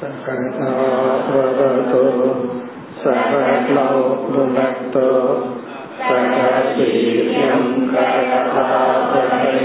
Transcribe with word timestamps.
सकनाववतु 0.00 2.02
सकलौ 3.02 4.00
भुनक्तु 4.32 5.06
सकवीर्यं 6.08 7.64
करभावहै 7.94 9.64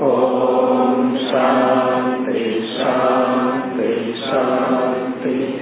ॐ 0.07 1.05
शान्ति 1.27 2.41
शान्ति 2.75 3.91
शान्तिः 4.23 5.61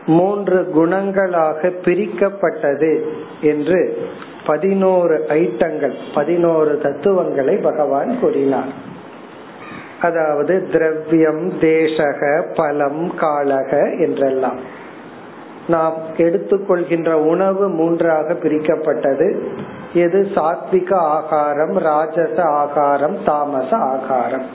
மூன்று 0.05 0.71
குணங்களாக 0.75 1.71
பிரிக்கப்பட்டது 1.85 3.03
என்று 3.41 4.07
பதினோரு 4.45 5.25
ஐட்டங்கள் 5.29 5.93
பதினோரு 6.15 6.77
தத்துவங்களை 6.77 7.55
பகவான் 7.55 8.19
கூறினார். 8.19 8.91
அதாவது 10.01 10.67
திரவியம் 10.71 11.53
தேசக 11.59 12.43
பலம் 12.55 13.13
காலக 13.19 13.99
என்றெல்லாம். 13.99 14.57
நாம் 15.67 15.93
எடுத்துக்கொள்கின்ற 16.17 17.11
உணவு 17.11 17.69
மூன்றாக 17.69 18.33
பிரிக்கப்பட்டது. 18.33 19.43
எது 19.93 20.27
சாத்விக 20.35 20.93
ஆகாரம் 20.93 21.77
ராஜச 21.77 22.41
ஆகாரம் 22.43 23.17
தாமச 23.25 23.77
ஆகாரம். 23.77 24.45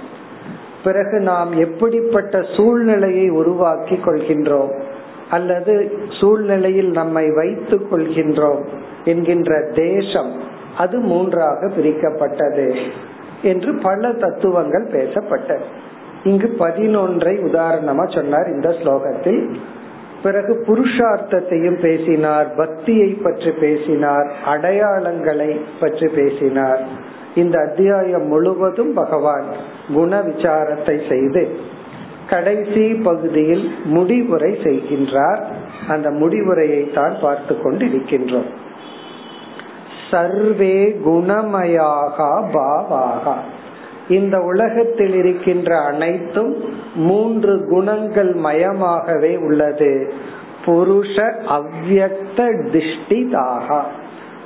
பிறகு 0.84 1.20
நாம் 1.20 1.52
எப்படிப்பட்ட 1.52 2.42
சூழ்நிலையை 2.56 3.28
உருவாக்கி 3.28 3.94
கொள்கின்றோம்? 3.94 4.80
அல்லது 5.30 5.98
சூழ்நிலையில் 6.20 6.90
நம்மை 6.90 7.30
வைத்துக் 7.30 7.94
கொள்கின்றோம் 7.94 8.62
என்கின்ற 9.04 9.70
தேசம் 9.74 10.32
அது 10.78 10.98
மூன்றாக 10.98 11.66
பிரிக்கப்பட்டது 11.66 12.76
என்று 13.42 13.78
பல 13.82 14.12
தத்துவங்கள் 14.12 14.86
பேசப்பட்டது. 14.88 15.66
இங்கு 16.24 16.54
பதினொன்றை 16.58 17.34
உதாரணமா 17.42 18.14
சொன்னார் 18.14 18.48
இந்த 18.48 18.68
ஸ்லோகத்தில். 18.68 19.54
பிறகு 20.22 20.64
புருஷார்த்தத்தையும் 20.66 21.80
பேசினார் 21.80 22.54
பக்தியை 22.54 23.08
பற்றி 23.08 23.50
பேசினார் 23.50 24.32
அடையாளங்களை 24.46 25.60
பற்றி 25.80 26.08
பேசினார். 26.08 26.82
இந்த 27.34 27.58
அத்தியாயம் 27.58 28.26
முழுவதும் 28.26 28.94
பகவான் 28.94 29.44
குண 29.94 30.20
விசாரத்தை 30.20 31.08
செய்து 31.08 31.76
கடைசி 32.30 32.94
பகுதியில் 32.94 33.74
முடிவுரை 33.84 34.52
செய்கின்றார். 34.52 35.42
அந்த 35.88 36.10
முடிவுரையை 36.10 36.94
தான் 36.94 37.16
பார்த்து 37.20 37.62
கொண்டு 37.62 37.84
இருக்கின்றோம் 37.86 38.48
சர்வே 40.10 40.98
குணமயாக 41.06 42.26
பாவாக. 42.52 43.34
இந்த 44.08 44.40
உலகத்தில் 44.40 45.14
இருக்கின்ற 45.14 45.80
அனைத்தும் 45.80 46.54
மூன்று 46.94 47.66
குணங்கள் 47.68 48.34
மயமாகவே 48.34 49.38
உள்ளது. 49.38 50.12
புருஷ 50.64 51.16
அவ்வக்த 51.48 52.38
திஷ்டிதாக. 52.72 53.80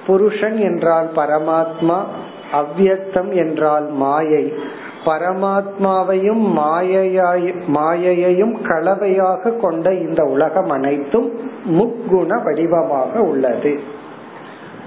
புருஷன் 0.07 0.57
என்றால் 0.57 1.11
பரமாத்மா 1.17 1.99
அவ்வக்தம் 2.53 3.33
என்றால் 3.33 3.91
மாயை. 3.91 4.53
பரமாத்மாவையும் 5.05 6.45
மாயையாய் 6.57 7.55
மாயையையும் 7.67 8.55
கலவையாக 8.63 9.51
கொண்ட 9.61 9.95
இந்த 9.95 10.25
உலகம் 10.25 10.71
அனைத்தும் 10.71 11.33
முக்குண 11.67 12.45
வடிவமாக 12.45 13.21
உள்ளது. 13.21 13.79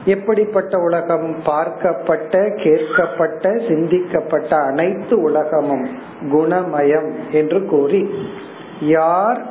எப்படிப்பட்ட 0.06 0.78
உலகம்? 0.78 1.36
பார்க்கப்பட்ட 1.46 2.34
கேட்கப்பட்ட 2.64 3.50
சிந்திக்கப்பட்ட 3.68 4.66
அனைத்து 4.66 5.22
உலகமும் 5.22 5.86
குணமயம் 6.32 7.12
என்று 7.32 7.66
கூறி 7.66 8.10
யார் 8.80 9.46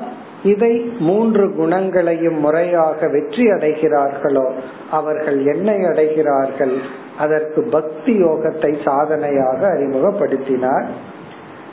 இதை 0.44 0.92
மூன்று 0.98 1.54
குணங்களையும் 1.54 2.38
முறையாக 2.38 3.08
வெற்றி 3.08 3.50
அடைகிறார்களோ 3.50 4.53
அவர்கள் 4.99 5.38
என்னை 5.47 5.77
அடைகிறார்கள் 5.84 6.75
அதற்கு 7.19 7.60
பக்தி 7.71 8.12
யோகத்தை 8.22 8.71
சாதனையாக 8.84 9.60
அறிமுகப்படுத்தினார். 9.69 10.87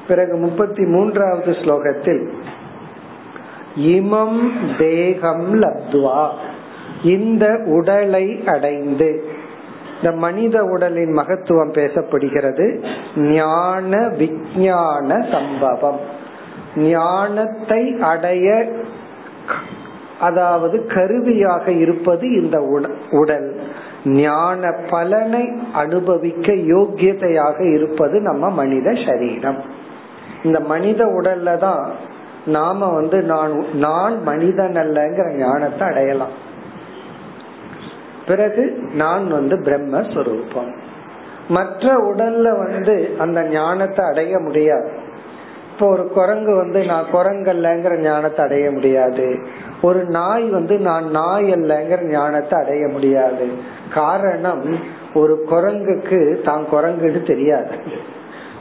பிறகு 0.08 0.36
முப்பத்தி 0.38 0.84
மூன்றாவது 0.86 1.52
ஸ்லோகத்தில் 1.62 2.24
இமம் 3.96 4.42
தேகம் 4.78 5.50
லப்துவா 5.62 6.24
இந்த 7.04 7.46
உடலை 7.78 8.26
அடைந்து. 8.46 9.10
இந்த 9.96 10.10
மனித 10.18 10.58
உடலின் 10.74 11.14
மகத்துவம் 11.18 11.74
பேசப்படுகிறது 11.74 12.68
ஞான 13.16 13.92
விஞ்ஞான 14.20 15.10
சம்பவம். 15.31 16.02
ஞானத்தை 16.76 17.81
அடைய 18.12 18.48
அதாவது 20.20 20.78
கருவியாக 20.86 21.66
இருப்பது 21.84 22.26
இந்த 22.42 22.58
உடல். 23.12 23.60
ஞான 24.06 24.74
பலனை 24.90 25.52
அனுபவிக்க 25.74 26.54
யோக்கியதையாக 26.54 27.74
இருப்பது 27.74 28.20
நம்ம 28.20 28.50
மனித 28.50 28.94
சரீரம். 29.06 29.62
இந்த 30.44 30.60
மனித 30.60 31.06
உடல்ல 31.06 31.58
தான் 31.58 31.92
நாம 32.46 32.94
வந்து 32.94 33.22
நான் 33.22 33.66
நான் 33.74 34.24
மனிதன் 34.24 34.74
அல்லங்கிற 34.74 35.38
ஞானத்தை 35.38 35.88
அடையலாம். 35.88 36.50
பிறகு 38.28 38.84
நான் 38.94 39.32
வந்து 39.32 39.58
பிரம்மஸ்வரூபம். 39.58 40.76
மற்ற 41.48 42.14
உடல்ல 42.14 42.58
வந்து 42.58 43.16
அந்த 43.18 43.44
ஞானத்தை 43.44 44.06
அடைய 44.06 44.40
முடியாது. 44.40 44.90
இப்போ 45.72 45.88
ஒரு 45.88 46.08
குரங்கு 46.08 46.56
வந்து 46.56 46.86
நான் 46.86 47.06
குரங்கல்லங்கிற 47.14 48.00
ஞானத்தை 48.00 48.46
அடைய 48.46 48.72
முடியாது. 48.72 49.40
ஒரு 49.81 50.03
நாய் 50.03 50.50
வந்து 50.50 50.78
நான் 50.80 51.09
நாய் 51.09 51.53
அல்லங்கிற 51.53 52.09
ஞானத்தை 52.09 52.59
அடைய 52.59 52.88
முடியாது. 52.88 53.47
காரணம் 53.94 54.66
ஒரு 55.13 55.45
குரங்குக்கு 55.50 56.42
தான் 56.42 56.66
குரங்குன்னு 56.72 57.28
தெரியாது. 57.28 57.75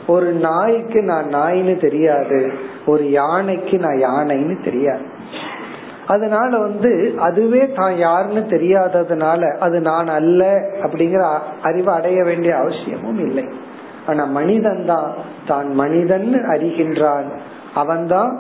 ஒரு 0.06 0.32
நாய்க்கு 0.32 1.02
நான் 1.02 1.24
நாயின்னு 1.24 1.80
தெரியாது. 1.80 2.52
ஒரு 2.86 3.10
யானைக்கு 3.10 3.78
நான் 3.78 4.00
யானைன்னு 4.08 4.64
தெரியாது. 4.64 5.04
அதனால 6.06 6.58
வந்து 6.58 7.14
அதுவே 7.18 7.72
தான் 7.72 7.96
யாருன்னு 7.96 8.40
தெரியாததுனால 8.40 9.58
அது 9.58 9.80
நான் 9.80 10.06
அல்ல 10.06 10.44
அப்படிங்கிற 10.82 11.38
அறிவை 11.62 11.94
அடைய 11.94 12.24
வேண்டிய 12.24 12.56
அவசியமும் 12.56 13.20
இல்லை. 13.26 13.48
ஆனா 14.06 14.24
மனிதன் 14.24 14.86
தான் 14.86 15.14
தான் 15.46 15.68
மனிதன் 15.74 16.34
அறிகின்றான். 16.48 17.28
அவன்தான் 17.74 18.32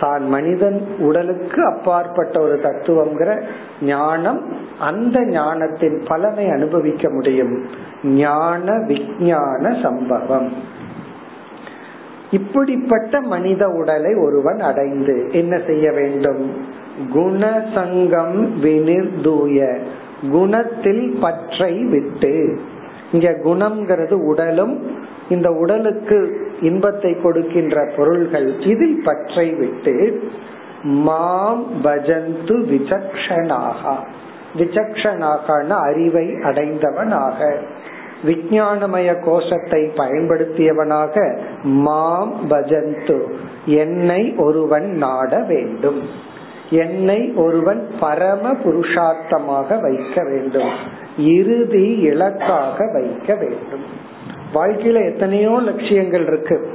தான் 0.00 0.28
மனிதன் 0.28 0.86
உடலுக்கு 0.98 1.64
அப்பாற்பட்ட 1.64 2.40
ஒரு 2.40 2.60
தத்துவங்கிற 2.62 3.42
ஞானம் 3.82 4.40
அந்த 4.78 5.24
ஞானத்தின் 5.24 6.02
பலனை 6.08 6.50
அனுபவிக்க 6.50 7.10
முடியும். 7.10 7.64
ஞான 8.02 8.78
விஞ்ஞான 8.86 9.76
சம்பவம். 9.82 10.52
இப்படிப்பட்ட 12.30 13.20
மனித 13.20 13.68
உடலை 13.68 14.14
ஒருவன் 14.14 14.60
அடைந்து 14.60 15.28
என்ன 15.32 15.60
செய்ய 15.66 15.92
வேண்டும்? 15.92 16.50
குணசங்கம் 17.14 18.48
வினிர்தூய 18.62 19.78
குணத்தில் 20.30 21.18
பற்றை 21.20 21.84
விட்டு. 21.84 22.60
இங்க 23.12 23.30
குணம்ங்கிறது 23.30 24.12
உடலும் 24.12 24.90
இந்த 25.28 25.50
உடலுக்கு 25.50 26.50
இன்பத்தை 26.60 27.20
கொடுக்கின்ற 27.20 27.92
பொருள்கள் 27.96 28.60
இதில் 28.60 29.02
பற்றை 29.04 29.50
விட்டு 29.50 30.28
மாம் 30.82 31.84
பஜந்து 31.84 32.56
விசக்ஷனாக. 32.66 33.96
விசக்ஷனாகன 34.58 35.68
அறிவை 35.68 36.26
அடைந்தவனாக. 36.26 37.54
விஞ்ஞானமய 38.26 39.24
கோஷத்தை 39.24 39.90
பயன்படுத்தியவனாக 39.96 41.38
மாம் 41.62 42.50
பஜந்து. 42.50 43.32
என்னை 43.66 44.34
ஒருவன் 44.36 44.90
நாட 44.90 45.38
வேண்டும். 45.38 46.02
என்னை 46.70 47.32
ஒருவன் 47.36 47.88
பரம 48.00 48.52
புருஷார்த்தமாக 48.52 49.80
வைக்க 49.80 50.22
வேண்டும். 50.22 50.70
இறுதி 51.18 51.96
இலக்காக 51.96 52.90
வைக்க 52.92 53.34
வேண்டும். 53.34 54.04
வாழ்க்கையில 54.54 55.04
எத்தனையோ 55.04 55.60
லட்சியங்கள் 55.62 56.26
இருக்கு. 56.26 56.68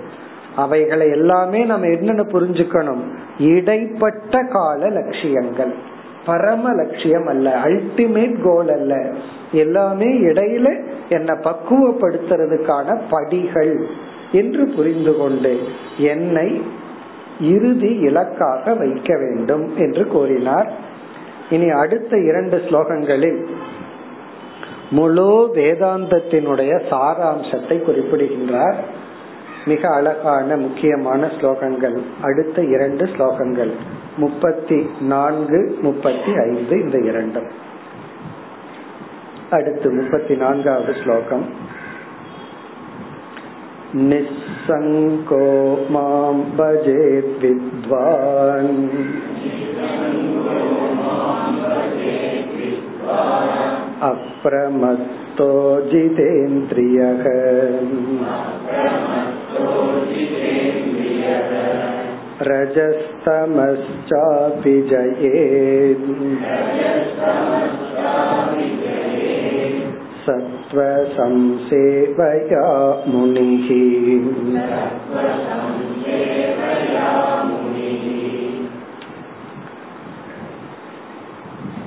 அவைகளை 0.56 1.10
எல்லாமே 1.10 1.64
நம்ம 1.64 1.88
என்னென்ன 1.88 2.22
புரிஞ்சுக்கணும். 2.22 3.04
இடைப்பட்ட 3.40 4.44
கால 4.44 4.90
லட்சியங்கள். 4.90 5.74
பரம 6.26 6.74
லட்சியம் 6.74 7.28
அல்ல. 7.28 7.62
அல்டிமேட் 7.64 8.36
கோல் 8.44 8.70
அல்ல. 8.70 9.12
எல்லாமே 9.52 10.06
இடையில 10.06 10.84
என்ன 11.10 11.34
பக்குவப்படுத்துறதுக்கான 11.34 13.00
படிகள் 13.10 13.86
என்று 14.32 14.66
புரிந்து 14.66 15.18
கொண்டு 15.18 15.60
என்னை 15.98 16.62
இறுதி 17.42 17.88
இலக்காக 17.88 18.74
வைக்க 18.74 19.18
வேண்டும் 19.18 19.78
என்று 19.78 20.08
கூறினார் 20.08 20.72
இனி 21.50 21.70
அடுத்த 21.70 22.18
இரண்டு 22.18 22.58
ஸ்லோகங்களில் 22.58 23.46
முழு 24.91 25.31
வேதாந்தத்தினுடைய 25.55 26.73
சாராம்சத்தை 26.91 27.77
குறிப்பிடுகின்றார் 27.83 28.79
மிக 29.65 29.83
அழகான 29.91 30.57
முக்கியமான 30.57 31.29
ஸ்லோகங்கள் 31.37 31.97
அடுத்த 32.23 32.65
இரண்டு 32.67 33.05
ஸ்லோகங்கள் 33.05 33.73
முப்பத்தி 34.17 34.79
நான்கு 35.09 35.61
முப்பத்தி 35.83 36.33
ஐந்து 36.41 36.75
இந்த 36.81 36.99
இரண்டும் 37.03 37.49
அடுத்து 39.51 39.89
முப்பத்தி 39.93 40.35
நான்காவது 40.37 40.93
ஸ்லோகம் 41.03 41.47
निस्सङ्को 43.97 45.43
मां 45.89 46.35
भजेत् 46.53 47.37
विद्वान् 47.43 48.75
अप्रमत्तो 54.02 55.82
जितेन्द्रियः। 55.82 57.24
रजस्तमश्चापि 62.42 64.82
जयेत्। 64.82 66.26
सत्त्वसंसेवया 70.26 73.04
मुनिः। 73.08 73.92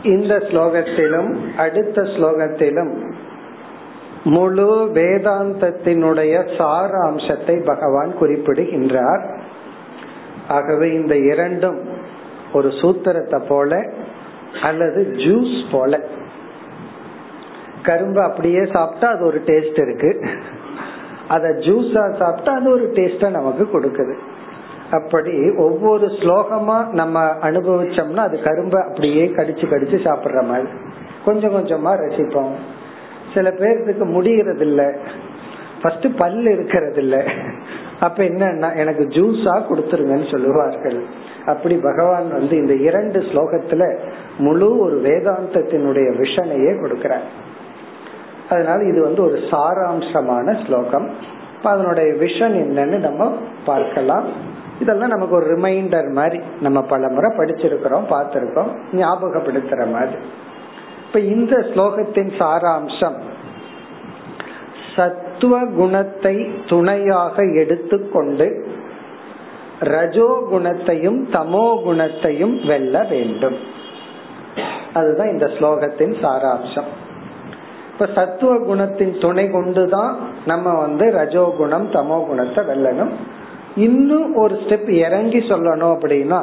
இந்த 0.04 0.34
ஸ்லோகத்திலும் 0.36 1.30
அடுத்த 1.56 2.02
ஸ்லோகத்திலும் 2.02 2.92
முழு 4.24 4.90
வேதாந்தத்தினுடைய 4.94 6.34
சாராம்சத்தை 6.58 7.64
பகவான் 7.64 8.12
குறிப்பிடுகின்றார். 8.18 9.24
ஆகவே 10.48 10.92
இந்த 10.92 11.16
இரண்டும் 11.16 11.80
ஒரு 12.52 12.68
சூத்திரத்தை 12.68 13.40
போல 13.48 13.80
அல்லது 14.62 15.00
ஜூஸ் 15.16 15.56
போல. 15.72 16.00
கரும்பு 17.82 18.20
அப்படியே 18.22 18.64
சாப்பிட்டா 18.72 19.08
அது 19.08 19.24
ஒரு 19.26 19.42
டேஸ்ட் 19.46 19.80
இருக்கு. 19.82 20.10
அத 21.28 21.48
ஜூஸா 21.48 22.04
சாப்பிட்டா 22.18 22.52
அது 22.52 22.70
ஒரு 22.70 22.90
டேஸ்ட 22.94 23.30
நமக்கு 23.30 23.64
கொடுக்குது. 23.72 24.14
அப்படி 24.90 25.50
ஒவ்வொரு 25.56 26.06
ஸ்லோகமா 26.06 26.88
நம்ம 26.88 27.24
அனுபவிச்சோம்னா 27.24 28.16
அது 28.16 28.42
கரும்பை 28.42 28.82
அப்படியே 28.82 29.26
கடிச்சு 29.26 29.64
கடிச்சு 29.70 29.96
சாப்பிடுற 30.04 30.46
மாதிரி. 30.46 30.68
கொஞ்சம் 31.24 31.52
கொஞ்சமா 31.52 31.90
ரசிப்போம். 31.94 32.52
சில 33.34 33.50
பேர்த்துக்கு 33.50 34.04
முடிகிறது 34.04 34.66
இல்ல 34.66 34.94
ஃபர்ஸ்ட் 35.82 36.06
பல் 36.16 36.46
இருக்கிறது 36.46 37.00
இல்ல 37.02 37.24
அப்ப 38.00 38.24
என்னன்னா 38.24 38.76
எனக்கு 38.76 39.04
ஜூஸா 39.04 39.62
கொடுத்துருங்கன்னு 39.70 40.30
சொல்லுவார்கள். 40.30 41.04
அப்படி 41.46 41.76
பகவான் 41.76 42.32
வந்து 42.32 42.56
இந்த 42.56 42.74
இரண்டு 42.74 43.20
ஸ்லோகத்துல 43.20 43.98
முழு 44.38 44.78
ஒரு 44.78 45.00
வேதாந்தத்தினுடைய 45.00 46.16
விஷனையே 46.18 46.72
கொடுக்கிறார். 46.80 47.26
அதனால 48.50 48.84
இது 48.84 49.02
வந்து 49.02 49.22
ஒரு 49.22 49.34
சாராம்சமான 49.34 50.66
ஸ்லோகம். 50.66 51.10
அதனுடைய 51.62 52.12
விஷன் 52.12 52.54
என்னன்னு 52.54 52.98
நம்ம 52.98 53.36
பார்க்கலாம். 53.64 54.52
இதெல்லாம் 54.80 55.08
நமக்கு 55.08 55.34
ஒரு 55.34 55.46
ரிமைண்டர் 55.54 56.08
மாதிரி 56.12 56.38
நம்ம 56.60 56.78
பல 56.82 57.08
முறை 57.08 57.30
படிச்சிருக்கிறோம் 57.36 58.06
பார்த்திருக்கோம் 58.12 58.70
ஞாபகப்படுத்துற 58.92 59.82
மாதிரி. 59.92 60.18
இப்ப 61.06 61.20
இந்த 61.34 61.56
ஸ்லோகத்தின் 61.70 62.32
சாராம்சம் 62.40 63.18
சத்துவ 64.96 65.54
குணத்தை 65.76 66.34
துணையாக 66.66 67.36
எடுத்துக்கொண்டு 67.62 68.48
ரஜோ 69.80 70.28
குணத்தையும் 70.50 71.20
தமோ 71.30 71.82
குணத்தையும் 71.82 72.54
வெல்ல 72.66 73.02
வேண்டும். 73.10 73.56
அதுதான் 74.94 75.28
இந்த 75.28 75.46
ஸ்லோகத்தின் 75.46 76.14
சாராம்சம். 76.24 76.90
இப்ப 77.92 78.06
சத்துவ 78.14 78.52
குணத்தின் 78.68 79.14
துணை 79.20 79.46
கொண்டுதான் 79.50 80.14
நம்ம 80.46 80.74
வந்து 80.80 81.06
ரஜோ 81.10 81.44
குணம் 81.56 81.86
தமோ 81.92 82.18
குணத்தை 82.26 82.64
வெல்லணும். 82.64 83.14
இன்னும் 83.76 84.36
ஒரு 84.36 84.54
ஸ்டெப் 84.54 84.90
இறங்கி 84.90 85.38
சொல்லணும் 85.38 85.94
அப்படின்னா 85.94 86.40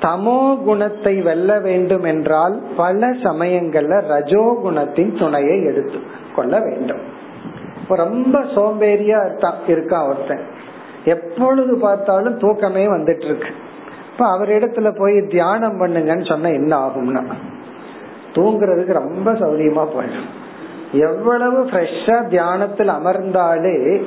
தமோ 0.00 0.62
குணத்தை 0.64 1.20
வெல்ல 1.20 1.58
வேண்டும் 1.58 2.04
என்றால் 2.04 2.62
பல 2.76 3.08
சமயங்கள்ல 3.08 4.00
ரஜோ 4.06 4.58
குணத்தின் 4.64 5.18
துணையை 5.18 5.64
எடுத்து 5.64 5.98
கொள்ள 6.34 6.60
வேண்டும் 6.60 7.02
ரொம்ப 7.88 8.38
சோம்பேறியா 8.38 9.18
இருக்கான் 9.66 10.08
ஒருத்தன். 10.08 10.42
எப்பொழுது 11.04 11.78
பார்த்தாலும் 11.78 12.38
தூக்கமே 12.38 12.86
வந்துட்டு 12.86 13.24
இருக்கு 13.24 13.50
இப்ப 14.12 14.38
அவரிடத்துல 14.38 14.98
போய் 14.98 15.26
தியானம் 15.26 15.80
பண்ணுங்கன்னு 15.80 16.28
சொன்ன 16.28 16.50
என்ன 16.50 16.76
ஆகும்னா 16.76 17.22
தூங்குறதுக்கு 18.34 18.92
ரொம்ப 18.92 19.32
சௌரியமா 19.32 19.84
போயிடும். 19.94 20.28
எவ்வளவு 20.92 21.64
ஃப்ரெஷ்ஷா 21.64 22.28
தியானத்தில் 22.28 22.88
அமர்ந்தாலே 22.88 24.02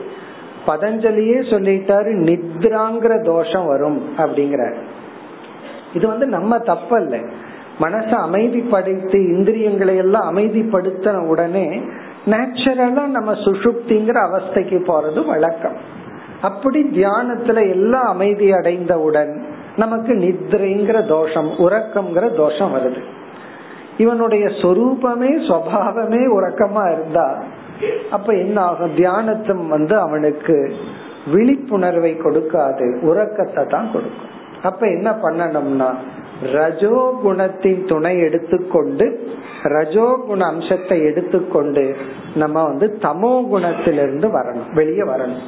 பதஞ்சலியே 0.68 1.40
சொல்லிட்டாரு 1.52 2.12
நித்ராங்கிற 2.30 3.24
தோஷம் 3.24 3.66
வரும் 3.66 4.02
அப்படிங்கிற 4.18 4.74
இது 5.94 6.08
வந்து 6.08 6.26
நம்ம 6.26 6.58
தப்பல்ல. 6.58 7.28
மனச 7.82 8.10
அமைதிப்படுத்தி 8.28 9.16
இந்திரியங்களை 9.16 9.96
எல்லாம் 9.96 10.38
அமைதிப்படுத்தின 10.38 11.26
உடனே 11.26 11.82
நேச்சுரலா 12.26 13.06
நம்ம 13.06 13.34
சுஷுப்திங்கிற 13.34 14.18
அவஸ்தைக்கு 14.28 14.80
போறது 14.88 15.26
வழக்கம். 15.26 15.78
அப்படி 16.42 16.84
தியானத்துல 16.84 17.70
எல்லாம் 17.70 18.06
அமைதி 18.06 18.52
அடைந்தவுடன் 18.52 19.46
நமக்கு 19.76 20.14
நித்ரைங்கிற 20.14 21.08
தோஷம் 21.08 21.50
உறக்கம்ங்கிற 21.50 22.36
தோஷம் 22.36 22.74
வருது. 22.76 23.02
இவனுடைய 23.98 24.46
சொரூபமே 24.46 25.32
சுவாவமே 25.48 26.24
உறக்கமா 26.28 26.92
இருந்தா 26.92 27.44
அப்ப 28.12 28.34
என்ன 28.34 28.62
ஆகும் 28.62 28.96
தியானத்தும் 28.96 29.68
வந்து 29.68 30.00
அவனுக்கு 30.00 30.76
விழிப்புணர்வை 31.32 32.14
கொடுக்காது. 32.14 33.02
உறக்கத்தை 33.02 33.66
தான் 33.66 33.92
கொடுக்கும். 33.92 34.32
அப்ப 34.64 34.88
என்ன 34.88 35.12
பண்ணணும்னா 35.12 35.90
ரஜோ 36.54 37.20
குணத்தின் 37.24 37.86
துணை 37.86 38.20
எடுத்துக்கொண்டு 38.20 39.28
ரஜோ 39.64 40.20
குண 40.28 40.46
அம்சத்தை 40.46 41.04
எடுத்துக்கொண்டு 41.04 41.96
நம்ம 42.36 42.64
வந்து 42.64 42.98
தமோ 43.02 43.34
குணத்திலிருந்து 43.52 44.28
வரணும். 44.28 44.74
வெளியே 44.74 45.02
வரணும். 45.02 45.44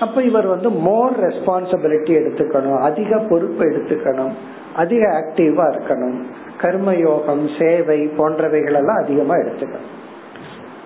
அப்ப 0.00 0.22
இவர் 0.22 0.46
வந்து 0.46 0.70
மோர் 0.70 1.12
ரெஸ்பான்சிபிலிட்டி 1.28 2.12
எடுத்துக்கணும். 2.20 2.78
அதிக 2.78 3.18
பொறுப்பு 3.18 3.64
எடுத்துக்கணும். 3.64 4.32
அதிக 4.76 5.08
ஆக்டிவா 5.08 5.64
இருக்கணும். 5.72 6.18
கர்மயோகம் 6.62 7.44
சேவை 7.58 8.10
போன்றவைகள் 8.18 8.74
எல்லாம் 8.74 9.02
அதிகமா 9.02 9.34
எடுத்துக்கணும். 9.34 9.90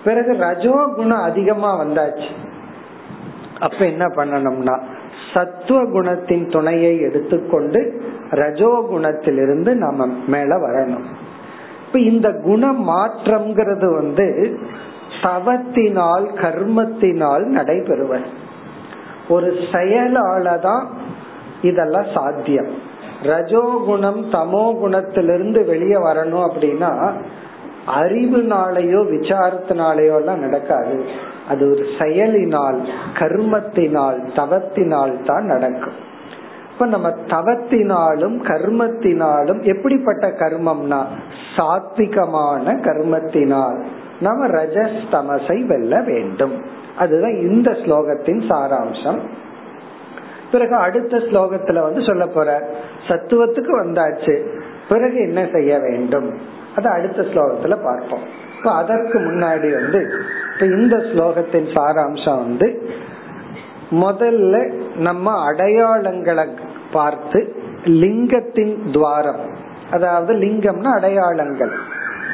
பிறகு 0.04 0.32
ரஜோ 0.38 0.76
குணம் 0.96 1.22
அதிகமா 1.22 1.70
வந்தாச்சு. 1.80 2.28
அப்ப 3.60 3.80
என்ன 3.86 4.06
பண்ணணும்னா 4.06 4.76
சத்துவ 5.32 5.78
குணத்தின் 5.82 6.50
துணையை 6.50 7.00
எடுத்துக்கொண்டு 7.00 7.80
ரஜோ 8.30 8.72
குணத்திலிருந்து 8.92 9.70
நம்ம 9.74 10.06
மேல 10.26 10.56
வரணும். 10.56 11.06
இப்ப 11.86 11.98
இந்த 11.98 12.28
குண 12.32 12.72
மாற்றம்ங்கிறது 12.72 13.88
வந்து 13.94 14.26
தவத்தினால் 15.22 16.26
கர்மத்தினால் 16.42 17.44
நடைபெறுவது. 17.58 18.26
ஒரு 19.28 19.48
செயலால 19.72 20.60
தான் 20.60 20.84
இதெல்லாம் 21.62 22.08
சாத்தியம். 22.14 22.70
ரஜோ 23.22 23.82
குணம் 23.86 24.22
தமோ 24.30 24.64
குணத்திலிருந்து 24.82 25.64
வெளியே 25.64 25.96
வரணும் 25.96 26.44
அப்படின்னா 26.48 26.92
அறிவுனாலேயோ 27.86 29.00
விசாரத்தினாலேயோ 29.10 30.14
எல்லாம் 30.14 30.38
நடக்காது. 30.38 31.04
அது 31.48 31.70
ஒரு 31.70 31.84
செயலினால் 31.98 32.88
கர்மத்தினால் 33.14 34.18
தவத்தினால் 34.34 35.24
தான் 35.24 35.44
நடக்கும். 35.44 36.12
இப்ப 36.72 36.86
நம்ம 36.86 37.08
தவத்தினாலும் 37.08 38.36
கர்மத்தினாலும் 38.42 39.62
எப்படிப்பட்ட 39.62 40.28
கர்மம்னா 40.28 41.04
சாத்விகமான 41.56 42.74
கர்மத்தினால் 42.80 43.84
நம்ம 44.20 44.46
ரஜஸ் 44.46 45.00
தமசை 45.10 45.66
வெல்ல 45.66 46.00
வேண்டும். 46.00 46.62
அதுதான் 46.96 47.40
இந்த 47.40 47.70
ஸ்லோகத்தின் 47.70 48.40
சாராம்சம். 48.48 49.18
பிறகு 50.52 50.74
அடுத்த 50.74 51.16
ஸ்லோகத்துல 51.16 51.82
வந்து 51.82 52.02
சொல்ல 52.02 52.26
போற 52.26 52.68
சத்துவத்துக்கு 53.08 53.72
வந்தாச்சு. 53.82 54.46
பிறகு 54.88 55.16
என்ன 55.16 55.48
செய்ய 55.52 55.78
வேண்டும்? 55.78 56.34
அது 56.76 56.88
அடுத்த 56.88 57.22
ஸ்லோகத்துல 57.22 57.84
பார்ப்போம். 57.84 58.42
இப்ப 58.58 58.72
அதற்கு 58.72 59.18
முன்னாடி 59.18 59.72
வந்து 59.74 60.12
இப்ப 60.54 60.66
இந்த 60.66 60.96
ஸ்லோகத்தின் 60.96 61.74
சாராம்சம் 61.74 62.38
வந்து 62.38 62.90
முதல்ல 63.90 64.72
நம்ம 64.96 65.52
அடையாளங்களை 65.52 66.48
பார்த்து 66.92 67.62
லிங்கத்தின் 67.84 68.90
துவாரம். 68.92 69.50
அதாவது 69.90 70.34
லிங்கம்னா 70.34 70.84
அடையாளங்கள். 70.84 71.72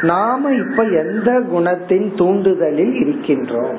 நாம 0.02 0.50
இப்ப 0.50 0.82
எந்த 0.82 1.30
குணத்தின் 1.32 2.14
தூண்டுதலில் 2.16 2.92
இருக்கின்றோம்? 2.92 3.76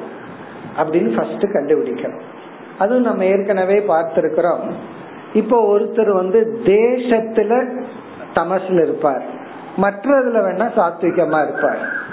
அப்படின்னு 0.77 1.15
ஃபர்ஸ்ட் 1.15 1.43
கண்டுபிடிக்கணும். 1.43 2.21
அதுவும் 2.77 3.03
நம்ம 3.03 3.25
ஏற்கனவே 3.25 3.83
பார்த்திருக்கிறோம். 3.87 4.71
இப்போ 5.33 5.77
ஒருத்தர் 5.77 6.13
வந்து 6.13 6.59
தேசத்துல 6.65 7.81
தமசில் 8.33 8.81
இருப்பார். 8.81 9.39
மற்றதுல 9.77 10.39
வேணா 10.41 10.67
சாத்விகமா 10.75 11.49
இருப்பார். 11.49 12.09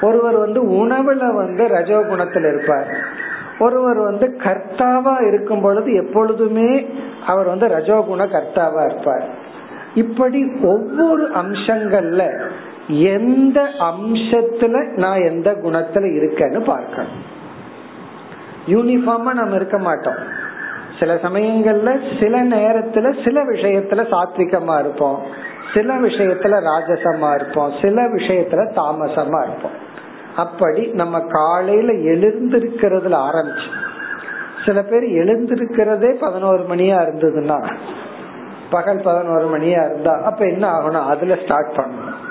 ஒருவர் 0.00 0.36
வந்து 0.36 0.62
உணவுல 0.62 1.34
வந்து 1.34 1.68
ரஜோ 1.68 1.98
குணத்துல 1.98 2.56
இருப்பார். 2.56 3.20
ஒருவர் 3.58 3.98
வந்து 3.98 4.36
கர்த்தாவா 4.38 5.26
இருக்கும் 5.26 5.60
பொழுது 5.60 5.92
எப்பொழுதுமே 5.92 6.90
அவர் 7.26 7.46
வந்து 7.46 7.66
ரஜோகுண 7.66 8.26
கர்த்தாவா 8.26 8.84
இருப்பார். 8.84 9.24
இப்படி 9.94 10.52
ஒவ்வொரு 10.62 11.30
அம்சங்கள்ல 11.30 12.40
எந்த 12.88 13.68
அம்சத்துல 13.78 14.96
நான் 14.96 15.20
எந்த 15.20 15.52
குணத்துல 15.52 16.04
இருக்கேன்னு 16.18 16.64
பார்க்கணும். 16.64 17.40
யூனிஃபார்மா 18.66 19.32
நம்ம 19.32 19.54
இருக்க 19.54 19.78
மாட்டோம். 19.78 20.40
சில 20.98 21.14
சமயங்கள்ல 21.14 22.20
சில 22.20 22.44
நேரத்துல 22.44 23.24
சில 23.24 23.44
விஷயத்துல 23.44 24.06
சாத்விகமா 24.10 24.78
இருப்போம். 24.78 25.50
சில 25.74 25.94
விஷயத்துல 25.94 26.54
ராஜசமா 26.64 27.34
இருப்போம் 27.34 27.72
சில 27.82 28.02
விஷயத்துல 28.02 28.62
தாமசமா 28.76 29.42
இருப்போம். 29.42 29.90
அப்படி 30.36 30.86
நம்ம 30.86 31.20
காலையில 31.20 31.92
எழுந்திருக்கிறதுல 31.92 33.16
ஆரம்பிச்சு 33.28 33.70
சில 34.66 34.82
பேர் 34.82 35.02
எழுந்திருக்கிறதே 35.02 36.18
பதினோரு 36.20 36.64
மணியா 36.68 36.98
இருந்ததுன்னா 36.98 37.74
பகல் 38.70 39.00
பதினோரு 39.04 39.58
மணியா 39.58 39.90
இருந்தா 39.90 40.20
அப்ப 40.24 40.46
என்ன 40.46 40.70
ஆகணும்? 40.72 41.06
அதுல 41.06 41.34
ஸ்டார்ட் 41.34 41.72
பண்ணணும். 41.76 42.30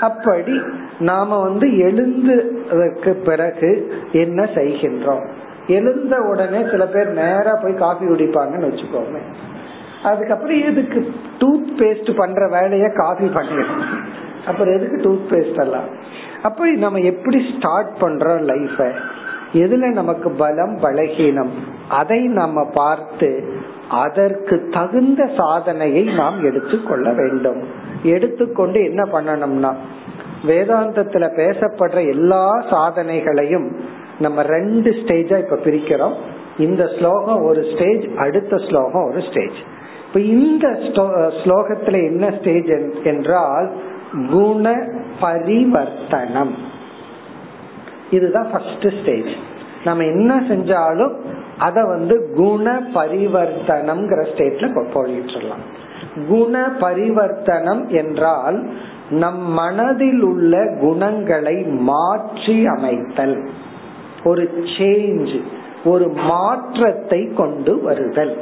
அப்படி 0.00 0.60
நாம 0.98 1.38
வந்து 1.42 1.66
எழுந்ததுக்கு 1.68 3.10
பிறகு 3.24 3.94
என்ன 4.12 4.44
செய்கின்றோம்? 4.44 5.26
எழுந்த 5.66 6.20
உடனே 6.20 6.64
சில 6.70 6.86
பேர் 6.86 7.08
நேரா 7.08 7.58
போய் 7.62 7.74
காஃபி 7.74 8.06
குடிப்பாங்கன்னு 8.06 8.68
வச்சுக்கோங்க 8.68 9.18
அதுக்கப்புறம் 10.06 10.62
எதுக்கு 10.70 11.00
டூத் 11.40 11.70
பேஸ்ட் 11.78 12.12
பண்ற 12.16 12.42
வேலைய 12.48 12.86
காஃபி 12.94 13.28
பண்ணிடும் 13.28 13.84
அப்புறம் 14.46 14.74
எதுக்கு 14.74 14.98
டூத் 15.04 15.32
பேஸ்ட் 15.32 15.60
எல்லாம்? 15.60 15.88
அப்ப 16.42 16.70
நம்ம 16.84 16.98
எப்படி 17.12 17.38
ஸ்டார்ட் 17.52 17.92
பண்றோம் 18.00 18.42
லைஃப 18.50 18.78
எதுல 19.52 19.86
நமக்கு 19.92 20.28
பலம் 20.30 20.76
பலகீனம்? 20.82 21.52
அதை 21.88 22.20
நம்ம 22.38 22.64
பார்த்து 22.74 23.30
அதற்கு 23.90 24.56
தகுந்த 24.72 25.22
சாதனையை 25.36 26.02
நாம் 26.14 26.38
எடுத்துக்கொள்ள 26.44 27.12
வேண்டும். 27.12 27.60
எடுத்துக்கொண்டு 28.02 28.78
என்ன 28.84 29.02
பண்ணணும்னா 29.12 29.70
வேதாந்தத்துல 30.46 31.26
பேசப்படுற 31.40 32.00
எல்லா 32.08 32.44
சாதனைகளையும் 32.72 33.68
நம்ம 34.18 34.42
ரெண்டு 34.42 34.90
ஸ்டேஜா 34.90 35.36
இப்ப 35.38 35.58
பிரிக்கிறோம். 35.64 36.16
இந்த 36.58 36.82
ஸ்லோகம் 36.98 37.42
ஒரு 37.42 37.62
ஸ்டேஜ் 37.72 38.04
அடுத்த 38.16 38.56
ஸ்லோகம் 38.68 39.08
ஒரு 39.10 39.22
ஸ்டேஜ் 39.30 39.58
இப்ப 40.06 40.20
இந்த 40.20 40.68
ஸ்லோகத்துல 41.44 41.92
என்ன 41.92 42.30
ஸ்டேஜ் 42.30 43.04
என்றால் 43.04 43.72
குண 44.30 44.74
பரிவர்த்தனம் 45.20 46.54
இதுதான் 48.10 48.50
ஃபர்ஸ்ட் 48.52 48.88
ஸ்டேஜ் 49.00 49.32
நம்ம 49.84 50.04
என்ன 50.04 50.40
செஞ்சாலும் 50.40 51.14
அத 51.58 51.84
வந்து 51.84 52.32
குண 52.36 52.80
பரிவர்த்தனம்ங்கிற 52.94 54.22
ஸ்டேட்ல 54.34 54.84
போயிட்டுலாம் 54.94 55.64
குண 56.28 56.68
பரிவர்த்தனம் 56.80 57.88
என்றால் 57.88 58.70
நம் 59.10 59.42
மனதில் 59.50 60.20
உள்ள 60.20 60.78
குணங்களை 60.80 61.62
மாற்றி 61.62 62.66
அமைத்தல். 62.66 63.48
ஒரு 64.24 64.64
சேஞ்ச் 64.78 65.40
ஒரு 65.84 66.08
மாற்றத்தை 66.08 67.32
கொண்டு 67.36 67.82
வருதல். 67.82 68.36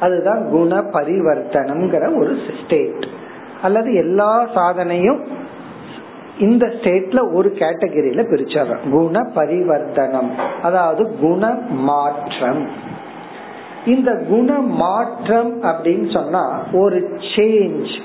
அதுதான் 0.00 0.48
குண 0.48 0.74
பரிவர்த்தனம்ங்கிற 0.76 2.18
ஒரு 2.18 2.36
ஸ்டேட் 2.64 3.06
அல்லது 3.62 3.94
எல்லா 3.94 4.48
சாதனையும் 4.54 5.24
இந்த 6.38 6.66
ஸ்டேட்ல 6.66 7.34
ஒரு 7.34 7.52
கேட்டகரியில 7.58 8.22
பிரிச்சாங்க. 8.30 8.90
குண 8.90 9.20
பரிவர்த்தனம் 9.34 10.30
அதாவது 10.62 11.16
குண 11.20 11.50
மாற்றம் 11.70 12.68
இந்த 13.86 14.24
குண 14.28 14.58
மாற்றம் 14.58 15.62
அப்படின்னு 15.62 16.12
சொன்னா 16.12 16.62
ஒரு 16.72 17.18
சேஞ்ச் 17.18 18.00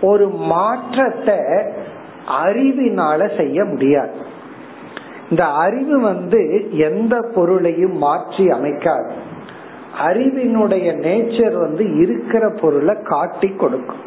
ஒரு 0.00 0.28
மாற்றத்தை 0.28 1.38
அறிவினால 2.44 3.36
செய்ய 3.36 3.64
முடியாது. 3.64 4.10
இந்த 5.30 5.44
அறிவு 5.44 6.00
வந்து 6.00 6.70
எந்த 6.76 7.30
பொருளையும் 7.34 7.96
மாற்றி 7.96 8.46
அமைக்காது. 8.46 9.10
அறிவினுடைய 10.00 10.88
நேச்சர் 11.06 11.56
வந்து 11.58 11.96
இருக்கிற 11.96 12.50
பொருளை 12.50 12.94
காட்டி 13.02 13.48
கொடுக்கும். 13.48 14.02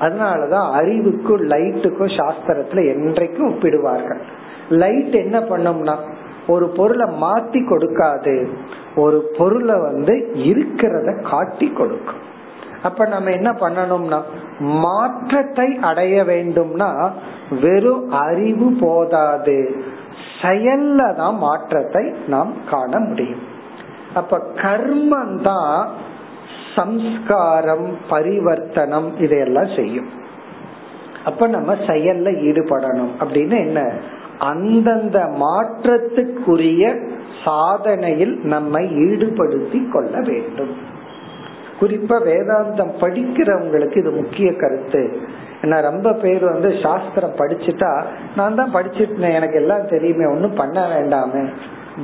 அதனாலதான் 0.00 0.70
அறிவுக்கும் 0.70 1.42
லைட்டுக்கும் 1.50 2.16
சாஸ்திரத்துல 2.16 2.84
என்றைக்கும் 2.94 3.48
ஒப்பிடுவார்கள். 3.50 4.20
லைட் 4.68 5.14
என்ன 5.14 5.38
பண்ணும்னா 5.38 5.96
ஒரு 6.46 6.68
பொருளை 6.68 7.06
மாத்தி 7.22 7.60
கொடுக்காது. 7.66 8.46
ஒரு 8.96 9.30
பொருளை 9.38 9.80
வந்து 9.80 10.32
இருக்கிறத 10.34 11.22
காட்டி 11.22 11.68
கொடுக்கும். 11.70 12.22
அப்ப 12.82 13.06
நம்ம 13.06 13.30
என்ன 13.30 13.50
பண்ணணும்னா 13.50 14.22
மாற்றத்தை 14.58 15.78
அடைய 15.80 16.24
வேண்டும்னா 16.24 17.10
வெறும் 17.60 18.10
அறிவு 18.10 18.76
போதாது. 18.80 19.76
செயல்ல 20.42 21.14
தான் 21.14 21.36
மாற்றத்தை 21.36 22.12
நாம் 22.26 22.52
காண 22.70 22.98
முடியும். 22.98 23.56
அப்ப 24.14 24.40
கர்மம் 24.54 25.42
தான் 25.42 25.88
சம்ஸ்காரம் 26.76 27.96
பரிவர்த்தனம் 28.10 29.20
இதையெல்லாம் 29.20 29.68
செய்யும். 29.76 30.08
அப்ப 31.24 31.46
நம்ம 31.46 31.74
செயல்ல 31.74 32.30
ஈடுபடணும். 32.42 33.10
அப்படின்னு 33.20 33.58
என்ன? 33.58 33.92
அந்தந்த 34.38 35.18
மாற்றத்துக்குரிய 35.18 37.10
சாதனையில் 37.44 38.44
நம்மை 38.44 38.86
ஈடுபடுத்தி 38.86 39.90
கொள்ள 39.90 40.20
வேண்டும். 40.20 40.96
குறிப்பா 41.80 42.22
வேதாந்தம் 42.22 42.90
படிக்கிறவங்களுக்கு 43.00 43.96
இது 43.96 44.10
முக்கிய 44.10 44.56
கருத்து. 44.56 45.18
ஏன்னா 45.62 45.80
ரொம்ப 45.80 46.12
பேர் 46.12 46.44
வந்து 46.44 46.74
சாஸ்திரம் 46.82 47.36
படிச்சுட்டா 47.38 48.04
நான் 48.36 48.54
தான் 48.54 48.74
படிச்சுட்டேன் 48.74 49.34
எனக்கு 49.34 49.54
எல்லாம் 49.54 49.88
தெரியுமே 49.88 50.24
ஒன்னும் 50.24 50.54
பண்ண 50.54 50.86
வேண்டாமே. 50.86 51.48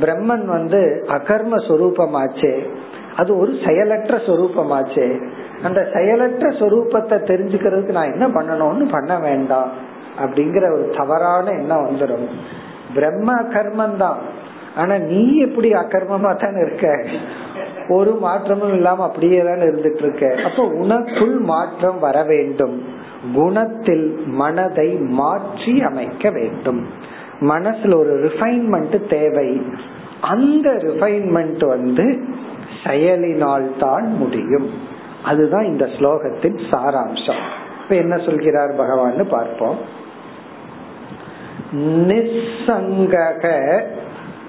பிரம்மன் 0.01 0.45
வந்து 0.47 0.81
அகர்ம 1.09 1.59
சொரூபமாச்சே. 1.69 2.53
அது 3.17 3.39
ஒரு 3.39 3.53
செயலற்ற 3.67 4.17
சொரூபமாச்சே. 4.17 5.07
அந்த 5.63 5.81
செயலற்ற 5.93 6.49
சொரூபத்தை 6.49 7.19
தெரிஞ்சுக்கிறதுக்கு 7.31 7.97
நான் 7.99 8.13
என்ன 8.13 8.27
பண்ணணும்னு 8.29 8.87
பண்ண 8.91 9.19
வேண்டாம். 9.19 9.71
அப்படிங்கிற 10.25 10.65
ஒரு 10.73 10.95
தவறான 10.97 11.51
எண்ணம் 11.51 11.87
வந்துடும் 11.87 12.27
பிரம்ம 12.95 13.29
அகர்மம் 13.43 13.97
தான். 13.97 14.19
ஆனா 14.77 14.95
நீ 14.97 15.39
எப்படி 15.39 15.73
அகர்மமா 15.73 16.31
தானே 16.37 16.61
இருக்க? 16.61 16.87
ஒரு 17.89 18.13
மாற்றமும் 18.15 18.75
இல்லாம 18.75 19.03
அப்படியே 19.03 19.41
தான் 19.41 19.65
இருந்துட்டு 19.65 20.03
இருக்க 20.03 20.25
அப்ப 20.45 20.63
உனக்குள் 20.83 21.35
மாற்றம் 21.41 21.99
வர 21.99 22.23
வேண்டும். 22.23 22.77
குணத்தில் 23.35 24.07
மனதை 24.27 24.89
மாற்றி 25.21 25.83
அமைக்க 25.83 26.31
வேண்டும். 26.31 26.83
மனசுல 27.41 27.97
ஒரு 27.97 28.25
ரிஃபைன்மெண்ட் 28.25 29.09
தேவை. 29.09 29.63
அந்த 30.21 30.71
ரிஃபைன்மெண்ட் 30.71 31.67
வந்து 31.67 32.25
செயலினால் 32.85 33.73
தான் 33.79 34.17
முடியும். 34.17 34.71
அதுதான் 35.25 35.65
இந்த 35.65 35.85
ஸ்லோகத்தின் 35.85 36.61
சாராம்சம். 36.71 37.43
இப்ப 37.83 37.95
என்ன 37.95 38.17
சொல்கிறார் 38.17 38.75
பகவான் 38.77 39.29
பார்ப்போம். 39.29 39.79
நிசங்கக 42.09 43.81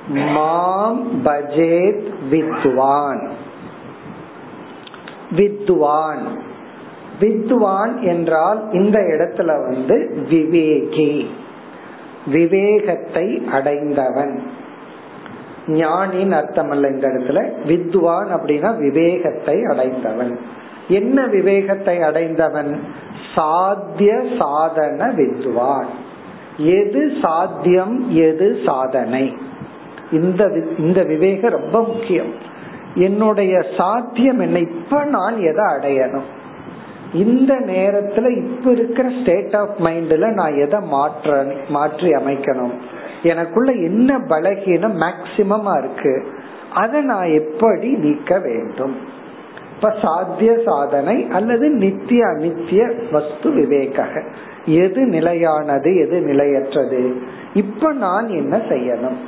மாம் 0.08 1.26
பஜேத் 1.26 2.14
வித்வான். 2.30 3.30
வித்வான். 5.32 6.40
வித்வான் 7.20 8.02
என்றால் 8.02 8.72
இந்த 8.72 9.00
இடத்துல 9.00 9.46
வந்து 9.46 10.18
விவேகி. 10.30 11.26
விவேகத்தை 12.26 13.48
அடைந்தவன். 13.52 14.44
ஞானின் 15.68 16.32
அர்த்தம் 16.32 16.70
அல்ல 16.70 16.88
இந்த 16.88 17.08
இடத்துல. 17.08 17.52
வித்வான் 17.66 18.28
அப்படின்னா 18.36 18.78
விவேகத்தை 18.78 19.64
அடைந்தவன். 19.64 20.40
என்ன 20.88 21.28
விவேகத்தை 21.28 22.02
அடைந்தவன்? 22.02 22.84
சாத்திய 23.36 24.24
சாதன 24.40 25.12
வித்வான். 25.12 25.88
எது 26.58 27.12
சாத்தியம் 27.22 28.10
எது 28.10 28.58
சாதனை? 28.66 29.38
இந்த 30.12 30.62
இந்த 30.78 31.04
விவேகம் 31.04 31.52
ரொம்ப 31.52 31.84
முக்கியம். 31.84 32.34
என்னுடைய 32.96 33.62
சாத்தியம் 33.78 34.40
என்ன 34.40 34.60
இப்ப 34.60 35.04
நான் 35.04 35.40
எதை 35.40 35.66
அடையணும்? 35.66 36.28
இந்த 37.16 37.54
நேரத்துல 37.54 38.30
இப்ப 38.38 38.72
இருக்கிற 38.72 39.10
ஸ்டேட் 39.22 39.56
ஆஃப் 39.56 39.76
மைண்ட்ல 39.80 40.34
நான் 40.34 40.56
எதை 40.56 40.80
மாற்ற 40.80 41.46
மாற்றி 41.70 42.10
அமைக்கணும்? 42.12 42.74
எனக்குள்ள 43.24 43.72
என்ன 43.72 44.18
பலகீனம் 44.18 44.98
மேக்சிமமா 45.02 45.78
இருக்கு? 45.78 46.28
அதை 46.74 47.02
நான் 47.02 47.28
எப்படி 47.28 47.90
நீக்க 47.96 48.40
வேண்டும்? 48.40 48.96
இப்ப 49.76 49.94
சாத்திய 50.02 50.52
சாதனை 50.66 51.28
அல்லது 51.32 51.70
நித்திய 51.70 52.26
அனித்திய 52.26 53.12
வஸ்து 53.12 53.52
விவேக 53.52 54.08
எது 54.66 55.02
நிலையானது 55.06 55.96
எது 55.96 56.22
நிலையற்றது? 56.22 57.22
இப்ப 57.54 57.92
நான் 57.94 58.28
என்ன 58.28 58.58
செய்யணும்? 58.58 59.20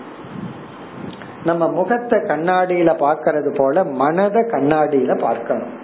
நம்ம 1.44 1.72
முகத்தை 1.72 2.20
கண்ணாடியில 2.20 2.92
பாக்கிறது 3.00 3.56
போல 3.58 3.84
மனத 3.84 4.38
கண்ணாடியில 4.52 5.20
பார்க்கணும். 5.20 5.77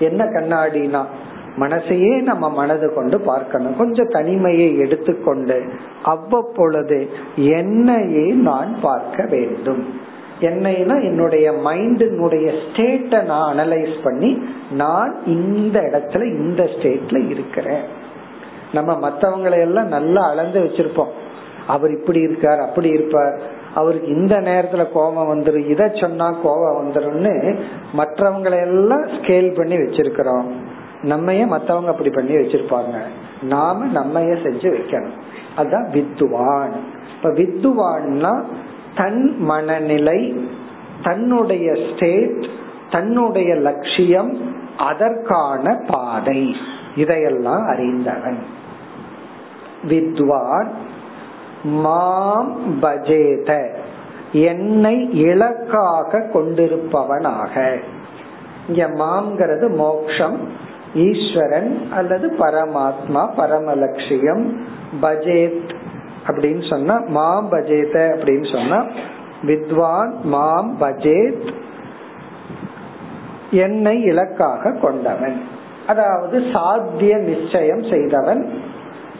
என்ன 0.00 0.24
கண்ணாடினா? 0.24 1.04
மனசையே 1.56 2.22
நம்ம 2.22 2.50
மனது 2.50 2.94
கொண்டு 2.94 3.20
பார்க்கணும். 3.20 3.76
கொஞ்சம் 3.76 4.08
தனிமையை 4.08 4.78
எடுத்துக்கொண்டு 4.78 5.64
அவ்வப்பொழுது 6.02 7.08
என்னையே 7.36 8.32
நான் 8.32 8.76
பார்க்க 8.82 9.26
வேண்டும். 9.30 9.82
என்னைனா 10.40 11.02
என்னுடைய 11.02 11.52
மைண்டினுடைய 11.52 12.58
ஸ்டேட்டை 12.60 13.24
நான் 13.24 13.56
அனலைஸ் 13.56 13.96
பண்ணி 14.02 14.42
நான் 14.70 15.16
இந்த 15.26 15.80
இடத்துல 15.80 16.24
இந்த 16.24 16.62
ஸ்டேட்ல 16.62 17.30
இருக்கிறேன். 17.30 17.82
நம்ம 18.72 19.08
மற்றவங்களை 19.08 19.60
எல்லாம் 19.60 19.88
நல்லா 19.88 20.28
அளந்து 20.30 20.60
வச்சிருப்போம். 20.60 21.12
அவர் 21.66 21.90
இப்படி 21.90 22.20
இருக்கார் 22.20 22.58
அப்படி 22.58 22.88
இருப்பார். 22.88 23.40
அவருக்கு 23.74 24.08
இந்த 24.08 24.36
நேரத்துல 24.36 24.92
கோபம் 24.92 25.40
வந்துடும் 25.40 25.68
இத 25.68 25.90
சொன்னா 25.94 26.30
கோபம் 26.30 26.92
வந்துடும்னு 26.92 27.58
மற்றவங்களை 27.96 28.60
எல்லாம் 28.60 29.06
ஸ்கேல் 29.06 29.54
பண்ணி 29.54 29.76
வச்சிருக்கிறோம். 29.76 30.50
நம்மைய 31.02 31.46
மத்தவங்க 31.46 31.90
அப்படி 31.90 32.10
பண்ணி 32.10 32.34
வச்சிருப்பாங்க. 32.34 33.00
நாம 33.42 33.86
நம்மைய 33.86 34.26
செஞ்சு 34.26 34.76
வைக்கணும். 34.76 35.20
அதுதான் 35.56 35.88
வித்துவான். 35.92 36.72
இப்ப 37.16 37.30
வித்துவான்னா 37.30 38.42
தன் 38.96 39.36
மனநிலை 39.38 40.48
தன்னுடைய 41.02 41.72
ஸ்டேட் 41.72 42.46
தன்னுடைய 42.90 43.54
லட்சியம் 43.54 44.38
அதற்கான 44.78 45.84
பாதை. 45.86 46.54
இதையெல்லாம் 46.96 47.64
அறிந்தவன். 47.66 48.38
வித்வான் 49.84 50.70
மாம் 51.62 52.82
பஜேத. 52.82 53.68
என்னை 54.32 55.12
இலக்காக 55.12 56.18
கொண்டிருப்பவனாக. 56.18 57.76
இங்க 58.68 58.88
மாம்ங்கிறது 58.88 59.76
மோக்ஷம் 59.76 60.68
ஈஸ்வரன் 60.94 61.88
அல்லது 61.92 62.34
பரமாத்மா 62.38 63.28
பரமலட்சியம் 63.36 64.66
பஜேத் 65.02 65.70
அப்படின்னு 66.26 66.70
சொன்னா 66.70 67.02
மாம் 67.06 67.52
பஜேத 67.52 67.94
அப்படின்னு 67.94 68.52
சொன்னா 68.52 68.86
வித்வான் 69.42 70.20
மாம் 70.22 70.76
பஜேத் 70.80 71.52
என்னை 73.50 74.02
இலக்காக 74.02 74.72
கொண்டவன். 74.72 75.42
அதாவது 75.86 76.42
சாத்திய 76.52 77.16
நிச்சயம் 77.16 77.82
செய்தவன். 77.82 78.62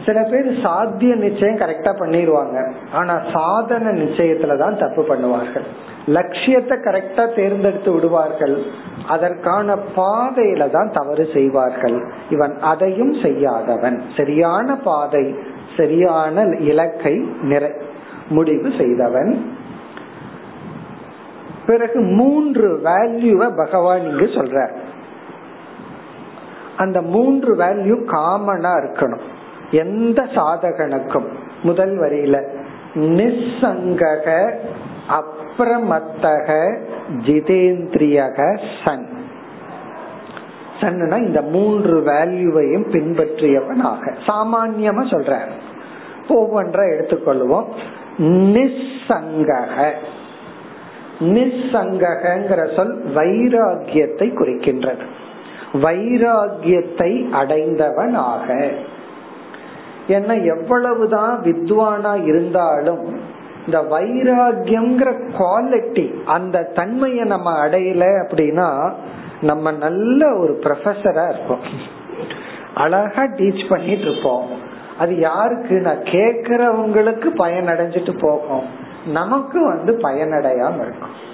சில 0.06 0.22
பேர் 0.30 0.48
சாத்திய 0.62 1.14
நிச்சயம் 1.14 1.58
கரெக்டா 1.58 1.92
பண்ணிடுவாங்க 2.00 2.72
ஆனா 2.92 3.20
சாதன 3.32 3.92
நிச்சயத்துலதான் 3.92 4.78
தப்பு 4.78 5.02
பண்ணுவார்கள். 5.02 5.66
லட்சியத்தை 6.06 6.78
கரெக்டா 6.78 7.24
தேர்ந்தெடுத்து 7.34 7.92
விடுவார்கள். 7.92 8.62
அதற்கான 9.08 9.76
பாதையில 9.96 10.70
தான் 10.70 10.90
தவறு 10.92 11.28
செய்வார்கள். 11.32 11.98
இவன் 12.30 12.54
அதையும் 12.60 13.14
செய்யாதவன். 13.22 14.02
சரியான 14.16 14.76
பாதை 14.76 15.34
சரியான 15.76 16.44
இலக்கை 16.58 17.14
நிறை 17.42 17.70
முடிவு 18.28 18.70
செய்தவன். 18.78 19.32
பிறகு 21.66 22.00
மூன்று 22.00 22.80
வேல்யூவை 22.84 23.48
பகவான் 23.56 24.00
இங்கு 24.00 24.26
சொல்ற 24.38 24.68
அந்த 26.76 27.02
மூன்று 27.02 27.56
வேல்யூ 27.56 27.96
காமனா 28.14 28.72
இருக்கணும். 28.82 29.26
எந்த 29.70 30.22
சாதகனுக்கும் 30.22 31.26
முதல் 31.62 31.98
வரியில 31.98 32.42
நிசங்கக 32.94 34.52
அப்பிரமத்தக 35.08 36.78
ஜிதேந்திரியக 37.24 38.60
சன். 38.84 39.08
சன்னா 40.80 41.18
இந்த 41.18 41.42
மூன்று 41.42 42.00
வேல்யூவையும் 42.00 42.90
பின்பற்றியவனாக. 42.90 44.12
சாமான்யமா 44.26 45.04
சொல்ற 45.04 45.38
ஒவ்வொன்றா 46.28 46.82
எடுத்துக்கொள்வோம். 46.90 47.64
நிசங்கக 48.56 49.90
நிசங்ககிற 51.20 52.76
சொல் 52.76 53.04
வைராகியத்தை 53.14 54.34
குறிக்கின்றது. 54.34 55.04
வைராகியத்தை 55.72 57.30
அடைந்தவனாக. 57.30 58.70
ஏன்னா 60.08 60.58
எவ்வளவுதான் 60.58 61.40
வித்வானா 61.42 62.24
இருந்தாலும் 62.24 63.20
இந்த 63.66 63.82
வைராகியம்ங்கிற 63.82 65.30
குவாலிட்டி 65.38 66.24
அந்த 66.24 66.62
தன்மையை 66.62 67.24
நம்ம 67.24 67.66
அடையல 67.66 68.26
அப்படின்னா 68.28 68.92
நம்ம 69.40 69.70
நல்ல 69.70 70.36
ஒரு 70.36 70.60
ப்ரொஃபஸரா 70.62 71.28
இருப்போம். 71.28 71.60
அழகா 72.74 73.22
டீச் 73.22 73.68
பண்ணிட்டு 73.68 74.10
இருப்போம். 74.10 74.46
அது 74.98 75.18
யாருக்கு? 75.18 75.80
நான் 75.80 75.98
கேக்குறவங்களுக்கு 75.98 77.28
பயனடைஞ்சிட்டு 77.38 78.18
போகும். 78.20 78.64
நமக்கு 79.06 79.64
வந்து 79.64 79.92
பயனடையாம 79.92 80.74
இருக்கும். 80.74 81.28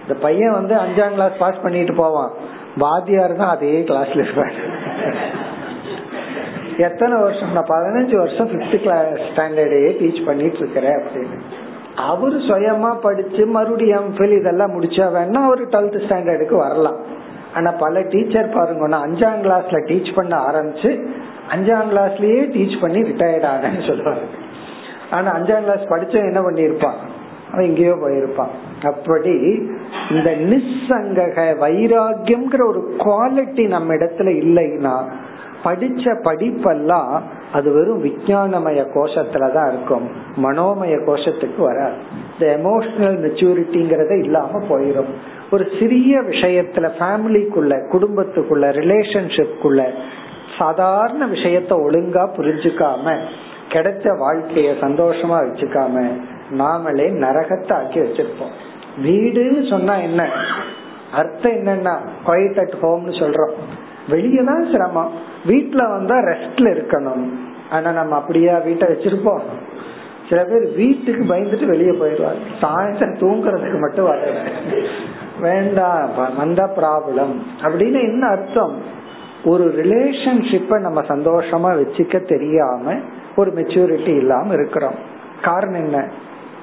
இந்த 0.00 0.20
பையன் 0.20 0.52
வந்து 0.52 0.76
அஞ்சாம் 0.76 1.10
கிளாஸ் 1.10 1.38
பாஸ் 1.38 1.62
பண்ணிட்டு 1.62 1.94
போவான். 1.94 2.30
வாத்தியார் 2.76 3.36
தான் 3.36 3.48
அதே 3.48 3.84
கிளாஸ்ல 3.86 4.24
இருப்பாரு. 4.24 4.74
எத்தனை 6.78 7.20
வருஷம்? 7.20 7.52
நான் 7.52 7.64
பதினஞ்சு 7.64 8.16
வருஷம் 8.16 8.48
பிப்த் 8.48 8.80
கிளாஸ் 8.80 9.06
ஸ்டாண்டர்டே 9.06 9.80
டீச் 10.00 10.26
பண்ணிட்டு 10.26 10.56
இருக்கிறேன் 10.56 10.92
அப்படின்னு. 10.92 11.38
அவரு 11.96 12.36
சுயமா 12.36 13.00
படிச்சு 13.00 13.46
மறுபடியும் 13.46 14.04
எம்ஃபில் 14.04 14.38
இதெல்லாம் 14.38 14.80
முடிச்சா 14.80 15.06
வேணா 15.16 15.48
ஒரு 15.48 15.64
டுவெல்த் 15.64 16.04
ஸ்டாண்டர்டுக்கு 16.06 16.56
வரலாம். 16.56 16.96
ஆனா 17.54 17.70
பல 17.70 18.02
டீச்சர் 18.02 18.54
பாருங்க 18.54 18.96
அஞ்சாம் 18.96 19.42
கிளாஸ்ல 19.42 19.78
டீச் 19.86 20.14
பண்ண 20.14 20.36
ஆரம்பிச்சு 20.36 21.06
அஞ்சாம் 21.54 21.90
கிளாஸ்லயே 21.92 22.40
டீச் 22.56 22.80
பண்ணி 22.80 23.00
ரிட்டையர்ட் 23.00 23.48
ஆனேன்னு 23.52 23.86
சொல்லுவாங்க 23.86 24.20
ஆனா 25.10 25.34
அஞ்சாம் 25.36 25.62
கிளாஸ் 25.62 25.90
படிச்ச 25.90 26.12
என்ன 26.12 26.40
பண்ணிருப்பான் 26.40 26.98
அவன் 27.52 27.64
எங்கேயோ 27.64 27.92
போயிருப்பான். 27.92 28.52
அப்படி 28.82 29.62
இந்த 30.10 30.30
நிசங்கக 30.30 31.56
வைராகியம்ங்கிற 31.60 32.68
ஒரு 32.68 32.96
குவாலிட்டி 32.98 33.68
நம்ம 33.68 33.94
இடத்துல 33.94 34.28
இல்லைன்னா 34.42 35.04
படிச்ச 35.66 36.14
படிப்பெல்லாம் 36.24 37.20
அது 37.52 37.72
வெறும் 37.72 38.04
விஞ்ஞானமய 38.04 38.80
கோஷத்துலதான் 38.94 39.68
இருக்கும். 39.68 40.10
மனோமய 40.36 40.94
கோஷத்துக்கு 41.06 41.58
வராது. 41.58 41.94
இந்த 42.32 42.58
எமோஷனல் 42.58 43.18
மெச்சூரிட்டிங்கிறத 43.24 44.18
இல்லாம 44.22 44.60
போயிடும் 44.68 45.10
ஒரு 45.50 45.68
சிறிய 45.80 46.20
விஷயத்துல 46.20 46.90
ஃபேமிலிக்குள்ள 46.98 47.72
குடும்பத்துக்குள்ள 47.92 48.66
ரிலேஷன்ஷிப்குள்ள 48.80 49.88
சாதாரண 50.58 51.26
விஷயத்த 51.26 51.72
ஒழுங்கா 51.86 52.28
புரிஞ்சுக்காம 52.36 53.16
கிடைச்ச 53.68 54.04
வாழ்க்கைய 54.18 54.72
சந்தோஷமா 54.80 55.38
வச்சுக்காம 55.44 56.06
நாமளே 56.58 57.06
நரகத்தை 57.22 57.72
ஆக்கி 57.72 58.00
வச்சிருப்போம். 58.00 58.54
வீடுன்னு 59.04 59.70
சொன்னா 59.70 59.94
என்ன? 59.94 60.30
அர்த்தம் 61.12 61.52
என்னன்னா 61.52 61.98
குவைட் 62.26 62.58
அட் 62.58 62.74
ஹோம்னு 62.82 63.14
சொல்றோம். 63.20 63.54
வெளியே 64.08 64.44
தான் 64.44 64.68
சிரமம். 64.72 65.10
வீட்டுல 65.46 65.90
வந்தா 65.90 66.16
ரெஸ்ட்ல 66.18 66.66
இருக்கணும். 66.66 67.30
ஆனா 67.70 67.90
நம்ம 67.90 68.16
அப்படியா 68.16 68.58
வீட்டை 68.58 68.88
வச்சிருப்போம். 68.88 69.40
சில 70.28 70.44
பேர் 70.44 70.74
வீட்டுக்கு 70.76 71.24
பயந்துட்டு 71.24 71.66
வெளியே 71.66 71.90
போயிடுவாங்க. 71.90 72.38
சாயந்தரம் 72.60 73.18
தூங்குறதுக்கு 73.18 73.80
மட்டும் 73.80 74.04
வர 74.04 74.20
வேண்டாம் 75.40 76.08
வந்தா 76.36 76.70
ப்ராப்ளம் 76.76 77.34
அப்படின்னு 77.62 78.02
என்ன 78.02 78.26
அர்த்தம்? 78.26 78.82
ஒரு 79.44 79.64
ரிலேஷன்ஷிப்பை 79.64 80.80
நம்ம 80.80 81.00
சந்தோஷமா 81.00 81.82
வச்சுக்க 81.82 82.24
தெரியாம 82.24 82.94
ஒரு 83.36 83.52
மெச்சூரிட்டி 83.52 84.16
இல்லாம 84.16 84.52
இருக்கிறோம். 84.52 84.94
காரணம் 85.42 85.84
என்ன? 85.84 86.10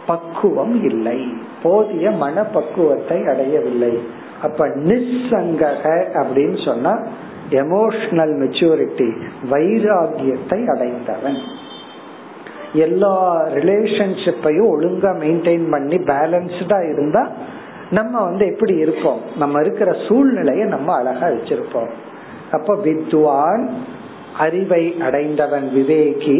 பக்குவம் 0.07 0.83
இல்லை. 0.83 1.33
போதிய 1.63 2.11
மன 2.11 2.43
பக்குவத்தை 2.43 3.25
அடையவில்லை. 3.27 4.03
அப்ப 4.43 4.67
நிசங்கக 4.67 6.05
அப்படின்னு 6.13 6.65
சொன்னா 6.65 6.99
எமோஷனல் 7.53 8.33
மெச்சூரிட்டி 8.41 9.09
வைராகியத்தை 9.51 10.59
அடைந்தவன். 10.67 11.39
எல்லா 12.73 13.17
ரிலேஷன்ஷிப்பையும் 13.47 14.71
ஒழுங்கா 14.75 15.11
மெயின்டைன் 15.23 15.65
பண்ணி 15.71 15.95
பேலன்ஸ்டா 15.95 16.93
இருந்தா 16.93 17.23
நம்ம 17.89 18.23
வந்து 18.23 18.45
எப்படி 18.45 18.75
இருப்போம்? 18.75 19.19
நம்ம 19.37 19.59
இருக்கிற 19.61 19.95
சூழ்நிலையை 20.07 20.65
நம்ம 20.67 20.95
அழகா 20.95 21.27
வச்சிருப்போம். 21.27 21.91
அப்ப 22.51 22.75
வித்வான் 22.75 23.69
அறிவை 24.37 24.83
அடைந்தவன் 25.01 25.71
விவேகி 25.75 26.39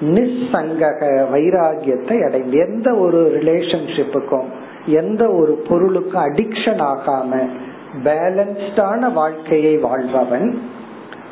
நிசங்கக 0.00 1.00
வைராகியத்தை 1.32 2.16
அடைந்து 2.24 2.56
எந்த 2.58 2.94
ஒரு 2.94 3.20
ரிலேஷன்ஷிப்புக்கும் 3.42 4.48
எந்த 4.86 5.22
ஒரு 5.30 5.52
பொருளுக்கும் 5.68 6.24
அடிக்ஷன் 6.24 6.82
ஆகாம 6.92 7.32
பேலன்ஸ்டான 8.02 9.12
வாழ்க்கையை 9.12 9.76
வாழ்பவன். 9.76 10.62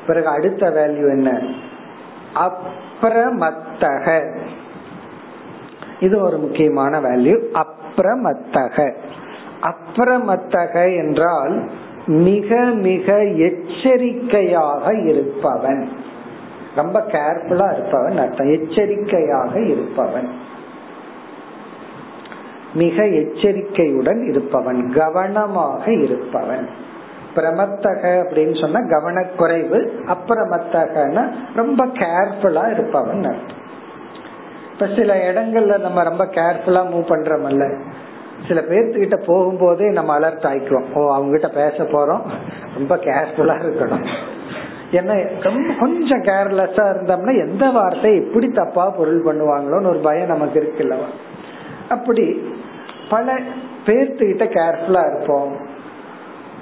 பிறகு 0.06 0.26
அடுத்த 0.26 0.70
வேல்யூ 0.70 0.96
என்ன? 0.96 1.42
அப்ரமத்தக 2.34 4.32
இது 6.00 6.22
ஒரு 6.22 6.36
முக்கியமான 6.36 7.00
வேல்யூ 7.00 7.54
அப்ரமத்தக 7.54 8.92
அப்ரமத்தக 9.62 10.96
என்றால் 10.96 11.70
மிக 12.06 12.64
மிக 12.64 13.24
எச்சரிக்கையாக 13.24 14.94
இருப்பவன். 14.94 15.88
ரொம்ப 16.74 17.00
கேர்ஃபுல்லா 17.00 17.72
இருப்பவன் 17.72 18.18
அர்த்தம். 18.18 18.50
எச்சரிக்கையாக 18.50 19.60
இருப்பவன். 19.60 20.28
மிக 22.74 23.06
எச்சரிக்கையுடன் 23.06 24.28
இருப்பவன் 24.28 24.92
கவனமாக 24.92 25.92
இருப்பவன். 25.92 26.68
பிரமத்தக 27.36 28.02
அப்படின்னு 28.22 28.60
சொன்னா 28.60 28.80
கவனக்குறைவு 28.80 29.90
அப்பிரமத்தகன்னா 30.06 31.30
ரொம்ப 31.54 31.86
கேர்ஃபுல்லா 31.86 32.72
இருப்பவன் 32.72 33.24
அர்த்தம். 33.24 33.60
இப்ப 34.72 34.86
சில 34.96 35.32
இடங்கள்ல 35.32 35.80
நம்ம 35.80 36.02
ரொம்ப 36.02 36.24
கேர்ஃபுல்லா 36.24 36.82
மூவ் 36.92 37.10
பண்றோம்ல. 37.12 37.80
சில 38.48 38.60
பேர்த்துக்கிட்ட 38.60 39.16
போகும்போதே 39.26 39.92
நம்ம 39.92 40.18
அலர்ட் 40.18 40.46
ஆயிக்குவோம். 40.50 40.84
ஓ 40.94 41.14
அவங்க 41.14 41.38
கிட்ட 41.38 41.48
பேச 41.48 41.82
போறோம். 41.82 42.20
ரொம்ப 42.74 42.96
கேர்ஃபுல்லா 42.96 43.56
இருக்கணும். 43.64 44.06
ஏன்னா 44.92 45.42
ரொம்ப 45.42 45.72
கொஞ்சம் 45.80 46.22
கேர்லெஸ்ஸா 46.22 46.84
இருந்தோம்னா 46.92 47.48
எந்த 47.48 47.70
வார்த்தை 47.70 48.14
எப்படி 48.14 48.48
தப்பா 48.48 48.90
பொருள் 48.90 49.24
பண்ணுவாங்களோன்னு 49.24 49.86
ஒரு 49.86 49.98
பயம் 49.98 50.26
நமக்கு 50.26 50.58
இருக்குல்லவா 50.60 51.08
அப்படி 51.88 52.51
பல 53.12 53.38
பேர்த்துக்கிட்ட 53.86 54.44
கேர்ஃபுல்லா 54.44 55.16
இருப்போம். 55.16 55.56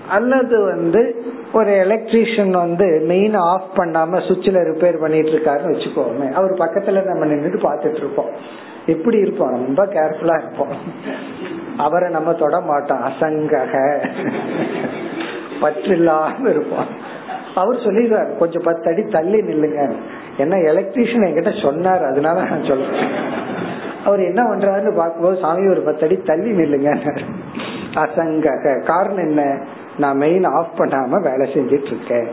அல்லது 0.08 0.64
வந்து 0.64 1.24
ஒரு 1.52 1.70
எலக்ட்ரீஷியன் 1.70 2.50
வந்து 2.50 3.02
மெயின் 3.06 3.34
ஆஃப் 3.34 3.78
பண்ணாம 3.78 4.18
சுவிட்ச்ல 4.20 4.72
ரிப்பேர் 4.72 5.00
பண்ணிட்டு 5.00 5.30
இருக்காருன்னு 5.30 5.74
வச்சுக்கோமே. 5.74 6.32
அவர் 6.32 6.50
பக்கத்துல 6.50 7.04
நம்ம 7.04 7.26
நின்றுட்டு 7.26 7.70
பாத்துட்டு 7.70 7.96
இருப்போம். 7.96 8.30
எப்படி 8.86 9.18
இருப்போம்? 9.18 9.52
ரொம்ப 9.52 9.86
கேர்ஃபுல்லா 9.86 10.42
இருப்போம். 10.42 10.72
அவரை 11.76 12.10
நம்ம 12.10 12.32
தொட 12.32 12.60
மாட்டோம். 12.60 13.04
அசங்கக. 13.04 14.04
பற்றில்லாம 15.62 16.48
இருப்போம். 16.48 16.86
அவர் 17.54 17.76
சொல்லிடுறாரு 17.76 18.38
கொஞ்சம் 18.38 18.62
பத்து 18.64 18.92
அடி 18.92 19.02
தள்ளி 19.02 19.40
நில்லுங்க. 19.40 19.92
ஏன்னா 20.38 20.56
எலக்ட்ரீஷியன் 20.72 21.26
என்கிட்ட 21.28 21.62
சொன்னார் 21.62 22.04
அதனால 22.04 22.42
நான் 22.42 22.64
சொல்றேன். 22.64 23.38
அவர் 24.04 24.24
என்ன 24.24 24.42
பண்றாருன்னு 24.42 24.96
பார்க்கும்போது 24.96 25.38
சாமி 25.40 25.66
ஒரு 25.66 25.80
பத்தடி 25.80 26.16
தள்ளி 26.16 26.50
நில்லுங்க. 26.50 27.20
அசங்கக. 27.94 28.84
காரணம் 28.84 29.28
என்ன? 29.28 29.58
நான் 29.98 30.16
மெயின் 30.16 30.44
ஆஃப் 30.44 30.78
பண்ணாம 30.78 31.22
வேலை 31.22 31.52
செஞ்சிட்டு 31.52 31.86
இருக்கேன் 31.86 32.26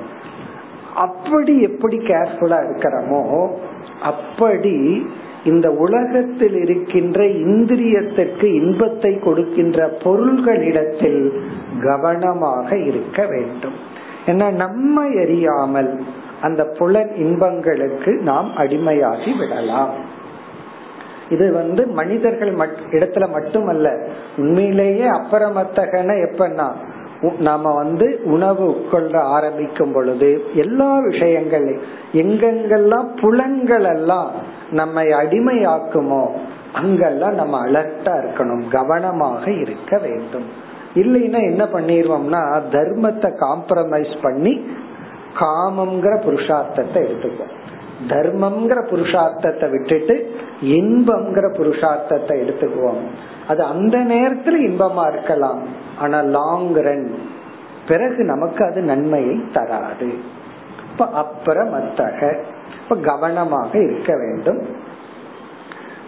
அப்படி 0.96 1.62
எப்படி 1.62 1.98
கேர்ஃபுல்லா 1.98 2.60
இருக்கிறோமோ 2.64 3.50
அப்படி 4.02 5.08
இந்த 5.46 5.72
உலகத்தில் 5.72 6.56
இருக்கின்ற 6.56 7.24
இந்திரியத்திற்கு 7.24 8.44
இன்பத்தை 8.44 9.20
கொடுக்கின்ற 9.20 9.98
பொருள்களிடத்தில் 10.04 11.40
கவனமாக 11.84 12.78
இருக்க 12.78 13.26
வேண்டும். 13.26 13.74
ஏன்னா 14.26 14.52
நம்ம 14.52 15.06
எரியாமல் 15.06 16.00
அந்த 16.42 16.64
புலன் 16.64 17.12
இன்பங்களுக்கு 17.18 18.22
நாம் 18.22 18.52
அடிமையாகி 18.58 19.38
விடலாம். 19.38 20.07
இது 21.30 21.54
வந்து 21.54 21.86
மனிதர்கள் 21.86 22.52
இடத்துல 22.92 23.26
மட்டுமல்ல 23.32 23.88
உண்மையிலேயே 24.38 25.08
அப்புறமத்தகன 25.10 26.16
எப்பன்னா 26.28 26.68
நாம 27.40 27.74
வந்து 27.74 28.20
உணவு 28.24 28.64
உட்கொள்ள 28.70 29.14
ஆரம்பிக்கும் 29.18 29.94
பொழுது 29.94 30.30
எல்லா 30.56 30.90
விஷயங்களையும் 31.00 31.86
எங்கெங்கெல்லாம் 32.14 33.08
புலன்கள் 33.22 33.84
எல்லாம் 33.84 34.30
நம்மை 34.72 35.06
அடிமையாக்குமோ 35.12 36.24
அங்கெல்லாம் 36.74 37.34
நம்ம 37.34 37.56
அலர்ட்டா 37.66 38.14
இருக்கணும் 38.22 38.64
கவனமாக 38.68 39.52
இருக்க 39.52 39.98
வேண்டும். 39.98 40.48
இல்லைன்னா 40.96 41.40
என்ன 41.52 41.64
பண்ணிடுவோம்னா 41.74 42.42
தர்மத்தை 42.72 43.30
காம்ப்ரமைஸ் 43.46 44.14
பண்ணி 44.22 44.54
காமம்ங்கிற 45.40 46.14
புருஷார்த்தத்தை 46.26 47.00
எடுத்துக்குவோம். 47.06 47.56
தர்மம்ங்கிற 48.08 48.80
புருஷார்த்தத்தை 48.88 49.70
விட்டுட்டு 49.70 50.36
இன்பம்ங்கிற 50.62 51.56
புருஷார்த்தத்தை 51.56 52.36
எடுத்துக்குவோம். 52.44 53.02
அது 53.48 53.64
அந்த 53.64 53.98
நேரத்துல 53.98 54.56
இன்பமா 54.68 55.12
இருக்கலாம். 55.12 55.62
ஆனா 55.98 56.22
லாங் 56.22 56.74
ரன் 56.74 57.16
பிறகு 57.88 58.24
நமக்கு 58.24 58.66
அது 58.66 58.82
நன்மையை 58.82 59.44
தராது. 59.54 60.14
இப்ப 60.92 61.06
அப்புறமத்தக 61.06 62.38
இப்ப 62.84 62.96
கவனமாக 62.96 63.80
இருக்க 63.80 64.18
வேண்டும். 64.18 64.86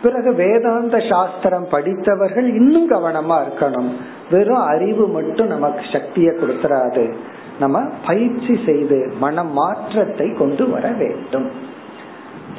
பிறகு 0.01 0.33
வேதாந்த 0.33 0.99
சாஸ்திரம் 1.09 1.67
படித்தவர்கள் 1.71 2.45
இன்னும் 2.45 2.91
கவனமா 2.91 3.37
இருக்கணும். 3.43 3.89
வெறும் 4.31 4.61
அறிவு 4.61 5.07
மட்டும் 5.07 5.47
நமக்கு 5.47 5.81
சக்தியை 5.91 6.35
கொடுத்துறாது. 6.35 7.13
நம்ம 7.59 7.79
பயிற்சி 8.05 8.59
செய்து 8.65 9.11
மன 9.19 9.43
மாற்றத்தை 9.43 10.33
கொண்டு 10.33 10.69
வர 10.69 10.91
வேண்டும். 10.91 11.77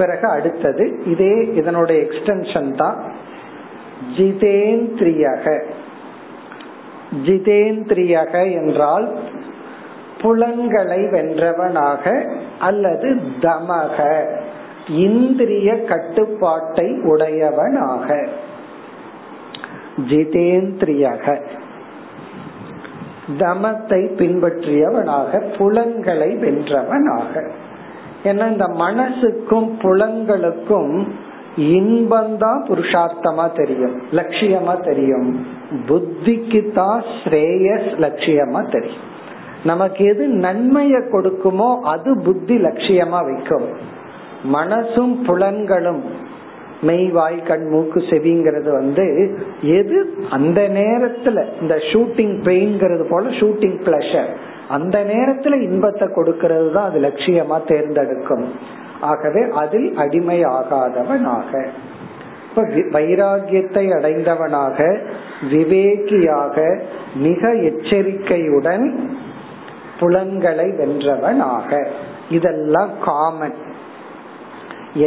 பிறகு 0.00 0.28
அடுத்தது 0.28 0.84
இதே 1.04 1.34
இதனுடைய 1.54 2.02
எக்ஸ்டென்ஷன் 2.02 2.74
தான் 2.76 2.98
ஜிதேந்திரியக. 4.16 5.46
ஜிதேந்திரியக 7.24 8.34
என்றால் 8.52 9.06
புலன்களை 10.20 10.98
வென்றவனாக 10.98 12.04
அல்லது 12.58 13.08
தமக 13.40 13.98
இந்திரிய 14.88 15.84
கட்டுப்பாட்டை 15.84 16.88
உடையவனாக. 17.02 18.28
ஜிதேந்திரியக. 20.08 21.40
தமத்தை 23.38 24.02
பின்பற்றியவனாக 24.20 25.56
புலன்களை 25.58 26.36
வென்றவனாக. 26.36 27.50
ஏன்னா 28.24 28.50
இந்த 28.50 28.66
மனசுக்கும் 28.78 29.68
புலன்களுக்கும் 29.82 31.06
இன்பந்தான் 31.56 32.60
புருஷார்த்தமா 32.68 33.46
தெரியும் 33.56 33.96
லட்சியமா 34.12 34.80
தெரியும். 34.84 35.46
புத்திக்கு 35.88 36.72
தான் 36.72 37.02
ஸ்ரேயஸ் 37.24 37.88
லட்சியமா 37.98 38.60
தெரியும். 38.70 39.08
நமக்கு 39.64 40.04
எது 40.04 40.26
நன்மையை 40.26 41.00
கொடுக்குமோ 41.00 41.78
அது 41.80 42.20
புத்தி 42.24 42.56
லட்சியமா 42.56 43.20
வைக்கும். 43.24 43.68
மனசும் 44.52 45.14
புலன்களும் 45.26 46.02
மெய் 46.82 47.08
வாய் 47.08 47.42
கண் 47.42 47.66
மூக்கு 47.68 48.00
செவிங்கிறது 48.00 48.70
வந்து 48.72 49.38
எது 49.62 50.14
அந்த 50.30 50.60
நேரத்துல 50.68 51.44
இந்த 51.60 51.74
ஷூட்டிங் 51.92 52.36
பெயின்ங்கிறது 52.46 53.04
போல 53.08 53.28
ஷூட்டிங் 53.28 53.78
பிளஷர் 53.84 54.30
அந்த 54.76 54.96
நேரத்துல 55.12 55.54
இன்பத்தை 55.68 56.06
கொடுக்கறது 56.16 56.68
தான் 56.72 56.88
அது 56.90 56.98
லட்சியமா 57.06 57.58
தேர்ந்தெடுக்கும். 57.70 58.44
ஆகவே 59.10 59.42
அதில் 59.62 59.88
அடிமை 59.96 60.38
ஆகாதவனாக 60.56 61.52
இப்ப 62.48 62.62
வைராகியத்தை 62.94 63.84
அடைந்தவனாக 63.96 64.78
விவேகியாக 65.52 66.56
மிக 67.26 67.52
எச்சரிக்கையுடன் 67.70 68.86
புலன்களை 70.00 70.68
வென்றவனாக. 70.80 71.70
இதெல்லாம் 72.30 72.92
காமன் 73.04 73.58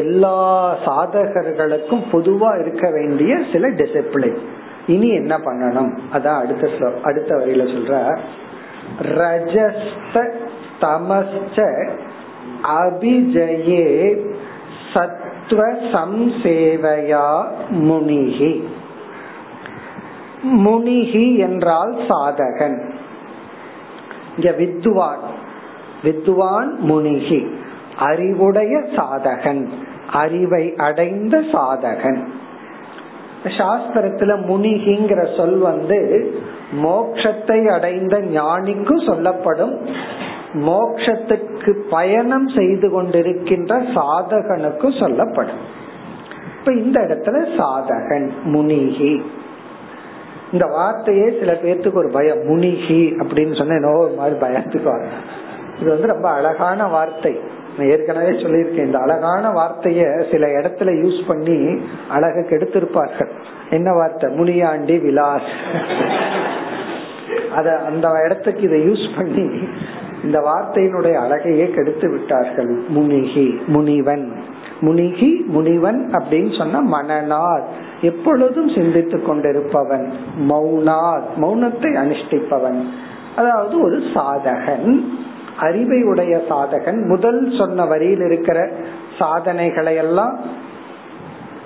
எல்லா 0.01 0.37
சாதகர்களுக்கும் 0.85 2.03
பொதுவா 2.11 2.51
இருக்க 2.59 2.85
வேண்டிய 2.91 3.31
சில 3.51 3.67
டிசிப்ளின் 3.79 4.39
இனி 4.87 5.09
என்ன 5.21 5.33
பண்ணணும்? 5.47 5.91
அதான் 6.15 6.39
அடுத்த 6.43 6.69
அடுத்த 7.01 7.31
வரியில 7.35 7.65
சொல்ற 7.73 7.93
ரஜஸ்த 9.01 10.33
தமஸ்ச 10.81 11.57
அபிஜயே 12.67 14.17
சத்வ 14.93 15.61
சம்சேவையா 15.91 17.45
முனிகி 17.69 18.67
முனிகி 20.43 21.37
என்றால் 21.37 21.95
சாதகன்। 22.09 22.91
இங்க 24.35 24.51
வித்வான் 24.57 25.23
வித்வான் 26.03 26.75
முனிகி 26.79 27.55
அறிவுடைய 27.97 28.77
சாதகன்। 28.77 29.67
அறிவை 30.11 30.75
அடைந்த 30.75 31.37
சாதகன்। 31.39 32.27
சாஸ்திரத்துல 33.43 34.31
முனிகிங்கிற 34.47 35.37
சொல் 35.37 35.57
வந்து 35.57 35.99
மோக்ஷத்தை 36.81 37.71
அடைந்த 37.71 38.17
ஞானிக்கும் 38.17 39.05
சொல்லப்படும் 39.05 39.85
மோக்ஷத்துக்கு 40.53 41.81
பயணம் 41.89 42.47
செய்து 42.47 43.01
கொண்டிருக்கின்ற 43.01 43.83
சாதகனுக்கும் 43.95 44.99
சொல்லப்படும். 44.99 45.81
இப்ப 46.59 46.73
இந்த 46.73 46.99
இடத்துல 47.01 47.37
சாதகன் 47.57 48.31
முனிகி. 48.43 49.21
இந்த 50.51 50.65
வார்த்தையே 50.65 51.35
சில 51.39 51.51
பேர்த்துக்கு 51.51 51.93
ஒரு 51.93 52.09
பயம். 52.09 52.41
முனிகி 52.43 53.15
அப்படின்னு 53.17 53.57
சொன்ன 53.57 53.97
ஒரு 53.97 54.13
மாதிரி 54.17 54.39
பயத்துக்கு 54.39 55.03
இது 55.79 55.89
வந்து 55.89 56.07
ரொம்ப 56.07 56.29
அழகான 56.29 56.87
வார்த்தை. 56.87 57.39
நான் 57.77 57.89
ஏற்கனவே 57.89 58.29
சொல்லியிருக்கேன். 58.29 58.85
இந்த 58.85 58.99
அழகான 58.99 59.49
வார்த்தைய 59.49 60.31
சில 60.31 60.47
இடத்துல 60.47 60.89
யூஸ் 61.05 61.21
பண்ணி 61.27 61.81
அழகு 62.09 62.47
கெடுத்திருப்பார்கள் 62.49 63.29
என்ன 63.73 63.93
வார்த்தை? 63.93 64.35
முனியாண்டி 64.35 64.97
விலாஸ். 64.97 65.51
அத 67.55 67.77
அந்த 67.77 68.21
இடத்துக்கு 68.25 68.61
இதை 68.61 68.87
யூஸ் 68.87 69.15
பண்ணி 69.15 69.67
இந்த 70.23 70.39
வார்த்தையினுடைய 70.39 71.13
அழகையே 71.13 71.69
கெடுத்து 71.69 72.09
விட்டார்கள். 72.09 72.81
முனிகி 72.87 73.59
முனிவன். 73.67 74.31
முனிகி 74.81 75.43
முனிவன் 75.47 76.09
அப்படின்னு 76.11 76.57
சொன்னா 76.57 77.01
மனநாத் 77.01 77.65
எப்பொழுதும் 78.01 78.69
சிந்தித்து 78.69 79.17
கொண்டிருப்பவன். 79.17 80.11
மௌனாத் 80.49 81.29
மௌனத்தை 81.41 81.93
அனுஷ்டிப்பவன். 81.95 82.83
அதாவது 83.35 83.81
ஒரு 83.83 83.97
சாதகன். 83.97 85.03
அறிவை 85.59 86.03
உடைய 86.03 86.41
சாதகன். 86.49 87.07
முதல் 87.07 87.55
சொன்ன 87.57 87.85
வரியில் 87.85 88.21
இருக்கிற 88.21 88.71
சாதனைகளை 89.19 89.95
எல்லாம் 89.95 90.39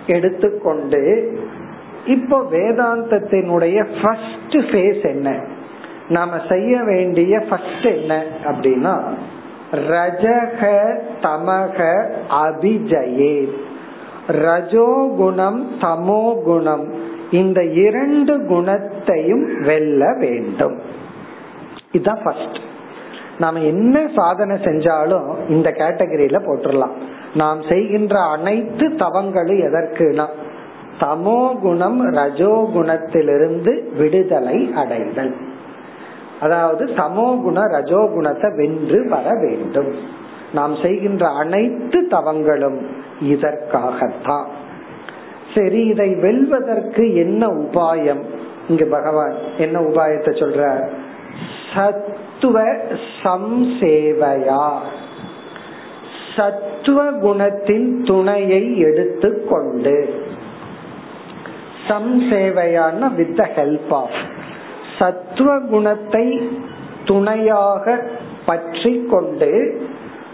எடுத்துக்கொண்டு 0.07 1.33
இப்போ 2.07 2.37
வேதாந்தத்தினுடைய 2.51 3.87
ஃபர்ஸ்ட் 4.01 4.57
ஃபேஸ் 4.71 5.03
என்ன? 5.03 5.39
நாம 6.09 6.37
செய்ய 6.49 6.83
வேண்டிய 6.83 7.39
ஃபர்ஸ்ட் 7.39 7.85
என்ன 7.85 8.23
அப்படின்னா 8.45 8.93
ரஜக 9.71 10.61
தமக 11.21 11.79
அபிஜயே. 12.29 13.49
ரஜோகுணம் 14.27 15.61
தமோ 15.81 16.43
குணம். 16.43 16.93
இந்த 17.31 17.63
இரண்டு 17.63 18.45
குணத்தையும் 18.45 19.61
வெல்ல 19.61 20.13
வேண்டும். 20.19 20.79
இதுதான் 21.91 22.23
ஃபர்ஸ்ட் 22.23 22.57
நாம 23.37 23.59
என்ன 23.59 24.07
சாதனை 24.15 24.55
செஞ்சாலும் 24.55 25.49
இந்த 25.49 25.69
கேட்டகரியில 25.71 26.37
போட்டுடலாம் 26.45 26.95
நாம் 27.33 27.61
செய்கின்ற 27.61 28.19
அனைத்து 28.19 28.87
தவங்களும் 28.87 29.61
எதற்குனா 29.67 30.25
தமோ 30.99 31.59
குணம் 31.61 32.01
ரஜோ 32.11 32.69
குணத்திலிருந்து 32.75 33.73
விடுதலை 33.97 34.57
அடைதல். 34.75 35.33
அதாவது 36.39 36.85
சமோ 36.85 37.27
குண 37.41 37.61
ரஜோ 37.65 38.01
குணத்தை 38.13 38.49
வென்று 38.55 38.99
வர 39.09 39.27
வேண்டும். 39.33 39.91
நாம் 40.53 40.75
செய்கின்ற 40.75 41.29
அனைத்து 41.29 42.07
தவங்களும் 42.09 42.79
இதற்காகத்தான். 43.21 44.47
சரி 45.55 45.85
இதை 45.85 46.09
வெல்வதற்கு 46.15 47.15
என்ன 47.15 47.47
உபாயம்? 47.47 48.23
இங்கு 48.69 48.85
பகவான் 48.85 49.35
என்ன 49.57 49.79
உபாயத்தை 49.79 50.31
சொல்ற 50.39 50.61
சத்துவ 51.73 52.57
சம்சேவையா. 53.23 54.65
சத்துவ 56.35 56.99
குணத்தின் 57.11 58.03
துணையை 58.03 58.63
எடுத்துக்கொண்டு 58.79 59.95
சம் 61.87 62.11
சேவையான 62.29 63.09
வித் 63.15 63.35
த 63.35 63.43
ஹெல்ப் 63.55 63.93
ஆஃப் 64.01 64.19
சத்துவ 64.99 65.49
குணத்தை 65.59 66.25
துணையாக 67.05 67.85
பற்றி 68.45 68.93
கொண்டு 69.09 69.51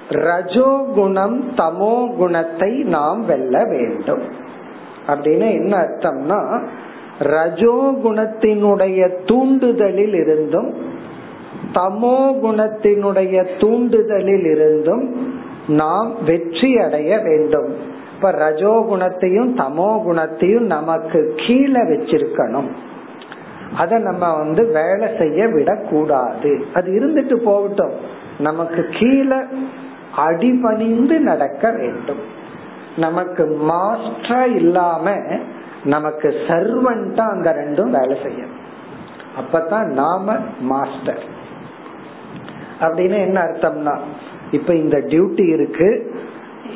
ரஜோகுணம் 0.10 1.38
தமோ 1.60 1.96
குணத்தை 2.16 2.72
நாம் 2.96 3.22
வெல்ல 3.26 3.56
வேண்டும். 3.64 4.24
அப்படின்னு 5.08 5.48
என்ன 5.60 5.74
அர்த்தம்னா 5.78 6.40
ரஜோகுணத்தினுடைய 7.36 9.00
தூண்டுதலில் 9.26 10.16
இருந்தும் 10.22 10.70
தமோ 11.74 12.18
குணத்தினுடைய 12.44 13.36
தூண்டுதலில் 13.62 14.48
இருந்தும் 14.54 15.06
நாம் 15.82 16.10
வெற்றி 16.26 16.70
அடைய 16.78 17.12
வேண்டும். 17.18 17.70
இப்ப 18.16 18.32
ரஜோகுணத்தையும் 18.32 19.52
தமோ 19.58 20.04
குணத்தையும் 20.04 20.66
நமக்கு 20.66 21.34
கீழே 21.38 21.82
வச்சிருக்கணும். 21.82 22.70
அத 23.78 23.98
நம்ம 23.98 24.38
வந்து 24.38 24.66
வேலை 24.66 25.08
செய்ய 25.18 25.48
விடக்கூடாது. 25.48 26.66
அது 26.74 26.92
இருந்துட்டு 26.92 27.36
போகட்டும். 27.36 27.92
நமக்கு 28.40 28.88
கீழே 29.00 29.38
அடிபணிந்து 30.16 31.20
நடக்க 31.20 31.72
வேண்டும். 31.72 32.24
நமக்கு 32.98 33.58
மாஸ்டரா 33.70 34.56
இல்லாம 34.56 35.16
நமக்கு 35.84 36.36
சர்வன்டா 36.48 37.30
அந்த 37.30 37.52
ரெண்டும் 37.52 37.90
வேலை 37.90 38.18
செய்யணும். 38.24 38.62
அப்பதான் 39.40 39.86
நாம 39.86 40.36
மாஸ்டர் 40.60 41.24
அப்படின்னு 42.80 43.18
என்ன 43.20 43.42
அர்த்தம்னா 43.42 43.96
இப்ப 44.52 44.74
இந்த 44.74 44.98
டியூட்டி 44.98 45.48
இருக்கு. 45.48 45.90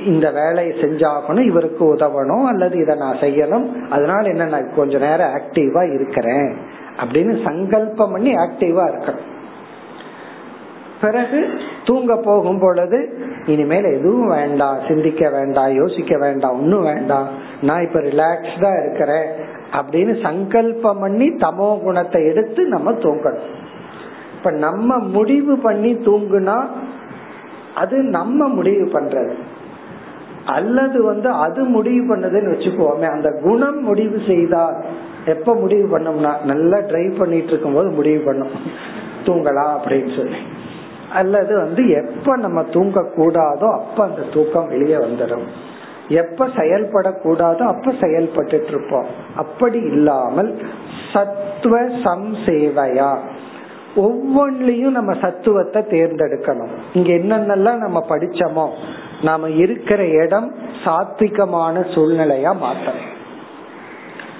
இந்த 0.05 0.31
வேலையை 0.31 0.81
செஞ்சாகணும் 0.81 1.45
இவருக்கு 1.45 1.95
உதவணும் 1.95 2.45
அல்லது 2.45 2.81
இதை 2.81 2.95
நான் 2.95 3.15
செய்யணும் 3.15 3.88
அதனால 3.89 4.29
என்ன 4.29 4.45
நான் 4.45 4.75
கொஞ்ச 4.75 4.97
நேரம் 4.97 5.33
ஆக்டிவா 5.33 5.93
இருக்கிறேன் 5.93 6.55
அப்படின்னு 6.97 7.43
சங்கல்பம் 7.43 8.12
பண்ணி 8.12 8.33
ஆக்டிவா 8.33 8.83
இருக்கணும். 8.91 9.25
பிறகு 11.01 11.47
தூங்க 11.86 12.15
போகும் 12.15 12.60
பொழுது 12.60 13.19
இனிமேல் 13.45 13.83
எதுவும் 13.83 14.27
வேண்டாம் 14.27 14.79
சிந்திக்க 14.88 15.29
வேண்டாம் 15.29 15.71
யோசிக்க 15.71 16.17
வேண்டாம் 16.17 16.51
ஒன்னும் 16.51 16.83
வேண்டாம் 16.83 17.27
நான் 17.62 17.81
இப்ப 17.81 17.99
ரிலாக்ஸ்டா 17.99 18.86
இருக்கிறேன் 18.86 19.27
அப்படின்னு 19.73 20.21
சங்கல்பம் 20.21 20.99
பண்ணி 20.99 21.29
தமோ 21.29 21.81
குணத்தை 21.81 22.25
எடுத்து 22.25 22.65
நம்ம 22.65 22.91
தூங்கணும். 22.91 23.47
இப்ப 24.38 24.51
நம்ம 24.51 24.97
முடிவு 24.97 25.57
பண்ணி 25.57 25.93
தூங்குனா 25.93 26.65
அது 27.75 27.97
நம்ம 27.97 28.47
முடிவு 28.47 28.86
பண்றது. 28.86 29.33
அல்லது 30.55 31.03
வந்து 31.03 31.29
அது 31.29 31.63
முடிவு 31.63 32.15
பண்ணதுன்னு 32.15 32.51
வச்சுக்கோமே 32.53 33.07
அந்த 33.12 33.29
குணம் 33.43 33.79
முடிவு 33.83 34.21
செய்தா 34.27 34.63
எப்ப 35.25 35.55
முடிவு 35.55 35.99
பண்ணோம்னா 35.99 36.31
நல்லா 36.43 36.77
ட்ரை 36.77 37.17
பண்ணிட்டு 37.17 37.47
இருக்கும் 37.47 37.73
போது 37.73 37.89
முடிவு 37.89 38.21
பண்ணும். 38.25 38.53
தூங்கலாம் 39.25 39.73
அப்படின்னு 39.77 40.15
சொல்லி. 40.15 40.38
அல்லது 41.13 41.57
வந்து 41.57 41.89
எப்ப 41.89 42.38
நம்ம 42.38 42.63
தூங்க 42.63 43.01
கூடாதோ 43.17 43.67
அப்ப 43.71 44.03
அந்த 44.03 44.21
தூக்கம் 44.33 44.67
வெளியே 44.67 44.95
வந்துடும் 44.95 45.47
எப்ப 46.10 46.47
செயல்படக்கூடாதோ 46.47 47.63
அப்ப 47.67 47.93
செயல்பட்டு 48.01 48.67
இருப்போம் 48.67 49.05
அப்படி 49.36 49.79
இல்லாமல் 49.79 50.51
சத்துவ 51.13 51.79
சம்சேவையா? 51.79 53.12
ஒவ்வொன்றிலையும் 53.95 54.97
நம்ம 54.99 55.13
சத்துவத்தை 55.13 55.81
தேர்ந்தெடுக்கணும். 55.81 56.73
இங்க 56.93 57.10
என்னென்னலாம் 57.13 57.77
நம்ம 57.77 58.05
படிச்சோமோ 58.10 58.65
நாம 59.21 59.49
இருக்கிற 59.49 60.06
இடம் 60.06 60.56
சாத்விகமான 60.84 61.86
சூழ்நிலையா 61.95 62.51
மாத்தணும். 62.63 63.13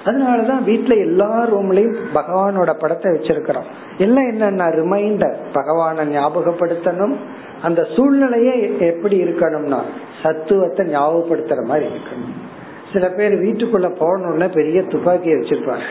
அதனாலதான் 0.04 0.62
வீட்டுல 0.66 0.98
எல்லா 0.98 1.46
ரூம்லயும் 1.46 1.96
பகவானோட 2.14 2.72
படத்தை 2.72 3.12
வச்சிருக்கிறோம். 3.12 3.68
எல்லாம் 3.98 4.24
என்னன்னா 4.24 4.66
ரிமைண்டர் 4.70 5.36
பகவான 5.52 6.04
ஞாபகப்படுத்தணும். 6.04 7.14
அந்த 7.62 7.86
சூழ்நிலையே 7.96 8.76
எப்படி 8.78 9.24
இருக்கணும்னா 9.24 9.80
சத்துவத்தை 10.22 10.86
ஞாபகப்படுத்துற 10.86 11.64
மாதிரி 11.64 11.90
இருக்கணும். 11.94 12.36
சில 12.92 13.08
பேர் 13.08 13.42
வீட்டுக்குள்ள 13.42 13.88
போகணும்னா 14.00 14.52
பெரிய 14.52 14.82
துப்பாக்கியை 14.82 15.36
வச்சிருப்பாங்க. 15.36 15.88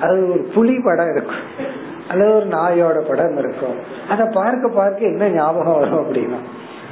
அது 0.00 0.30
ஒரு 0.32 0.42
புலி 0.54 0.80
படம் 0.84 1.10
இருக்கும். 1.10 1.42
அல்லது 2.08 2.34
ஒரு 2.34 2.46
நாயோட 2.46 3.08
படம் 3.08 3.38
இருக்கும். 3.38 3.76
அதை 4.08 4.26
பார்க்க 4.32 4.68
பார்க்க 4.68 5.04
என்ன 5.04 5.28
ஞாபகம் 5.28 5.78
வரும் 5.78 6.04
அப்படின்னா 6.04 6.38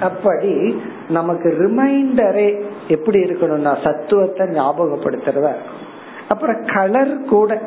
அப்படி 0.03 0.83
நமக்கு 1.09 1.57
ரிமைண்டரே 1.59 2.61
எப்படி 2.89 3.23
இருக்கணும்னா 3.23 3.85
சத்துவத்தை 3.85 4.47
ஞாபகப்படுத்துறதா 4.47 5.51
இருக்கும். 5.51 5.91
அப்புறம் 6.29 6.65
கலர் 6.75 7.23
கூட. 7.23 7.61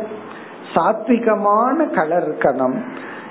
சாத்விகமான 0.75 1.93
கலர் 1.93 2.29
இருக்கணும். 2.29 2.75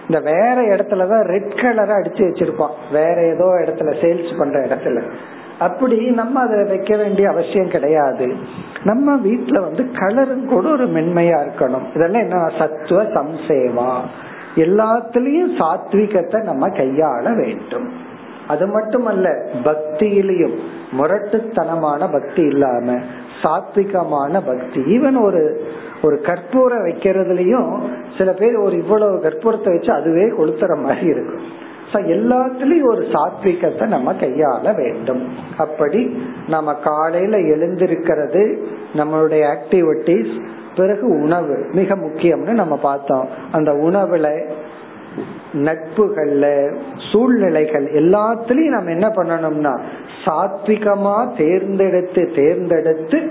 இந்த 0.08 0.32
வேற 0.32 0.54
இடத்துலதான் 0.54 1.22
ரெட் 1.22 1.60
கலரை 1.60 1.96
அடிச்சு 1.96 2.24
வச்சிருப்பான் 2.24 2.92
வேற 2.92 3.26
ஏதோ 3.26 3.44
இடத்துல 3.44 3.94
சேல்ஸ் 4.04 4.38
பண்ற 4.38 4.60
இடத்துல. 4.60 5.02
அப்படி 5.58 6.10
நம்ம 6.10 6.40
அதை 6.40 6.64
வைக்க 6.64 6.96
வேண்டிய 6.96 7.28
அவசியம் 7.28 7.70
கிடையாது. 7.70 8.34
நம்ம 8.84 9.16
வீட்டுல 9.16 9.60
வந்து 9.60 9.82
கலரும் 9.92 10.44
கூட 10.44 10.68
ஒரு 10.68 10.86
மென்மையா 10.86 11.48
இருக்கணும். 11.48 11.86
இதெல்லாம் 11.94 12.22
என்ன? 12.22 12.50
சத்துவ 12.58 13.02
சம்சேவா. 13.02 14.00
எல்லாத்துலயும் 14.56 15.56
சாத்விகத்தை 15.58 16.42
நம்ம 16.42 16.68
கையாள 16.68 17.36
வேண்டும். 17.36 18.12
அது 18.48 18.66
மட்டுமல்ல 18.66 19.28
பக்தியிலையும் 19.64 20.56
முரட்டுத்தனமான 20.98 22.12
பக்தி 22.12 22.42
இல்லாம 22.42 22.96
சாத்விகமான 23.42 24.32
பக்தி. 24.46 24.80
ஈவன் 24.80 25.20
ஒரு 25.22 25.64
ஒரு 26.02 26.20
கற்பூரம் 26.20 26.86
வைக்கிறதுலயும் 26.86 27.80
சில 28.18 28.32
பேர் 28.32 28.56
ஒரு 28.56 28.76
இவ்வளவு 28.76 29.16
கற்பூரத்தை 29.16 29.70
வச்சு 29.70 29.92
அதுவே 29.92 30.24
கொளுத்துற 30.30 30.82
மாதிரி 30.82 31.06
இருக்கும். 31.06 31.62
எல்லாத்துலயும் 31.94 32.90
ஒரு 32.90 33.06
சாத்விகத்தை 33.12 33.86
நம்ம 33.86 34.12
கையாள 34.12 34.76
வேண்டும். 34.76 35.28
அப்படி 35.58 36.18
நம்ம 36.48 36.74
காலையில 36.74 37.36
எழுந்திருக்கிறது 37.38 38.66
நம்மளுடைய 38.94 39.42
ஆக்டிவிட்டிஸ் 39.54 40.46
பிறகு 40.76 41.06
உணவு 41.08 41.70
மிக 41.72 41.94
முக்கியம்னு 41.94 42.52
நம்ம 42.52 42.76
பார்த்தோம். 42.76 43.28
அந்த 43.52 43.72
உணவுல 43.72 44.28
நட்புகள்ல 45.54 46.74
சூழ்நிலைகள் 47.12 47.84
எல்லாத்துலயும் 47.92 48.76
நம்ம 48.76 48.90
என்ன 48.90 49.08
பண்ணணும்னா 49.08 49.78
சாத்விகமா 50.24 51.36
தேர்ந்தெடுத்து 51.36 52.32
தேர்ந்தெடுத்து 52.36 53.30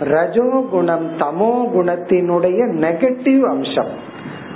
ரஜோகுணம் 0.00 1.06
தமோ 1.18 1.52
குணத்தினுடைய 1.74 2.60
நெகட்டிவ் 2.80 3.42
அம்சம். 3.48 3.88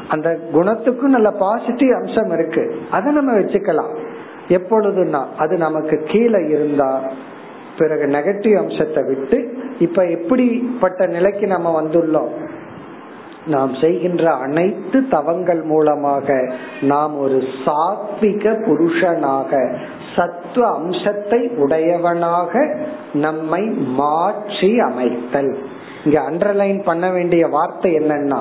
அந்த 0.09 0.39
குணத்துக்கும் 0.53 1.15
நல்ல 1.15 1.31
பாசிட்டிவ் 1.31 1.93
அம்சம் 1.93 2.31
இருக்கு. 2.31 2.77
அதை 2.91 3.13
நம்ம 3.13 3.33
வச்சுக்கலாம். 3.33 3.97
எப்பொழுதுனா 4.49 5.25
அது 5.39 5.57
நமக்கு 5.57 6.03
கீழே 6.07 6.49
இருந்தா 6.49 7.03
பிறகு 7.79 8.05
நெகட்டிவ் 8.07 8.57
அம்சத்தை 8.57 9.05
விட்டு 9.05 9.59
இப்ப 9.79 10.05
எப்படிப்பட்ட 10.05 11.07
நிலைக்கு 11.07 11.47
நம்ம 11.47 11.83
வந்துள்ளோம். 11.83 12.29
நாம் 13.49 13.73
செய்கின்ற 13.75 14.25
அனைத்து 14.45 14.99
தவங்கள் 15.09 15.63
மூலமாக 15.63 16.37
நாம் 16.83 17.15
ஒரு 17.19 17.39
சாத்விக 17.65 18.55
புருஷனாக 18.67 19.61
சத்துவ 20.17 20.65
அம்சத்தை 20.75 21.41
உடையவனாக 21.57 22.53
நம்மை 23.13 23.63
மாற்றி 24.01 24.71
அமைத்தல். 24.81 25.53
இங்க 26.05 26.19
அண்டர்லைன் 26.31 26.81
பண்ண 26.85 27.07
வேண்டிய 27.11 27.45
வார்த்தை 27.47 27.91
என்னன்னா 27.95 28.41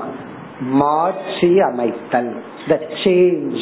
மாற்றி 0.81 1.51
அமைத்தல். 1.61 2.31
த 2.67 2.79
சேஞ்ச் 3.03 3.61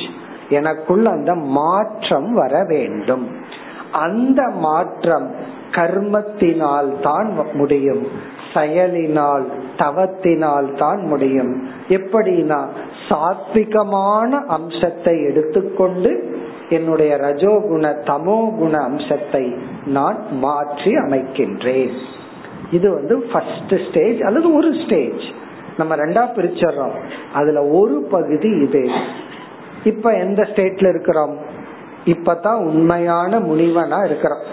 எனக்குள்ள 0.50 1.06
அந்த 1.10 1.34
மாற்றம் 1.36 2.30
வர 2.34 2.64
வேண்டும். 2.68 3.26
அந்த 3.92 4.42
மாற்றம் 4.60 5.28
கர்மத்தினால் 5.72 6.90
தான் 7.02 7.30
முடியும். 7.54 8.04
செயலினால் 8.56 9.46
தவத்தினால் 9.78 10.70
தான் 10.78 11.02
முடியும். 11.06 11.54
எப்படின்னா 11.88 12.60
சாத்விகமான 13.10 14.32
அம்சத்தை 14.46 15.16
எடுத்துக்கொண்டு 15.24 16.12
என்னுடைய 16.70 17.16
ரஜோகுண 17.16 17.86
தமோ 18.10 18.38
குண 18.58 18.82
அம்சத்தை 18.82 19.56
நான் 19.86 20.20
மாற்றி 20.32 20.92
அமைக்கின்றேன். 20.96 21.96
இது 22.72 22.94
வந்து 22.94 23.18
ஃபர்ஸ்ட் 23.32 23.76
ஸ்டேஜ் 23.90 24.22
அல்லது 24.22 24.56
ஒரு 24.56 24.70
ஸ்டேஜ் 24.86 25.24
நம்ம 25.78 25.96
ரெண்டா 25.96 26.24
பிரிச்சிடறோம். 26.36 26.98
அதுல 27.34 27.64
ஒரு 27.66 28.08
பகுதி 28.12 28.50
இது. 28.50 28.84
இப்ப 29.84 30.12
எந்த 30.14 30.42
ஸ்டேட்ல 30.42 30.90
இருக்கிறோம்? 30.90 31.36
இப்பதான் 32.06 32.60
உண்மையான 32.66 33.40
முனிவனா 33.40 34.06
இருக்கிறோம். 34.06 34.44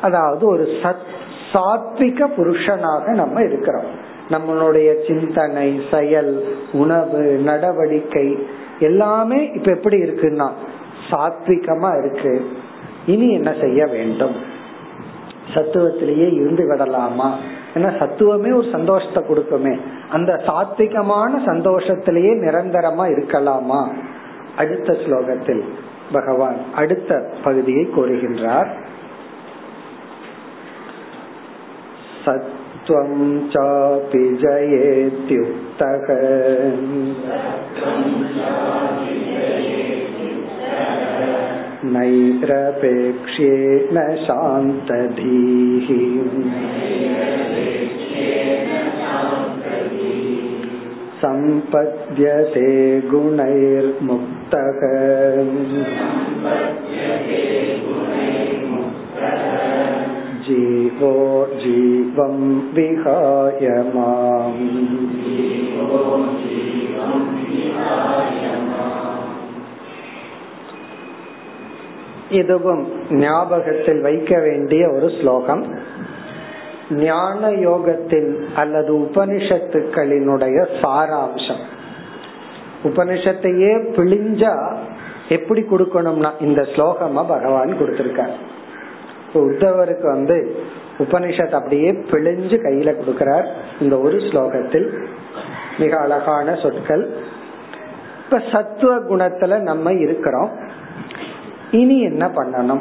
அதாவது 0.00 0.46
ஒரு 0.46 0.64
சத் 0.82 1.10
சாத்விக 1.52 2.28
புருஷனாக 2.36 3.08
நம்ம 3.08 3.42
இருக்கிறோம். 3.42 4.10
நம்மளுடைய 4.30 5.06
சிந்தனை 5.06 5.80
செயல் 5.90 6.56
உணவு 6.72 7.20
நடவடிக்கை 7.20 8.46
எல்லாமே 8.78 9.50
இப்ப 9.52 9.72
எப்படி 9.72 9.96
இருக்குன்னா 9.96 10.50
சாத்விகமா 11.10 12.04
இருக்கு. 12.04 12.46
இனி 13.06 13.32
என்ன 13.32 13.54
செய்ய 13.60 13.86
வேண்டும்? 13.86 14.34
சத்துவத்திலேயே 15.54 16.32
இருந்து 16.32 16.68
விடலாமா? 16.68 17.38
ஏன்னா 17.74 17.98
சத்துவமே 17.98 18.54
ஒரு 18.56 18.68
சந்தோஷத்தை 18.72 19.22
கொடுக்குமே. 19.22 19.78
அந்த 20.10 20.42
சாத்விகமான 20.46 21.30
சந்தோஷத்திலேயே 21.46 22.32
நிரந்தரமா 22.46 23.04
இருக்கலாமா? 23.10 23.86
அடுத்த 24.56 24.92
ஸ்லோகத்தில் 24.92 25.62
பகவான் 26.12 26.56
அடுத்த 26.74 27.30
பகுதியை 27.44 27.88
கூறுகின்றார். 27.96 28.66
सत्त्वं 32.25 33.13
चापि 33.53 34.23
जयेत्युक्तः 34.43 36.07
नैरपेक्ष्येन 41.93 43.97
शान्तधीः 44.25 45.87
सम्पद्यते 51.21 52.67
गुणैर्मुक्तः 53.11 54.81
जीवो 60.51 61.13
जीवं 61.57 62.35
विहाय 62.73 63.63
माम् 63.93 64.63
இதுவும் 72.31 72.81
ஞாபகத்தில் 73.19 74.01
வைக்க 74.01 74.33
வேண்டிய 74.39 74.83
ஒரு 74.89 75.09
ஸ்லோகம் 75.09 75.61
ஞான 77.03 77.49
யோகத்தின் 77.61 78.29
அல்லது 78.55 78.91
உபனிஷத்துக்களினுடைய 79.05 80.57
சாராம்சம் 80.81 81.63
உபனிஷத்தையே 82.83 83.71
பிழிஞ்சா 83.97 84.53
எப்படி 85.29 85.61
கொடுக்கணும்னா 85.61 86.31
இந்த 86.39 86.61
ஸ்லோகமா 86.73 87.23
பகவான் 87.27 87.79
கொடுத்திருக்கார் 87.79 88.35
உத்தவருக்கு 89.34 90.02
வந்து 90.02 90.56
உபனிஷத் 90.98 91.50
அப்படியே 91.50 91.92
பிழிஞ்சு 91.92 92.56
கையில 92.60 92.94
கொடுக்கிறார். 92.94 93.46
இந்த 93.80 94.00
ஒரு 94.00 94.16
ஸ்லோகத்தில் 94.16 95.04
மிக 95.78 95.96
அழகான 95.96 96.54
சொற்கள். 96.54 97.16
இப்ப 98.24 98.42
சத்துவ 98.52 98.98
குணத்துல 98.98 99.60
நம்ம 99.60 99.92
இருக்கிறோம். 99.92 100.50
இனி 101.70 102.00
என்ன 102.00 102.26
பண்ணணும்? 102.28 102.80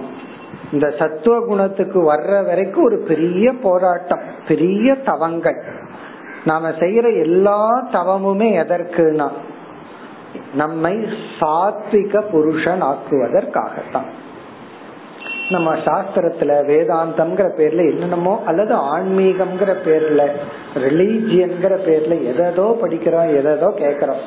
இந்த 0.71 0.93
சத்துவ 0.99 1.45
குணத்துக்கு 1.45 2.13
வர்ற 2.13 2.45
வரைக்கும் 2.45 2.83
ஒரு 2.83 2.97
பெரிய 2.97 3.53
போராட்டம் 3.53 4.21
பெரிய 4.47 4.95
தவங்கள். 4.95 5.63
நாம 6.45 6.69
செய்யற 6.69 7.21
எல்லா 7.21 7.89
தவமுமே 7.91 8.63
எதற்குனா 8.63 9.29
நம்மை 10.55 11.07
சாத்விக 11.39 12.21
புருஷன் 12.31 12.83
ஆக்குவதற்காகத்தான் 12.83 14.09
நம்ம 15.51 15.75
சாஸ்திரத்துல 15.75 16.51
வேதாந்தம்ங்கிற 16.69 17.47
பேர்ல 17.57 17.91
என்னென்னமோ 17.91 18.43
அல்லது 18.45 18.75
ஆன்மீகம்ங்கிற 18.75 19.73
பேர்ல 19.85 20.29
ரிலீஜியன்கிற 20.75 21.73
பேர்ல 21.87 22.15
எதோ 22.49 22.77
படிக்கிறோம் 22.81 23.35
எதோ 23.35 23.73
கேக்குறோம் 23.75 24.23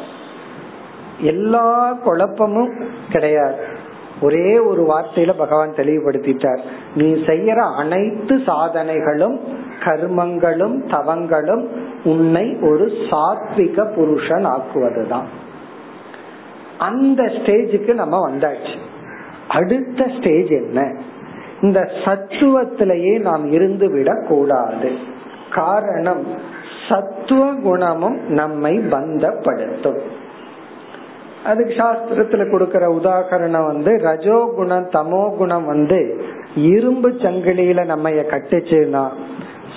எல்லா 1.20 1.92
குழப்பமும் 1.92 2.72
கிடையாது. 3.10 3.82
ஒரே 4.22 4.58
ஒரு 4.58 4.82
வார்த்தையில 4.82 5.32
பகவான் 5.36 5.74
தெளிவுபடுத்திட்டார். 5.76 6.60
நீ 6.94 7.12
செய்யற 7.12 7.58
அனைத்து 7.76 8.36
சாதனைகளும் 8.36 9.36
கர்மங்களும் 9.84 10.76
தவங்களும் 10.86 11.64
உன்னை 12.04 12.56
ஒரு 12.62 12.86
சாத்விக 13.10 13.94
புருஷன் 13.94 14.46
ஆக்குவதுதான். 14.46 15.28
அந்த 16.78 17.22
ஸ்டேஜுக்கு 17.22 17.94
நம்ம 17.94 18.30
வந்தாச்சு. 18.30 18.74
அடுத்த 19.48 20.06
ஸ்டேஜ் 20.18 20.48
என்ன? 20.48 20.92
இந்த 21.60 21.90
சத்துவத்திலேயே 22.04 23.20
நாம் 23.20 23.52
இருந்து 23.52 23.90
விடக் 23.90 24.24
கூடாது 24.28 24.92
காரணம் 25.52 26.26
சத்துவ 26.88 27.54
குணமும் 27.54 28.18
நம்மை 28.28 28.78
பந்தப்படுத்தும். 28.78 29.98
அதுக்கு 31.44 31.74
சாஸ்திரத்துல 31.74 32.50
கொடுக்கற 32.50 32.98
உதாகரணம் 33.02 33.66
வந்து 33.66 33.96
ரஜோ 33.96 34.52
குணம் 34.56 34.88
தமோ 34.88 35.36
குணம் 35.36 35.66
வந்து 35.66 36.24
இரும்பு 36.54 37.10
சங்கிலியில 37.10 37.84
நம்ம 37.84 38.10
கட்டுச்சுன்னா 38.10 39.08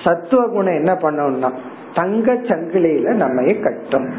சத்துவ 0.03 0.47
குணம் 0.47 0.73
என்ன 0.73 0.93
பண்ணோம்னா 0.93 1.55
தங்க 1.93 2.33
சங்கிலியில 2.33 3.13
நம்ம 3.13 3.53
கட்டும். 3.53 4.09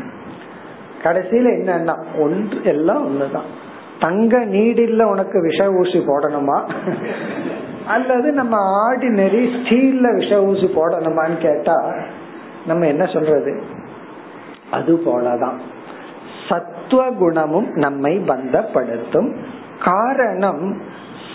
கடைசியில 1.03 1.47
என்னன்னா 1.47 2.05
ஒன்று 2.19 2.65
எல்லாம் 2.65 3.07
ஒண்ணுதான். 3.07 3.68
தங்க 4.01 4.39
நீடில்ல 4.39 5.03
உனக்கு 5.03 5.41
விஷ 5.41 5.73
ஊசி 5.73 5.99
போடணுமா? 5.99 6.71
அல்லது 7.87 8.33
நம்ம 8.33 8.57
ஆர்டினரி 8.93 9.43
ஸ்டீல்ல 9.57 10.15
விஷ 10.15 10.45
ஊசி 10.45 10.67
போடணுமான்னு 10.75 11.39
கேட்டா 11.39 11.95
நம்ம 12.67 12.87
என்ன 12.87 13.05
சொல்றது? 13.07 13.63
அது 14.71 15.03
போலதான். 15.07 15.59
சத்துவ 16.49 17.11
குணமும் 17.11 17.69
நம்மை 17.75 18.19
பந்தப்படுத்தும். 18.19 19.37
காரணம் 19.85 20.81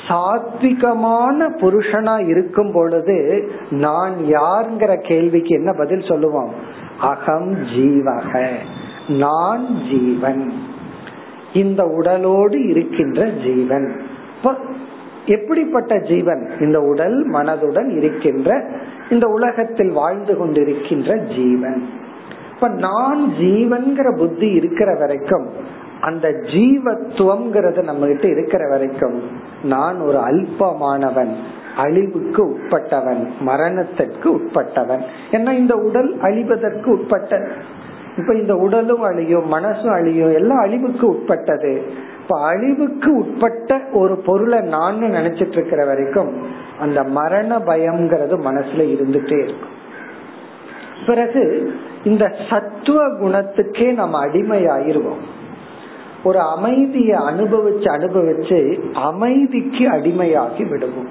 சாத்விகமான 0.07 1.49
புருஷனா 1.61 2.27
இருக்கும் 2.27 2.71
பொழுது 2.71 3.51
நான் 3.69 4.15
யாருங்கிற 4.17 5.07
கேள்விக்கு 5.07 5.55
என்ன 5.55 5.73
பதில் 5.73 6.07
சொல்லுவோம்? 6.07 6.53
அகம் 6.99 7.55
ஜீவக 7.63 8.49
நான் 9.07 9.67
ஜீவன். 9.91 10.53
இந்த 11.53 11.83
உடலோடு 11.85 12.67
இருக்கின்ற 12.67 13.25
ஜீவன். 13.25 13.91
எப்படிப்பட்ட 15.25 15.99
ஜீவன்? 15.99 16.49
இந்த 16.59 16.79
உடல் 16.79 17.31
மனதுடன் 17.31 17.97
இருக்கின்ற 17.97 18.65
இந்த 19.09 19.27
உலகத்தில் 19.27 19.91
வாழ்ந்து 19.91 20.33
கொண்டிருக்கின்ற 20.33 21.17
ஜீவன். 21.35 21.89
இப்ப 22.53 22.67
நான் 22.67 23.33
ஜீவன்கிற 23.39 24.17
புத்தி 24.17 24.47
இருக்கிற 24.47 24.95
வரைக்கும் 24.97 25.47
அந்த 26.01 26.29
ஜீவத்துவம்ங்கிறது 26.29 27.83
நம்ம 27.83 28.05
கிட்ட 28.05 28.27
இருக்கிற 28.27 28.69
வரைக்கும் 28.69 29.21
நான் 29.63 29.99
ஒரு 29.99 30.17
அல்பமானவன் 30.17 31.31
அழிவுக்கு 31.77 32.45
உட்பட்டவன் 32.45 33.27
மரணத்திற்கு 33.39 34.35
உட்பட்டவன். 34.37 35.01
ஏன்னா 35.31 35.51
இந்த 35.51 35.75
உடல் 35.75 36.17
அழிவதற்கு 36.17 36.85
உட்பட்ட 36.85 37.47
இப்ப 38.17 38.33
இந்த 38.33 38.55
உடலும் 38.55 39.01
அழியும் 39.01 39.53
மனசும் 39.53 39.93
அழியும் 39.93 40.33
எல்லாம் 40.33 40.59
அழிவுக்கு 40.59 41.07
உட்பட்டது. 41.07 41.83
இப்ப 42.21 42.41
அழிவுக்கு 42.45 43.15
உட்பட்ட 43.15 43.79
ஒரு 43.93 44.15
பொருளை 44.15 44.59
நான் 44.59 45.01
நினைச்சிட்டு 45.01 45.51
இருக்கிற 45.51 45.85
வரைக்கும் 45.85 46.41
அந்த 46.79 47.03
மரண 47.03 47.57
பயம்ங்கிறது 47.57 48.35
மனசுல 48.49 48.77
இருந்துட்டே 48.77 49.43
இருக்கும். 49.43 49.81
பிறகு 51.05 51.71
இந்த 52.03 52.35
சத்துவ 52.49 53.07
குணத்துக்கே 53.07 53.93
நம்ம 53.93 54.25
அடிமையாயிருவோம். 54.25 55.21
ஒரு 56.23 56.39
அமைதியை 56.39 57.19
அனுபவிச்சு 57.19 57.85
அனுபவிச்சு 57.85 58.83
அமைதிக்கு 58.93 59.87
அடிமையாகி 59.87 60.69
விடுவோம். 60.69 61.07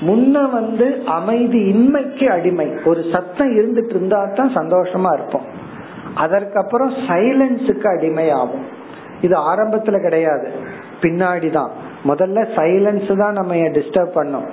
முன்ன 0.00 0.50
வந்து 0.50 1.02
அமைதி 1.06 1.72
இன்மைக்கு 1.72 2.26
அடிமை. 2.26 2.68
ஒரு 2.84 3.04
சத்தம் 3.12 3.58
இருந்துட்டு 3.58 3.90
இருந்தா 3.90 4.32
தான் 4.34 4.54
சந்தோஷமா 4.54 5.12
இருப்போம். 5.14 5.72
அதற்கப்புறம் 6.14 6.90
சைலன்ஸுக்கு 6.90 7.96
அடிமை 7.96 8.30
ஆகும் 8.30 8.64
இது 9.20 9.36
ஆரம்பத்துல 9.38 10.00
கிடையாது. 10.00 10.48
பின்னாடி 11.00 11.50
தான் 11.50 11.70
முதல்ல 12.04 12.46
சைலன்ஸ் 12.56 13.16
தான் 13.16 13.32
நம்ம 13.32 13.54
டிஸ்டர்ப் 13.54 14.14
பண்ணோம். 14.14 14.48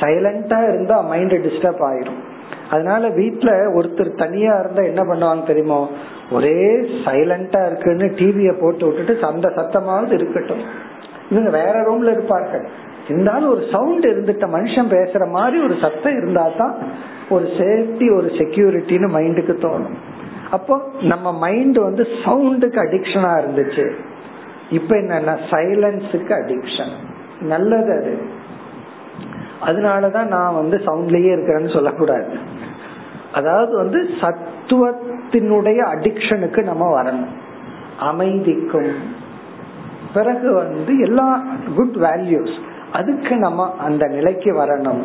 சைலண்டா 0.00 0.68
இருந்தா 0.68 1.00
மைண்ட் 1.00 1.32
டிஸ்டர்ப் 1.32 1.82
ஆயிரும். 1.90 2.20
அதனால 2.70 3.08
வீட்டுல 3.08 3.50
ஒருத்தர் 3.78 4.18
தனியா 4.18 4.58
இருந்தா 4.58 4.82
என்ன 4.82 5.02
பண்ணுவாங்க 5.02 5.46
தெரியுமோ? 5.46 5.88
ஒரே 6.30 6.80
சைலண்டா 7.04 7.66
இருக்குன்னு 7.66 8.04
டிவிய 8.04 8.60
போட்டு 8.60 8.86
விட்டுட்டு 8.86 9.26
அந்த 9.26 9.48
சத்தமாவது 9.48 10.12
இருக்கட்டும். 10.12 10.60
இவங்க 11.30 11.50
வேற 11.50 11.74
ரூம்ல 11.82 12.10
இருப்பார்கள். 12.10 12.66
இருந்தாலும் 13.08 13.50
ஒரு 13.50 13.64
சவுண்ட் 13.72 14.04
இருந்துட்ட 14.04 14.46
மனுஷன் 14.46 14.92
பேசுற 14.96 15.30
மாதிரி 15.30 15.64
ஒரு 15.64 15.74
சத்தம் 15.80 16.16
இருந்தா 16.16 16.50
தான் 16.58 16.74
ஒரு 17.28 17.44
சேஃப்டி 17.44 18.16
ஒரு 18.16 18.26
செக்யூரிட்டின்னு 18.26 19.08
மைண்டுக்கு 19.16 19.54
தோணும். 19.64 20.05
அப்போ 20.50 20.90
நம்ம 21.00 21.32
மைண்ட் 21.32 21.78
வந்து 21.78 22.02
சவுண்டுக்கு 22.02 22.78
அடிக்ஷனா 22.78 23.40
இருந்துச்சு. 23.40 23.92
இப்ப 24.70 24.96
என்னன்னா 24.96 25.38
சைலன்ஸுக்கு 25.50 26.32
அடிக்ஷன் 26.32 26.92
நல்லது 27.40 27.92
அது. 27.92 28.20
அதனாலதான் 29.62 30.26
நான் 30.26 30.54
வந்து 30.54 30.76
சவுண்ட்லயே 30.76 31.36
இருக்கிறேன்னு 31.36 31.72
சொல்லக்கூடாது. 31.72 32.28
அதாவது 33.32 33.76
வந்து 33.76 34.08
சத்துவத்தினுடைய 34.20 35.86
அடிக்ஷனுக்கு 35.94 36.62
நம்ம 36.62 37.02
வரணும். 37.02 37.26
அமைதிக்கும். 37.98 39.24
பிறகு 40.14 40.52
வந்து 40.52 40.98
எல்லா 40.98 41.44
குட் 41.76 41.96
வேல்யூஸ் 41.96 42.58
அதுக்கு 42.92 43.36
நம்ம 43.36 43.74
அந்த 43.78 44.06
நிலைக்கு 44.06 44.54
வரணும். 44.54 45.02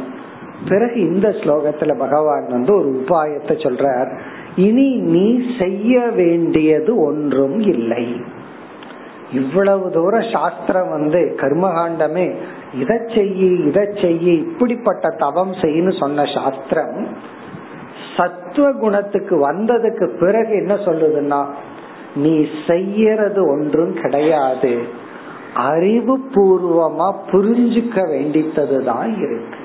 பிறகு 0.70 1.00
இந்த 1.00 1.30
ஸ்லோகத்துல 1.30 1.98
பகவான் 1.98 2.48
வந்து 2.50 2.76
ஒரு 2.76 3.06
உபாயத்தை 3.08 3.50
சொல்றார். 3.50 4.20
இனி 4.56 4.96
நீ 4.96 5.42
செய்ய 5.60 6.10
வேண்டியது 6.16 6.98
ஒன்றும் 6.98 7.60
இல்லை. 7.60 8.22
இவ்வளவு 9.32 9.92
தூரம் 9.92 10.30
சாஸ்திரம் 10.32 10.90
வந்து 10.90 11.36
கர்மகாண்டமே 11.38 12.36
இதை 12.74 12.98
செய்யி 12.98 13.68
இதை 13.68 13.84
செய்யி 13.84 14.34
இப்படிப்பட்ட 14.38 15.10
தவம் 15.18 15.54
செய்யு 15.54 16.00
சொன்ன 16.00 16.24
சாஸ்திரம் 16.24 17.08
சத்துவ 18.18 18.72
குணத்துக்கு 18.72 19.52
வந்ததுக்கு 19.52 20.18
பிறகு 20.20 20.56
என்ன 20.56 20.74
சொல்லுதுன்னா 20.74 21.46
நீ 22.16 22.48
செய்யறது 22.68 23.48
ஒன்றும் 23.48 23.94
கிடையாது. 23.94 24.82
அறிவு 25.54 26.18
பூர்வமா 26.18 27.16
புரிஞ்சுக்க 27.32 27.98
வேண்டித்ததுதான் 28.14 29.18
இருக்கு. 29.18 29.58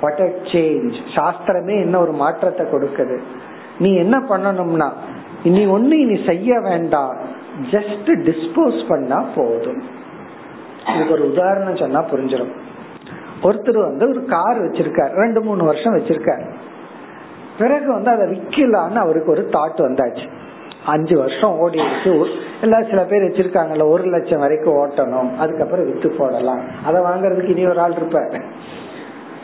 வாட் 0.00 0.22
சேஞ்ச் 0.42 0.96
சாஸ்திரமே 1.14 1.80
என்ன 1.80 2.00
ஒரு 2.00 2.12
மாற்றத்தை 2.12 2.66
கொடுக்குது? 2.66 3.18
நீ 3.78 3.94
என்ன 3.94 4.18
பண்ணணும்னா 4.18 4.90
நீ 5.44 5.66
ஒண்ணு 5.66 5.92
இனி 5.92 6.26
செய்ய 6.26 6.60
வேண்டாம். 6.60 7.16
ஜஸ்ட் 7.70 8.06
டிஸ்போஸ் 8.06 8.88
பண்ணா 8.88 9.24
போதும். 9.34 9.82
இதுக்கு 10.94 11.12
ஒரு 11.12 11.30
உதாரணம் 11.30 11.76
சொன்னா 11.76 12.04
புரிஞ்சிடும் 12.04 12.52
ஒருத்தர் 13.42 13.80
வந்து 13.80 14.08
ஒரு 14.08 14.24
கார் 14.24 14.62
வச்சிருக்கார். 14.62 15.12
ரெண்டு 15.12 15.42
மூணு 15.42 15.64
வருஷம் 15.64 15.96
வச்சிருக்கார். 15.96 16.52
பிறகு 17.58 17.92
வந்து 17.92 18.10
அதை 18.10 18.26
விற்கலான்னு 18.26 18.94
அவருக்கு 18.94 19.30
ஒரு 19.30 19.48
தாட் 19.52 19.80
வந்தாச்சு. 19.80 20.28
அஞ்சு 20.86 21.18
வருஷம் 21.18 21.60
ஓடிடுச்சு 21.60 22.26
எல்லாம் 22.60 22.84
சில 22.84 23.04
பேர் 23.04 23.22
வச்சிருக்காங்கல்ல 23.22 23.88
ஒரு 23.88 24.04
லட்சம் 24.04 24.40
வரைக்கும் 24.40 24.74
ஓட்டணும். 24.74 25.36
அதுக்கப்புறம் 25.36 25.84
வித்து 25.84 26.10
போடலாம். 26.10 26.60
அதை 26.84 27.02
வாங்குறதுக்கு 27.02 27.48
இனி 27.48 27.66
ஒரு 27.66 27.80
ஆள் 27.80 27.92
இருப்பாரு. 27.92 28.42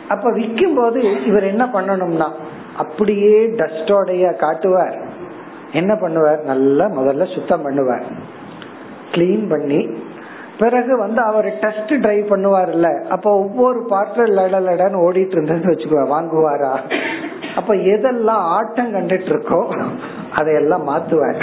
அப்ப 0.09 0.31
விற்கும் 0.31 0.75
போது 0.75 1.23
இவர் 1.25 1.43
என்ன 1.43 1.65
பண்ணணும்னா 1.65 2.27
அப்படியே 2.77 3.47
டஸ்டோடைய 3.59 4.35
காட்டுவார். 4.35 4.97
என்ன 5.71 5.93
பண்ணுவார்? 5.93 6.43
நல்லா 6.43 6.85
முதல்ல 6.85 7.33
சுத்தம் 7.35 7.65
பண்ணுவார். 7.67 8.03
கிளீன் 9.11 9.49
பண்ணி 9.49 9.97
பிறகு 10.59 10.97
வந்து 10.97 11.21
அவர் 11.21 11.47
டெஸ்ட் 11.59 11.93
டிரைவ் 12.01 12.31
பண்ணுவார்ல 12.33 13.07
அப்ப 13.07 13.31
ஒவ்வொரு 13.31 13.87
பார்ட்ல 13.89 14.25
லடலடன்னு 14.37 15.01
ஓடிட்டு 15.05 15.35
இருந்ததுன்னு 15.37 15.71
வச்சுக்கோ 15.73 16.03
வாங்குவாரா? 16.15 16.73
அப்ப 17.55 17.73
எதெல்லாம் 17.73 18.43
ஆட்டம் 18.57 18.93
கண்டுட்டு 18.93 19.31
இருக்கோ 19.35 19.61
அதையெல்லாம் 20.31 20.87
மாத்துவார். 20.87 21.41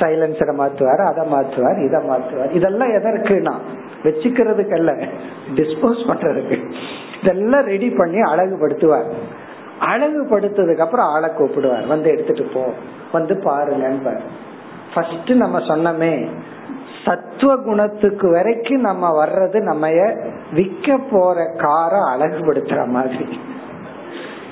சைலன்சரை 0.00 0.54
மாத்துவார் 0.60 1.02
அதை 1.10 1.24
மாத்துவார் 1.32 1.84
இதை 1.84 2.00
மாத்துவார். 2.10 2.52
இதெல்லாம் 2.52 2.88
எதற்குனா 2.88 3.54
வச்சுக்கிறதுக்கு 4.04 4.74
அல்ல 4.74 4.92
டிஸ்போஸ் 5.54 6.00
பண்றதுக்கு. 6.08 6.63
இதெல்லாம் 7.24 7.64
ரெடி 7.64 7.90
பண்ணி 7.90 8.20
அழகுபடுத்துவார். 8.20 9.12
அழகுபடுத்ததுக்கு 9.80 10.78
அப்புறம் 10.78 11.06
ஆளை 11.06 11.30
கூப்பிடுவார். 11.30 11.86
வந்து 11.86 12.10
எடுத்துட்டு 12.10 12.42
போ. 12.42 12.72
வந்து 13.12 13.40
பாருங்க 13.44 14.20
ஃபர்ஸ்ட் 14.94 15.30
நம்ம 15.30 15.58
சொன்னமே 15.58 16.28
சத்துவ 17.04 17.56
குணத்துக்கு 17.56 18.30
வரைக்கும் 18.30 18.80
நம்ம 18.80 19.26
வர்றது 19.26 19.60
நம்ம 19.60 19.88
விற்க 20.52 20.98
போற 21.10 21.54
காரை 21.56 22.00
அழகுபடுத்துற 22.00 22.86
மாதிரி. 22.86 23.40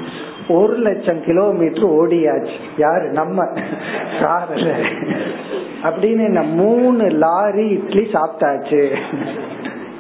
ஒரு 0.50 0.74
லட்சம் 0.74 1.24
கிலோமீட்டர் 1.24 1.90
ஓடியாச்சு. 1.90 2.58
யாரு? 2.78 3.10
நம்ம. 3.10 3.46
கார்ல 4.20 4.74
அப்படின்னு 5.84 6.24
என்ன 6.24 6.42
மூணு 6.42 7.08
லாரி 7.08 7.68
இட்லி 7.68 8.08
சாப்பிட்டாச்சு. 8.12 8.96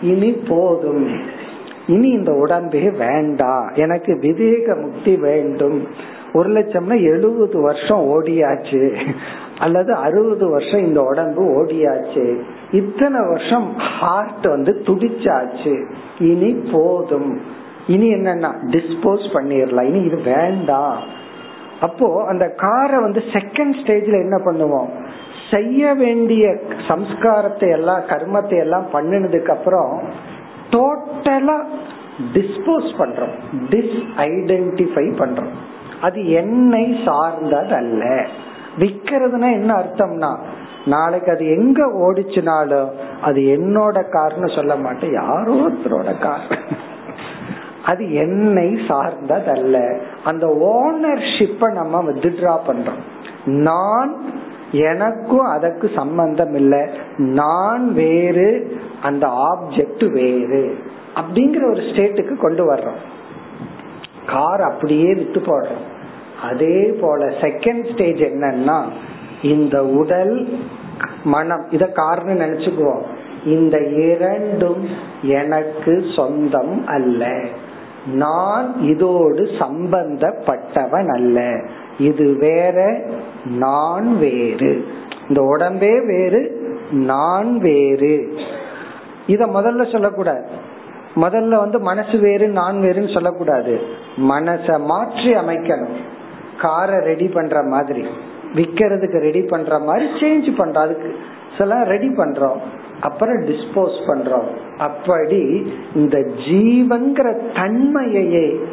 இனி 0.01 0.31
போதும். 0.31 1.19
இனி 1.87 2.09
இந்த 2.09 2.31
உடம்பே 2.31 2.97
வேண்டாம் 2.97 3.71
எனக்கு 3.73 4.17
விவேக 4.19 4.75
முக்தி 4.75 5.15
வேண்டும். 5.15 5.87
ஒரு 6.33 6.49
லட்சம்னா 6.49 7.01
எழுபது 7.01 7.61
வருஷம் 7.61 8.05
ஓடியாச்சு. 8.05 8.95
அல்லது 9.59 9.93
அறுபது 9.93 10.49
வருஷம் 10.49 10.85
இந்த 10.85 11.01
உடம்பு 11.01 11.43
ஓடியாச்சு. 11.43 12.41
இத்தனை 12.71 13.19
வருஷம் 13.27 13.73
ஹார்ட் 13.77 14.47
வந்து 14.47 14.81
துடிச்சாச்சு. 14.85 15.91
இனி 16.19 16.53
போதும். 16.71 17.57
இனி 17.93 18.07
என்னன்னா 18.15 18.49
டிஸ்போஸ் 18.75 19.25
பண்ணிடலாம். 19.35 19.87
இனி 19.91 20.01
இது 20.09 20.19
வேண்டாம். 20.33 20.97
அப்போ 21.87 22.07
அந்த 22.31 22.45
காரை 22.63 22.97
வந்து 23.05 23.21
செகண்ட் 23.35 23.75
ஸ்டேஜ்ல 23.81 24.17
என்ன 24.25 24.37
பண்ணுவோம்? 24.47 24.89
செய்ய 25.51 25.93
வேண்டிய 26.01 26.45
சம்ஸ்காரத்தை 26.87 27.67
எல்லாம் 27.77 28.01
கர்மத்தை 28.09 28.57
எல்லாம் 28.65 28.87
பண்ணினதுக்கு 28.93 29.51
அப்புறம் 29.55 29.93
டோட்டலா 30.73 31.57
டிஸ்போஸ் 32.35 32.89
பண்றோம். 32.99 33.35
டிஸ் 33.71 33.97
ஐடென்டிஃபை 34.27 35.05
பண்றோம். 35.21 35.53
அது 36.01 36.19
என்னை 36.41 36.83
சார்ந்தது 37.05 37.73
அல்ல 37.81 38.03
விக்கிறதுனா 38.81 39.49
என்ன 39.59 39.71
அர்த்தம்னா 39.81 40.31
நாளைக்கு 40.93 41.29
அது 41.31 41.45
எங்க 41.55 41.79
ஓடிச்சுனாலும் 42.05 42.91
அது 43.27 43.39
என்னோட 43.55 43.97
கார்னு 44.15 44.49
சொல்ல 44.57 44.75
மாட்டேன். 44.75 45.15
யாரோ 45.21 45.55
ஒருத்தரோட 45.65 46.11
கார். 46.19 46.45
அது 47.89 48.13
என்னை 48.13 48.67
சார்ந்ததல்ல. 48.87 49.77
அந்த 50.23 50.45
ஓனர்ஷிப்ப 50.47 51.71
நம்ம 51.71 52.01
வித்ட்ரா 52.03 52.55
பண்றோம். 52.67 53.01
நான் 53.45 54.13
எனக்கும் 54.71 55.47
அதற்கு 55.55 55.91
சம்பந்தம் 55.95 56.55
இல்லை 56.55 56.83
நான் 57.17 57.93
வேறு 57.93 58.47
அந்த 59.01 59.27
ஆப்ஜெக்ட் 59.27 60.05
வேறு 60.11 60.63
அப்படிங்கிற 61.15 61.63
ஒரு 61.71 61.81
ஸ்டேட்டுக்கு 61.81 62.35
கொண்டு 62.35 62.63
வர்றோம். 62.73 62.99
கார் 64.27 64.61
அப்படியே 64.61 65.13
விட்டு 65.13 65.39
போடுறோம். 65.39 65.85
அதே 66.41 66.97
போல 67.01 67.25
செகண்ட் 67.25 67.85
ஸ்டேஜ் 67.93 68.21
என்னன்னா 68.21 68.79
இந்த 69.41 69.85
உடல் 69.85 70.35
மனம் 71.23 71.65
இத 71.69 71.85
காரணம் 71.85 72.39
நினைச்சுக்குவோம். 72.39 73.03
இந்த 73.45 73.77
இரண்டும் 73.79 74.87
எனக்கு 75.21 75.93
சொந்தம் 76.15 76.87
அல்ல. 76.87 77.27
நான் 78.05 78.81
இதோடு 78.81 79.43
சம்பந்தப்பட்டவன் 79.43 81.13
அல்ல 81.13 81.61
இது 81.97 82.33
வேற 82.33 83.01
நான் 83.45 84.17
வேறு. 84.17 84.87
இந்த 85.27 85.41
உடம்பே 85.41 86.05
வேறு 86.05 86.71
நான் 86.91 87.57
வேறு. 87.57 88.33
இத 89.27 89.45
முதல்ல 89.45 89.91
சொல்லக்கூடாது. 89.91 90.47
முதல்ல 91.15 91.55
வந்து 91.55 91.79
மனசு 91.79 92.17
வேறு 92.17 92.47
நான் 92.47 92.77
வேறுன்னு 92.77 93.13
சொல்லக்கூடாது. 93.13 93.81
மனச 94.17 94.85
மாற்றி 94.85 95.33
அமைக்கணும். 95.33 95.97
காரை 96.61 96.99
ரெடி 96.99 97.27
பண்ற 97.27 97.63
மாதிரி. 97.63 98.05
விக்கிறதுக்கு 98.55 99.19
ரெடி 99.19 99.41
பண்ற 99.41 99.79
மாதிரி 99.79 100.05
சேஞ்ச் 100.05 100.57
பண்ற 100.57 100.81
அதுக்கு. 100.81 101.15
சில 101.57 101.83
ரெடி 101.83 102.07
பண்றோம். 102.07 102.57
அப்புறம் 103.01 103.35
டிஸ்போஸ் 103.35 103.97
பண்றோம். 104.07 104.49
அப்படி 104.77 105.73
இந்த 105.95 106.17
ஜீவங்கிற 106.19 107.27
தன்மையையே 107.53 108.63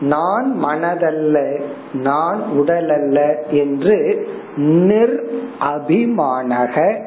நான் 0.00 0.56
மனதல்ல 0.64 1.62
நான் 1.92 2.40
உடல் 2.40 2.90
அல்ல 2.90 3.44
என்று 3.50 4.28
நிர் 4.56 5.16
அபிமானக 5.60 7.00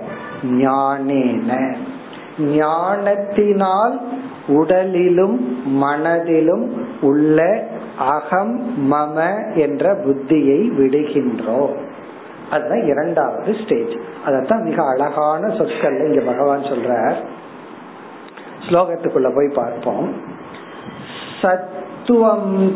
ஞானேன. 0.43 1.75
ஞானத்தினால் 2.39 3.99
உடலிலும் 4.47 5.63
மனதிலும் 5.65 6.87
உள்ள 7.01 7.67
அகம் 7.97 8.63
மம 8.91 9.17
என்ற 9.55 9.95
புத்தியை 9.95 10.59
விடுகின்றோம். 10.77 11.75
அதுதான் 12.49 12.85
இரண்டாவது 12.85 13.55
ஸ்டேஜ் 13.63 13.93
அதத்தான் 14.25 14.63
மிக 14.63 14.87
அழகான 14.87 15.55
சொற்கள் 15.55 16.05
இங்க 16.05 16.21
பகவான் 16.21 16.61
சொல்ற 16.61 17.13
ஸ்லோகத்துக்குள்ள 18.69 19.35
போய் 19.35 19.55
பார்ப்போம். 19.55 20.13
சத்துவம் 21.41 22.75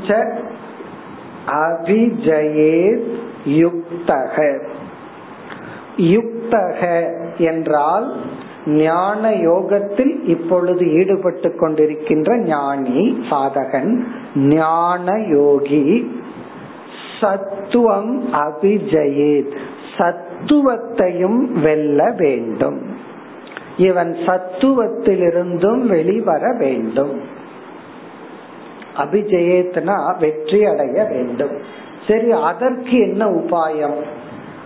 அபிஜயேத் 1.47 3.07
யுக்தக. 3.45 4.59
யுக்தக 5.97 6.81
என்றால் 7.37 8.15
ஞான 8.65 9.31
யோகத்தில் 9.31 10.23
இப்பொழுது 10.23 10.93
ஈடுபட்டு 10.93 11.49
கொண்டிருக்கின்ற 11.49 12.37
ஞானி 12.37 13.25
சாதகன் 13.29 14.03
ஞான 14.35 15.19
யோகி 15.19 16.11
சத்துவம் 17.19 18.33
அபிஜயேத். 18.33 19.57
சத்துவத்தையும் 19.97 21.61
வெல்ல 21.61 22.13
வேண்டும். 22.17 22.81
இவன் 23.77 24.17
சத்துவத்திலிருந்தும் 24.25 25.87
வெளிவர 25.87 26.55
வேண்டும். 26.57 27.21
அபிஜயேத்னா 28.97 30.19
வெற்றி 30.19 30.65
அடைய 30.65 31.03
வேண்டும். 31.03 31.51
சரி 32.07 32.31
அதற்கு 32.31 32.97
என்ன 32.97 33.25
உபாயம்? 33.25 33.95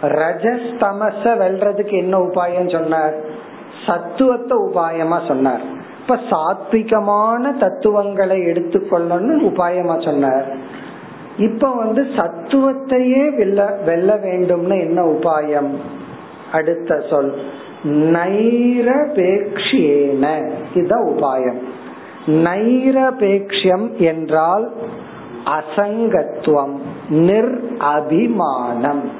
ரஜஸ் 0.02 0.78
தமச 0.80 1.36
வெல்றதுக்கு 1.36 1.92
என்ன 1.92 2.18
உபாயம் 2.18 2.72
சொன்னார்? 2.72 3.16
சத்துவத்தை 3.86 4.58
உபாயமா 4.58 5.28
சொன்னார். 5.28 5.76
இப்ப 6.02 6.20
சாத்விகமான 6.30 7.58
தத்துவங்களை 7.58 8.40
எடுத்துக்கொள்ளணும்னு 8.40 9.44
உபாயமா 9.44 10.04
சொன்னார். 10.04 10.76
இப்ப 11.38 11.76
வந்து 11.76 12.04
சத்துவத்தையே 12.04 13.36
வெல்ல 13.36 13.80
வெல்ல 13.86 14.16
வேண்டும்னு 14.16 14.80
என்ன 14.80 15.04
உபாயம்? 15.04 15.70
அடுத்த 16.52 17.04
சொல். 17.10 17.34
நைரபேக்ஷேன 17.86 20.44
இதுதான் 20.74 21.04
உபாயம். 21.04 21.58
நைரபேக்ஷம் 22.28 23.98
என்றால் 23.98 24.74
அசங்கத்துவம் 25.46 26.76
நிர் 27.10 27.78
அபிமானம் 27.78 29.12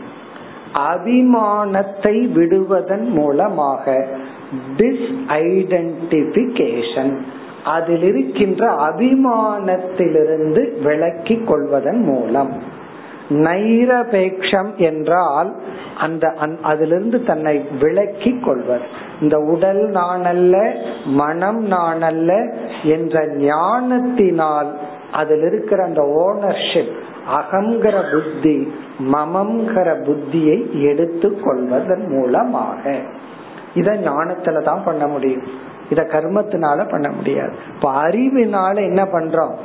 அபிமானத்தை 0.90 2.32
விடுவதன் 2.32 3.10
மூலமாக 3.10 4.08
டிஸ்ஐடென்டிபிகேஷன் 4.78 7.18
அதில் 7.68 8.04
இருக்கின்ற 8.04 8.64
அபிமானத்திலிருந்து 8.88 10.82
விளக்கி 10.82 11.36
கொள்வதன் 11.46 12.02
மூலம். 12.04 12.52
நைரபேக்ஷம் 13.30 14.76
என்றால் 14.76 15.56
அந்த 15.98 16.34
அதிலிருந்து 16.62 17.24
தன்னை 17.24 17.66
விளக்கி 17.80 18.40
கொள்வர் 18.40 18.86
இந்த 19.22 19.38
உடல் 19.40 19.92
நானல்ல 19.92 20.56
மனம் 21.06 21.72
நானல்ல 21.72 22.32
என்ற 22.84 23.28
ஞானத்தினால் 23.28 24.70
அதில் 25.12 25.44
இருக்கிற 25.44 25.84
அந்த 25.84 26.02
ஓனர்ஷிப் 26.28 26.96
அகங்கிற 27.38 27.96
புத்தி 28.12 28.58
மமங்கிற 29.14 29.88
புத்தியை 30.08 30.58
எடுத்து 30.82 31.40
கொள்வதன் 31.40 32.06
மூலமாக. 32.08 32.96
இத 33.74 33.92
ஞானத்துல 33.94 34.64
தான் 34.64 34.84
பண்ண 34.86 35.08
முடியும். 35.08 35.66
இத 35.90 36.02
கர்மத்தினால 36.02 36.90
பண்ண 36.90 37.10
முடியாது. 37.10 37.54
இப்ப 37.76 38.04
அறிவினால 38.04 38.76
என்ன 38.76 39.04
பண்றோம்? 39.04 39.56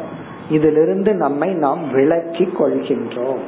இதிலிருந்து 0.51 1.15
நம்மை 1.15 1.53
நாம் 1.55 1.91
விளக்கி 1.91 2.53
கொள்கின்றோம். 2.59 3.43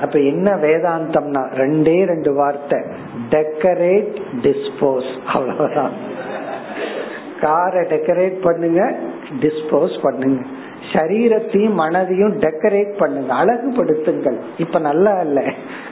அப்ப 0.00 0.18
என்ன 0.18 0.54
வேதாந்தம்னா 0.54 1.42
ரெண்டே 1.54 2.04
ரெண்டு 2.04 2.32
வார்த்தை. 2.32 2.80
டெக்கரேட் 3.30 4.22
டிஸ்போஸ் 4.42 5.18
அவ்வளவுதான். 5.26 5.92
காரை 7.40 7.82
டெக்கரேட் 7.84 8.42
பண்ணுங்க 8.42 8.96
டிஸ்போஸ் 9.40 9.98
பண்ணுங்க. 10.02 10.44
சரீரத்தையும் 10.92 11.78
மனதையும் 11.78 12.34
டெக்கரேட் 12.44 12.98
பண்ணுங்க. 12.98 13.34
அழகுபடுத்துங்கள். 13.34 14.38
இப்ப 14.58 14.78
நல்லா 14.78 15.20
இல்ல. 15.20 15.42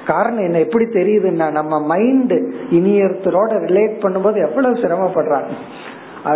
காரணம் 0.07 0.45
என்ன? 0.45 0.59
எப்படி 0.59 0.84
தெரியுதுன்னா 0.84 1.51
நம்ம 1.51 1.80
மைண்ட் 1.80 2.32
இனியொருத்தரோட 2.70 3.53
ரிலேட் 3.66 3.97
பண்ணும்போது 4.03 4.37
எவ்வளவு 4.49 4.74
சிரமப்படுறாங்க. 4.74 5.53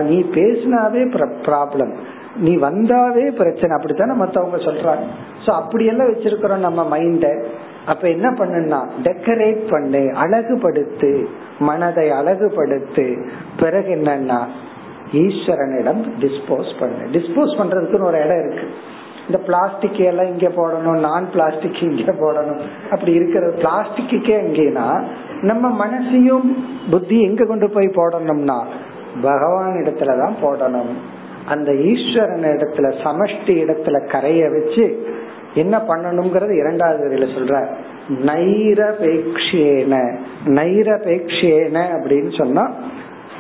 நீ 0.03 0.23
பேசினாவே 0.23 1.25
ப்ராப்ளம் 1.47 1.93
நீ 2.37 2.57
வந்தாவே 2.57 3.31
பிரச்சனை. 3.31 3.77
அப்படித்தானே 3.77 4.13
மத்தவங்க 4.13 4.57
சொல்றாங்க. 4.57 5.05
சோ 5.47 5.51
அப்படியெல்லாம் 5.51 6.09
வச்சிருக்கிறோம் 6.09 6.67
நம்ம 6.67 6.99
மைண்ட 6.99 7.45
அப்ப 7.87 8.09
என்ன 8.09 8.31
பண்ணுனா 8.31 8.81
டெக்கரேட் 9.03 9.71
பண்ணு 9.71 9.99
அழகுபடுத்து 9.99 11.27
மனதை 11.59 12.11
அழகுபடுத்து. 12.11 13.27
பிறகு 13.61 13.95
என்னன்னா 13.95 14.47
ஈஸ்வரனிடம் 15.13 16.11
டிஸ்போஸ் 16.21 16.73
பண்ணு. 16.81 17.09
டிஸ்போஸ் 17.13 17.59
பண்றதுக்குன்னு 17.59 18.05
ஒரு 18.05 18.25
இடம் 18.25 18.47
இருக்கு. 18.47 18.69
இந்த 19.27 19.43
பிளாஸ்டிக் 19.45 19.99
எல்லாம் 19.99 20.27
இங்க 20.27 20.49
போடணும் 20.49 21.01
நான் 21.01 21.31
பிளாஸ்டிக் 21.31 21.83
இங்க 21.83 22.13
போடணும். 22.13 22.61
அப்படி 22.91 23.13
இருக்கிற 23.13 23.49
பிளாஸ்டிக்கே 23.49 24.41
எங்கேனா 24.41 25.05
நம்ம 25.43 25.87
மனசையும் 25.87 26.57
புத்தி 26.91 27.23
எங்க 27.23 27.47
கொண்டு 27.47 27.71
போய் 27.71 27.87
போடணும்னா 27.87 28.65
பகவான் 29.23 29.75
இடத்துலதான் 29.75 30.33
போடணும். 30.43 30.93
அந்த 31.47 31.75
ஈஸ்வரன் 31.75 32.43
இடத்துல 32.43 32.95
சமஷ்டி 33.05 33.47
இடத்துல 33.47 34.07
கரைய 34.07 34.51
வச்சு 34.51 35.07
என்ன 35.55 35.79
பண்ணணுங்கிறது 35.79 36.57
இரண்டாவது 36.57 37.09
வரையில 37.09 37.39
சொல்ற. 37.39 37.67
நைரபேக்ஷேன. 38.25 40.17
நைரபேக்ஷேன 40.45 41.87
அப்படின்னு 41.99 42.37
சொன்னா 42.37 42.75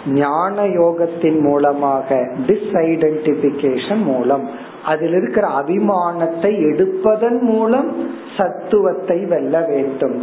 ஞான 0.07 0.63
யோகத்தின் 0.63 1.41
மூலமாக 1.41 2.17
டிஸ்ஐடென்டிபிகேஷன் 2.47 4.03
மூலம் 4.03 4.49
அதில் 4.85 5.13
இருக்கிற 5.13 5.49
அபிமானத்தை 5.49 6.53
எடுப்பதன் 6.73 7.41
மூலம் 7.41 7.97
சத்துவத்தை 8.37 9.27
வெல்ல 9.27 9.61
வேண்டும். 9.61 10.23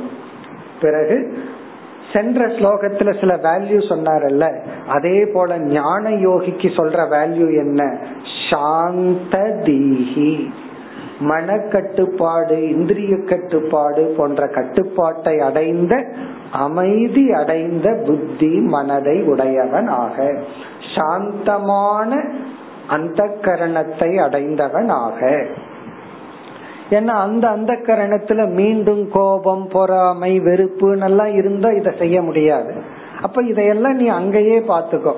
பிறகு 0.82 1.38
சென்ற 2.14 2.48
ஸ்லோகத்துல 2.48 3.20
சில 3.20 3.36
வேல்யூ 3.36 3.80
சொன்னாரல்ல 3.90 4.46
அதே 4.88 5.26
போல 5.26 5.58
ஞான 5.58 6.10
யோகிக்கு 6.10 6.70
சொல்ற 6.70 7.00
வேல்யூ 7.10 7.56
என்ன? 7.58 7.98
சாந்த 8.50 9.38
தீஹி 9.64 10.50
மனக்கட்டுப்பாடு 11.20 12.70
இந்திரிய 12.70 13.18
கட்டுப்பாடு 13.24 14.14
போன்ற 14.18 14.48
கட்டுப்பாட்டை 14.48 15.40
அடைந்த 15.40 16.06
அமைதி 16.52 17.32
அடைந்த 17.32 18.04
புத்தி 18.06 18.48
மனதை 18.48 19.24
உடையவன் 19.24 19.88
ஆக. 19.88 20.34
சாந்தமான 20.95 22.24
அந்த 22.88 23.24
கரணத்தை 23.24 24.18
அடைந்தவன் 24.18 24.89
ஆக. 24.89 25.45
ஏன்னா 26.89 27.08
அந்த 27.08 27.48
அந்த 27.48 27.74
கரணத்துல 27.74 28.50
மீண்டும் 28.50 29.10
கோபம் 29.12 29.68
பொறாமை 29.68 30.39
வெறுப்பு 30.39 30.95
நல்லா 30.95 31.28
இருந்தா 31.28 31.70
இதை 31.70 31.93
செய்ய 31.98 32.22
முடியாது. 32.22 32.76
அப்ப 33.22 33.43
இதையெல்லாம் 33.43 33.95
நீ 33.95 34.08
அங்கேயே 34.08 34.60
பாத்துக்கோ 34.60 35.14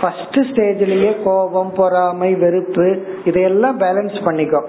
ஃபர்ஸ்ட் 0.00 0.38
ஸ்டேஜ்லயே 0.38 1.16
கோபம் 1.24 1.72
பொறாமை 1.72 2.34
வெறுப்பு 2.34 3.02
இதையெல்லாம் 3.24 3.80
பேலன்ஸ் 3.80 4.18
பண்ணிக்கோ. 4.24 4.62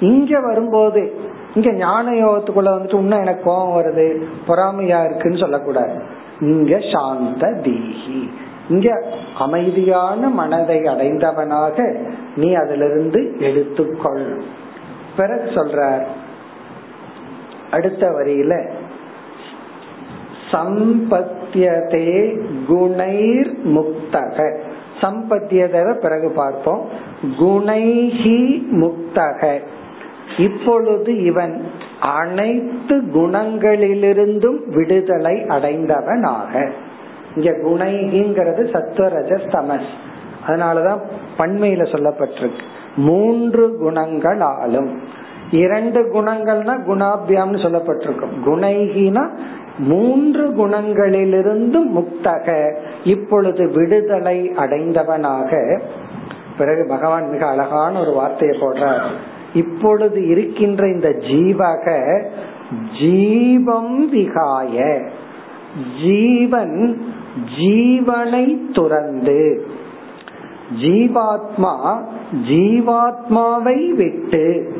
இங்க 0.00 0.40
வரும்போது 0.40 1.14
இங்க 1.54 1.72
ஞான 1.72 2.10
யோகத்துக்குள்ள 2.10 2.68
வந்துட்டு 2.68 2.94
இன்னும் 2.94 3.20
எனக்கு 3.20 3.42
கோபம் 3.44 3.82
வருது 3.82 4.22
பொறாமையா 4.48 5.04
இருக்குன்னு 5.04 5.38
சொல்லக்கூடாது. 5.38 6.02
இங்க 6.40 6.78
சாந்த 6.92 7.46
தீஹி. 7.46 8.28
இங்க 8.68 9.04
அமைதியான 9.38 10.28
மனதை 10.28 10.78
அடைந்தவனாக 10.78 11.96
நீ 12.36 12.52
அதிலிருந்து 12.52 13.36
எடுத்துக்கொள். 13.38 14.40
பிறகு 15.16 15.50
சொல்றார் 15.50 16.04
அடுத்த 17.70 18.08
வரியில 18.08 18.70
சம்பத்தியதே 20.52 22.40
குணைர் 22.66 23.66
முக்தக. 23.66 24.58
சம்பத்தியதை 25.00 25.94
பிறகு 25.94 26.32
பார்ப்போம். 26.34 26.88
குணைஹி 27.40 28.62
முக்தக. 28.72 29.60
இப்பொழுது 30.38 31.22
இவன் 31.22 31.70
அனைத்து 32.00 32.96
குணங்களிலிருந்தும் 32.96 34.58
விடுதலை 34.66 35.34
அடைந்தவனாக. 35.34 36.70
இங்க 37.36 37.50
குணைங்கிறது 37.50 38.62
சத்வரஜஸ் 38.72 39.48
தமஸ். 39.48 39.86
அதனாலதான் 40.46 41.00
பண்மையில 41.38 41.82
சொல்லப்பட்டிருக்கு. 41.82 42.60
மூன்று 42.96 43.76
குணங்கள் 43.76 44.40
ஆளும் 44.40 45.00
இரண்டு 45.50 46.00
குணங்கள்னா 46.00 46.82
குணாபியாம்னு 46.82 47.62
சொல்லப்பட்டிருக்கும். 47.62 48.32
குணைகினா 48.44 49.28
மூன்று 49.78 50.48
குணங்களிலிருந்து 50.48 51.78
முக்தக. 51.94 52.76
இப்பொழுது 53.04 53.68
விடுதலை 53.68 54.52
அடைந்தவனாக. 54.56 55.80
பிறகு 56.58 56.86
பகவான் 56.88 57.30
மிக 57.30 57.46
அழகான 57.46 58.00
ஒரு 58.00 58.12
வார்த்தையை 58.12 58.60
போடுறார். 58.60 59.04
இப்பொழுது 59.54 60.28
இருக்கின்ற 60.28 60.86
இந்த 60.86 61.08
ஜீவக 61.08 61.86
ஜீவம் 63.00 64.14
விகாய. 64.14 65.08
ஜீவன் 66.04 67.02
ஜீவனை 67.60 68.72
துறந்து 68.72 69.66
ஜீவாத்மா 70.82 72.02
ஜீவாத்மாவை 72.48 73.88
விட்டு 73.88 74.74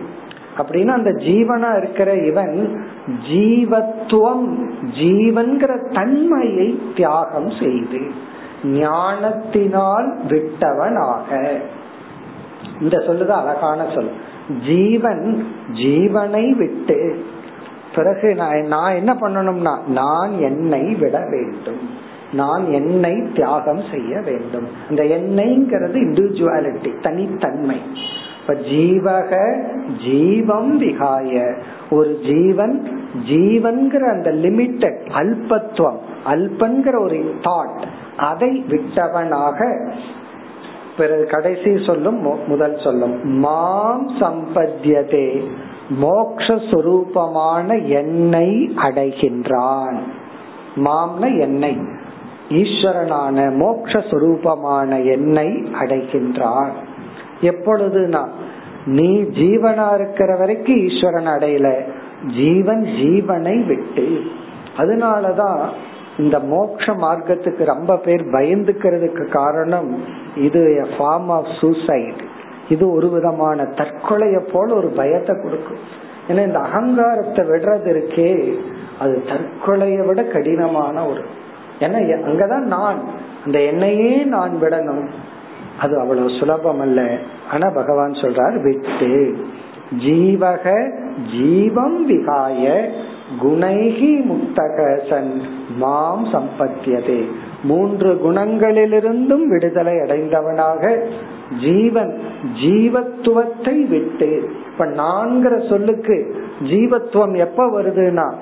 அப்படின்னா 0.58 0.86
அந்த 0.86 1.10
ஜீவனா 1.10 1.76
இருக்கிற 1.76 2.14
இவன் 2.14 2.84
ஜீவத்துவம் 3.32 4.70
ஜீவன்கிற 5.00 5.92
தன்மையை 5.92 6.82
தியாகம் 6.96 7.50
செய்து 7.60 8.10
ஞானத்தினால் 8.64 10.18
விட்டவனாக. 10.28 11.60
இந்த 12.80 12.98
சொல்லுதான் 12.98 13.40
அழகான 13.42 13.86
சொல். 13.94 14.10
ஜீவன் 14.66 15.46
ஜீவனை 15.72 16.50
விட்டு 16.50 17.24
பிறகு 17.94 18.34
நான் 18.34 18.60
நான் 18.60 18.94
என்ன 18.94 19.14
பண்ணணும்னா 19.14 19.86
நான் 19.86 20.38
என்னை 20.40 20.94
விட 20.94 21.18
வேண்டும். 21.30 22.08
நான் 22.32 22.72
என்னை 22.72 23.22
தியாகம் 23.34 23.80
செய்ய 23.90 24.20
வேண்டும். 24.20 24.66
இந்த 24.90 25.02
என்னைங்கிறது 25.02 25.92
இண்டிவிஜுவாலிட்டி 25.92 27.00
தனித்தன்மை. 27.00 27.76
இப்ப 28.40 28.54
ஜீவக 28.54 29.62
ஜீவம் 30.04 30.80
விகாய. 30.80 31.58
ஒரு 31.90 32.18
ஜீவன் 32.30 32.88
ஜீவன்கிற 33.28 34.12
அந்த 34.12 34.30
லிமிட்டட் 34.30 35.00
அல்பத்துவம் 35.14 35.98
அல்பன்கிற 36.26 37.02
ஒரு 37.02 37.34
தாட் 37.40 37.84
அதை 38.16 38.64
விட்டவனாக 38.68 39.88
பிறகு 40.96 41.24
கடைசி 41.24 41.84
சொல்லும் 41.86 42.46
முதல் 42.46 42.80
சொல்லும். 42.84 43.28
மாம் 43.28 44.08
சம்பத்தியதே 44.08 45.42
மோக்ஷரூபமான 46.02 47.84
எண்ணெய் 47.84 48.74
அடைகின்றான். 48.76 49.96
மாம்ன 50.76 51.40
என்னை. 51.40 51.76
ஈஸ்வரனான 52.48 53.52
மோக்ஷரூபமான 53.58 55.04
எண்ணெய் 55.04 55.66
அடைகின்றான். 55.80 56.70
எப்பொழுதுனா 57.40 58.28
நீ 58.84 59.22
ஜீவனா 59.22 59.94
இருக்கிற 59.94 60.36
வரைக்கும் 60.36 60.88
ஈஸ்வரன் 60.88 61.26
அடையல 61.26 61.82
ஜீவன் 62.36 62.82
ஜீவனை 62.82 63.66
விட்டு. 63.66 64.20
அதனாலதான் 64.76 65.60
இந்த 66.20 66.36
மோக்ஷ 66.52 66.84
மார்க்கத்துக்கு 66.94 67.64
ரொம்ப 67.64 67.96
பேர் 67.96 68.24
பயந்துக்கிறதுக்கு 68.26 69.24
காரணம் 69.30 69.90
இது 70.36 70.62
ஃபார்ம் 70.94 71.30
ஆஃப் 71.36 71.50
சூசைட் 71.60 72.20
இது 72.68 72.84
ஒரு 72.92 73.08
விதமான 73.08 73.62
தற்கொலைய 73.62 74.38
போல 74.52 74.74
ஒரு 74.74 74.88
பயத்தை 74.88 75.34
கொடுக்கும். 75.42 75.82
ஏன்னா 76.28 76.46
இந்த 76.46 76.58
அகங்காரத்தை 76.58 77.42
விடுறது 77.48 77.88
இருக்கே 77.94 78.30
அது 79.00 79.14
தற்கொலைய 79.26 80.06
விட 80.06 80.22
கடினமான 80.24 81.04
ஒரு 81.06 81.22
ஏன்னா 81.80 81.98
அங்கதான் 82.28 82.66
நான். 82.74 83.00
அந்த 83.44 83.58
என்னையே 83.60 84.14
நான் 84.24 84.54
விடணும். 84.62 85.06
அது 85.80 85.94
அவ்வளவு 86.00 86.28
சுலபம் 86.38 86.80
அல்ல 86.80 87.00
ஆனா 87.52 87.66
பகவான் 87.70 88.20
சொல்றார் 88.22 88.56
விட்டு 88.62 89.12
ஜீவக 90.06 90.66
ஜீவம் 91.32 91.98
விகாய 92.10 92.64
குணைகி 93.38 94.12
முக்தகசன் 94.30 95.40
மாம் 95.76 96.24
சம்பத்தியதே. 96.24 97.24
மூன்று 97.62 98.20
குணங்களிலிருந்தும் 98.24 99.44
விடுதலை 99.46 99.92
அடைந்தவனாக 99.92 100.98
ஜீவன் 101.60 102.18
ஜீவத்துவத்தை 102.62 103.88
விட்டு. 103.88 104.50
இப்ப 104.72 104.86
நான்கிற 104.86 105.68
சொல்லுக்கு 105.68 106.34
ஜீவத்துவம் 106.62 107.36
எப்ப 107.36 107.82
வருதுன்னா 107.82 108.32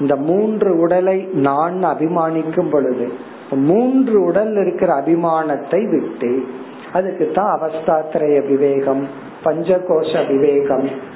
இந்த 0.00 0.16
மூன்று 0.16 0.78
உடலை 0.78 1.28
நான் 1.32 1.84
அபிமானிக்கும் 1.84 2.70
பொழுது 2.70 3.12
மூன்று 3.50 4.24
உடல் 4.24 4.56
இருக்கிற 4.56 4.94
அபிமானத்தை 4.94 5.90
விட்டு. 5.90 6.44
அதுக்கு 6.92 7.30
தான் 7.34 7.60
அவஸ்தாத்திரய 7.60 8.48
விவேகம் 8.48 9.06
பஞ்சகோஷ 9.44 10.26
விவேகம் 10.28 11.14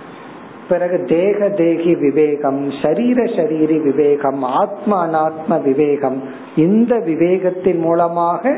பிறகு 0.71 0.97
தேக 1.13 1.49
தேகி 1.61 1.93
விவேகம் 2.05 2.61
சரீர 2.83 3.19
சரீரி 3.37 3.79
விவேகம் 3.89 4.43
ஆத்ம 4.61 4.93
அனாத்ம 5.07 5.59
விவேகம் 5.63 6.19
இந்த 6.65 6.93
விவேகத்தின் 7.09 7.81
மூலமாக 7.87 8.53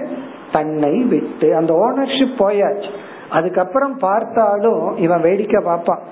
தன்னை 0.57 0.95
விட்டு 1.13 1.49
அந்த 1.57 1.73
ஓனர்ஷிப் 1.85 2.41
போயாச்சு. 2.43 2.91
அதுக்கப்புறம் 3.31 3.95
பார்த்தாலும் 3.99 4.83
இவன் 4.97 5.25
வேடிக்கை 5.27 5.61
பார்ப்பான். 5.65 6.03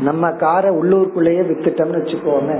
நம்ம 0.00 0.30
காரை 0.42 0.70
உள்ளூருக்குள்ளேயே 0.70 1.42
வித்துட்டோம்னு 1.50 2.00
வச்சுக்கோங்க 2.00 2.54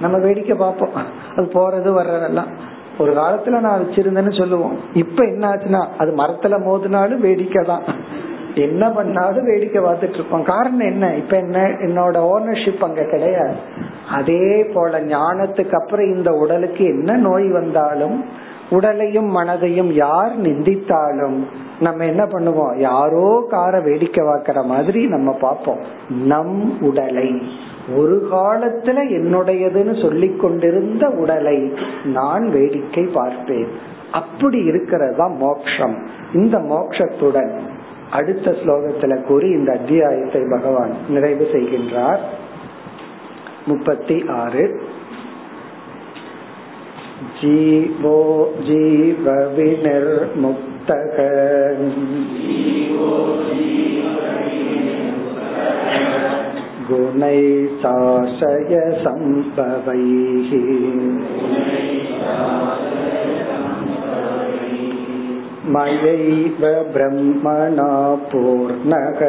நம்ம 0.00 0.16
வேடிக்கை 0.18 0.56
பார்ப்போம். 0.56 0.96
அது 1.36 1.46
போறது 1.58 1.90
வர்றதெல்லாம் 1.98 2.50
ஒரு 2.98 3.12
காலத்துல 3.12 3.60
நான் 3.66 3.82
வச்சிருந்தேன்னு 3.82 4.32
சொல்லுவோம். 4.40 4.74
இப்ப 5.02 5.18
என்ன 5.24 5.44
ஆச்சுன்னா 5.52 5.82
அது 5.98 6.10
மரத்துல 6.20 6.58
மோதினாலும் 6.66 7.24
வேடிக்கை 7.26 7.62
தான் 7.64 7.86
என்ன 8.54 8.90
பண்ணாலும் 8.90 9.44
வேடிக்கை 9.44 9.82
பார்த்துட்டு 9.82 10.14
இருப்போம். 10.14 10.42
காரணம் 10.42 10.78
என்ன? 10.78 11.14
இப்ப 11.14 11.36
என்ன? 11.36 11.60
என்னோட 11.60 12.14
ஓனர்ஷிப் 12.14 12.84
அங்க 12.84 13.04
கிடையாது. 13.04 13.54
அதே 14.10 14.64
போல 14.74 15.00
ஞானத்துக்கு 15.00 15.70
அப்புறம் 15.70 16.14
இந்த 16.14 16.32
உடலுக்கு 16.32 16.84
என்ன 16.84 17.16
நோய் 17.16 17.48
வந்தாலும் 17.48 18.24
உடலையும் 18.70 19.36
மனதையும் 19.36 19.92
யார் 19.92 20.40
நிந்தித்தாலும் 20.40 21.46
நம்ம 21.80 22.04
என்ன 22.04 22.24
பண்ணுவோம்? 22.24 22.78
யாரோ 22.78 23.46
கார 23.50 23.80
வேடிக்கை 23.80 24.24
பார்க்கிற 24.26 24.62
மாதிரி 24.62 25.06
நம்ம 25.06 25.32
பார்ப்போம். 25.32 25.78
நம் 26.24 26.82
உடலை. 26.82 27.42
ஒரு 27.96 28.28
காலத்துல 28.32 28.98
என்னுடையதுன்னு 29.10 30.02
சொல்லி 30.02 30.36
கொண்டிருந்த 30.36 31.08
உடலை 31.08 31.72
நான் 32.04 32.50
வேடிக்கை 32.50 33.04
பார்ப்பேன். 33.04 33.68
அப்படி 34.12 34.58
இருக்கிறது 34.58 35.16
தான் 35.16 35.36
மோக்ஷம். 35.36 36.06
இந்த 36.34 36.58
மோக்ஷத்துடன் 36.58 37.50
அடுத்த 38.11 38.51
ஸ்லோகத்துல 38.61 39.15
கூறி 39.23 39.47
இந்த 39.49 39.71
அத்தியாயத்தை 39.71 40.43
பகவான் 40.49 40.93
நிறைவு 41.09 41.47
செய்கின்றார் 41.53 42.23
முப்பத்தி 43.65 44.17
ஆறு 44.35 44.63
जीवो 47.39 48.19
जीवविनिर्मुक्तः 48.67 49.97
गुणैः 56.89 57.41
साशय 57.81 58.73
सम्भवैः 59.03 60.51
मयैव 65.67 66.61
ब्रह्मणा 66.93 67.91
पूर्णः 68.31 69.19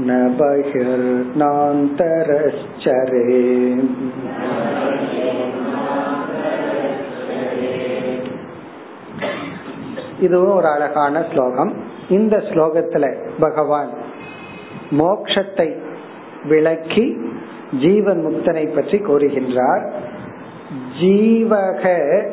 न 0.00 0.10
बहिर्नान्तरश्चरे 1.94 3.28
இதுவும் 10.22 10.56
ஒரு 10.56 10.68
அழகான 10.68 11.22
ஸ்லோகம் 11.32 11.72
இந்த 12.08 12.36
ஸ்லோகத்துல 12.48 13.04
பகவான் 13.40 13.90
மோக்ஷத்தை 14.96 15.68
விளக்கி 16.44 17.06
ஜீவன் 17.78 18.20
முக்தனை 18.26 18.64
பற்றி 18.68 18.98
கூறுகின்றார் 18.98 19.84
ஜீவக 21.01 22.23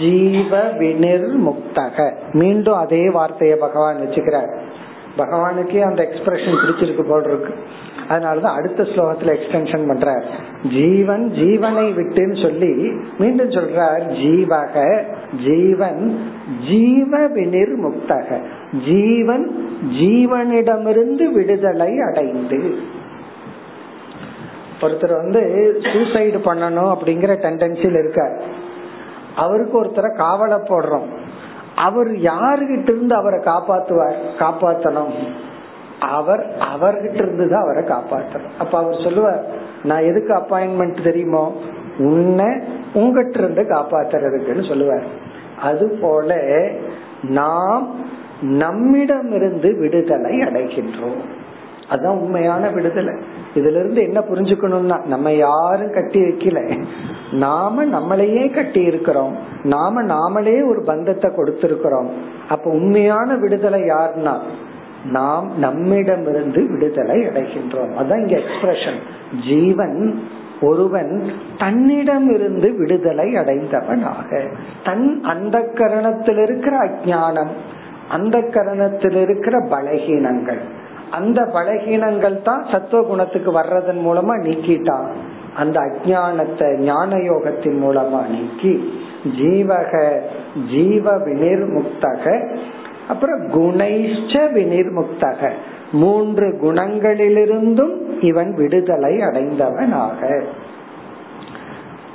ஜீவ 0.00 0.62
வினிர் 0.72 1.28
முக்தக. 1.46 2.12
மீண்டும் 2.32 2.74
அதே 2.74 3.10
வார்த்தையை 3.10 3.56
பகவான் 3.56 3.96
வச்சுக்கிறார். 3.96 4.58
பகவானுக்கே 5.18 5.80
அந்த 5.80 6.08
எக்ஸ்பிரஷன் 6.12 6.56
பிடிச்சிருக்கு 6.62 7.02
போல் 7.02 7.24
இருக்கு. 7.24 7.54
அதனாலதான் 8.08 8.56
அடுத்த 8.56 8.82
ஸ்லோகத்துல 8.82 9.36
எக்ஸ்டென்ஷன் 9.36 9.84
பண்றார். 9.88 10.22
ஜீவன் 10.72 11.32
ஜீவனை 11.34 11.84
விட்டுன்னு 11.96 12.42
சொல்லி 12.42 12.92
மீண்டும் 13.18 13.50
சொல்றார் 13.50 14.04
ஜீவக 14.24 15.02
ஜீவன் 15.46 16.18
ஜீவ 16.68 17.28
வினிர் 17.28 17.74
முக்தக. 17.84 18.38
ஜீவன் 18.86 19.68
ஜீவனிடமிருந்து 20.00 21.32
விடுதலை 21.32 21.98
அடைந்து 21.98 22.74
ஒருத்தர் 24.80 25.16
வந்து 25.16 25.40
சூசைடு 25.80 26.38
பண்ணணும் 26.48 26.92
அப்படிங்கிற 26.94 27.32
டெண்டன்சியில் 27.44 27.98
இருக்கார். 27.98 28.40
அவருக்கு 29.36 29.84
ஒருத்தரை 29.84 30.10
காவலை 30.16 30.58
போடுறோம். 30.68 31.08
அவர் 31.74 32.10
யாருகிட்ட 32.10 32.88
இருந்து 32.88 33.14
அவரை 33.14 33.38
காப்பாத்துவார்? 33.38 34.18
காப்பாத்தணும். 34.38 35.14
அவர் 36.00 36.46
அவர்கிட்ட 36.74 37.14
இருந்து 37.14 37.48
தான் 37.48 37.62
அவரை 37.62 37.82
காப்பாற்றணும் 37.84 38.58
அப்ப 38.58 38.78
அவர் 38.78 39.00
சொல்லுவார் 39.04 39.44
நான் 39.82 40.02
எதுக்கு 40.02 40.34
அப்பாயின்மெண்ட் 40.34 41.02
தெரியுமோ? 41.02 41.56
உன்னை 41.98 42.60
உங்ககிட்ட 42.94 43.38
இருந்து 43.38 43.62
காப்பாத்துறதுக்குன்னு 43.62 44.68
சொல்லுவார். 44.68 45.02
அது 45.62 45.98
போல 46.00 46.38
நாம் 47.22 47.94
நம்மிடமிருந்து 48.40 49.76
விடுதலை 49.76 50.40
அடைகின்றோம். 50.40 51.20
அதுதான் 51.90 52.18
உண்மையான 52.18 52.68
விடுதலை. 52.68 53.14
இதுல 53.54 53.70
இருந்து 53.70 54.02
என்ன 54.02 54.20
புரிஞ்சுக்கணும்னா 54.20 55.06
நம்ம 55.06 55.32
யாரும் 55.32 55.92
கட்டி 55.92 56.20
வைக்கல. 56.20 56.84
நாம 57.32 57.84
நம்மளையே 57.84 58.54
கட்டி 58.54 58.80
இருக்கிறோம். 58.82 59.36
நாம 59.62 60.02
நாமளே 60.02 60.68
ஒரு 60.68 60.82
பந்தத்தை 60.86 61.30
கொடுத்திருக்கிறோம். 61.30 62.08
அப்ப 62.48 62.70
உண்மையான 62.70 63.34
விடுதலை 63.34 63.80
யாருன்னா 63.80 64.38
நாம் 65.04 65.58
நம்மிடமிருந்து 65.58 66.66
விடுதலை 66.70 67.16
அடைகின்றோம். 67.16 67.92
அதான் 67.98 68.20
இங்க 68.20 68.36
எக்ஸ்பிரஷன் 68.36 69.00
ஜீவன் 69.48 70.20
ஒருவன் 70.60 71.24
தன்னிடம் 71.58 72.34
இருந்து 72.34 72.74
விடுதலை 72.76 73.34
அடைந்தவனாக. 73.34 74.52
தன் 74.84 75.22
அந்த 75.22 75.58
கரணத்தில் 75.58 76.42
இருக்கிற 76.42 76.78
அஜானம் 76.78 77.52
அந்த 78.08 78.38
கரணத்தில் 78.38 79.20
இருக்கிற 79.20 79.58
பலகீனங்கள். 79.58 80.60
அந்த 81.10 81.42
பலகீனங்கள் 81.42 82.42
தான் 82.42 82.66
சத்துவ 82.70 83.02
குணத்துக்கு 83.02 83.52
வர்றதன் 83.52 84.00
மூலமா 84.06 84.34
நீக்கிட்டான் 84.40 85.08
அந்த 85.56 85.80
அஜானத்தை 85.80 86.78
ஞான 86.78 87.16
யோகத்தின் 87.16 87.78
மூலமா 87.82 88.26
நீக்கி 88.28 88.92
ஜீவக 89.38 90.20
ஜீவ 90.72 91.16
வினிர்முக்தக 91.16 92.48
அப்புறம் 93.08 93.40
குணைஷ்ட 93.40 94.34
வினிர்முக்தக 94.54 95.50
மூன்று 95.92 96.48
குணங்களிலிருந்தும் 96.62 97.94
இவன் 98.20 98.54
விடுதலை 98.54 99.18
அடைந்தவனாக. 99.18 100.42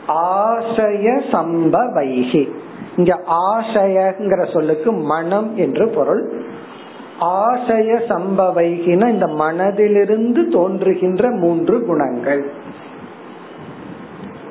ஆசய 0.08 1.08
சம்பவைகி. 1.32 2.50
இங்க 2.96 3.20
ஆசயங்கிற 3.30 4.54
சொல்லுக்கு 4.54 4.92
மனம் 4.92 5.58
என்று 5.58 5.90
பொருள். 5.90 6.46
ஆசய 7.22 8.00
சம்பவைகின 8.10 9.10
இந்த 9.10 9.28
மனதிலிருந்து 9.28 10.52
தோன்றுகின்ற 10.52 11.30
மூன்று 11.30 11.86
குணங்கள். 11.86 12.46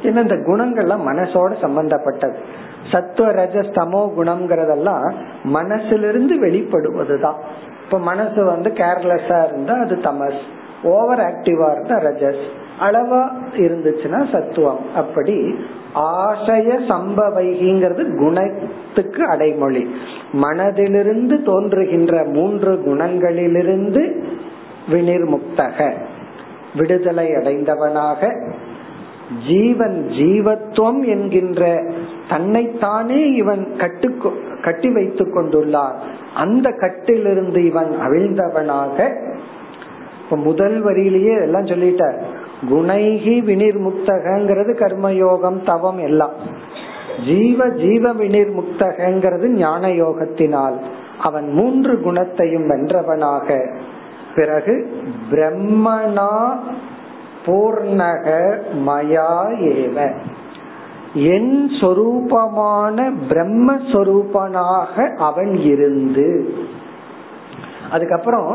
ஏன்னா 0.02 0.22
இந்த 0.22 0.34
குணங்கள்லாம் 0.34 1.06
மனசோட 1.06 1.60
சம்பந்தப்பட்டது. 1.60 2.38
சத்துவ 2.92 3.32
ரஜஸ்தமோ 3.32 4.10
குணம்ங்கிறதெல்லாம் 4.16 5.12
மனசிலிருந்து 5.44 6.40
வெளிப்படுவதுதான். 6.40 7.36
இப்ப 7.84 7.98
மனசு 7.98 8.44
வந்து 8.44 8.70
கேர்லெஸ்ஸா 8.70 9.44
இருந்தா 9.44 9.74
அது 9.74 9.94
தமஸ். 9.94 10.40
ஓவர் 10.82 11.18
ஆக்டிவா 11.18 11.70
இருந்தா 11.70 11.96
ரஜஸ். 11.96 12.44
அளவா 12.81 13.31
இருந்துச்சுன்னா 13.57 14.31
சத்துவம். 14.33 14.81
அப்படி 14.95 15.55
ஆசய 15.95 16.79
சம்பவைகிங்கிறது 16.89 18.16
குணத்துக்கு 18.16 19.25
அடைமொழி. 19.25 19.95
மனதிலிருந்து 20.33 21.43
தோன்றுகின்ற 21.43 22.25
மூன்று 22.25 22.72
குணங்களிலிருந்து 22.72 24.22
வினிர்முக்தக. 24.91 25.93
விடுதலை 26.77 27.27
அடைந்தவனாக 27.27 28.51
ஜீவன் 29.49 30.07
ஜீவத்துவம் 30.11 31.07
என்கின்ற 31.07 31.91
தன்னைத்தானே 32.29 33.27
இவன் 33.27 33.77
கட்டு 33.77 34.16
கட்டி 34.62 34.91
வைத்துக் 34.91 35.37
கொண்டுள்ளார். 35.37 35.95
அந்த 36.35 36.70
கட்டிலிருந்து 36.70 37.64
இவன் 37.64 37.97
அவிழ்ந்தவனாக 38.01 39.27
இப்ப 40.25 40.37
முதல் 40.37 40.85
வரியிலேயே 40.85 41.43
எல்லாம் 41.43 41.64
சொல்லிட்டார். 41.64 42.18
குணைகி 42.70 43.36
வினிர்முக்தகங்கிறது 43.48 44.72
கர்மயோகம் 44.74 45.64
தவம் 45.64 45.98
எல்லாம். 45.98 46.32
ஜீவ 47.24 47.68
ஜீவ 47.68 48.14
வினிர்முக்தகங்கிறது 48.14 49.46
ஞான 49.48 49.88
யோகத்தினால் 49.88 50.76
அவன் 51.18 51.48
மூன்று 51.52 52.00
குணத்தையும் 52.00 52.70
வென்றவனாக. 52.70 53.76
பிறகு 54.34 54.92
பிரம்மனா 55.30 56.56
பூர்ணக 57.46 58.56
மயா 58.86 59.46
ஏவ. 59.60 60.12
என் 61.14 61.68
சொரூபமான 61.80 63.12
பிரம்மஸ்வரூபனாக 63.28 65.14
அவன் 65.14 65.56
இருந்து 65.56 66.54
அதுக்கப்புறம் 67.95 68.51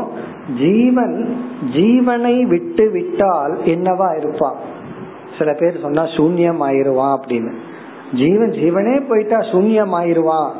ஜீவன் 0.58 1.16
ஜீவனை 1.76 2.36
விட்டு 2.52 2.86
விட்டால் 2.90 3.54
என்னவா 3.74 4.08
இருப்பான் 4.18 4.58
சில 5.38 5.52
பேர் 5.60 5.82
சொன்னா 5.82 6.04
சூன்யம் 6.16 6.62
ஆயிருவான் 6.68 7.16
அப்படின்னு. 7.18 7.52
ஜீவன் 8.20 8.54
ஜீவனே 8.62 8.94
போயிட்டா 9.08 9.38
சூன்யம் 9.52 9.94
ஆயிருவான் 10.00 10.50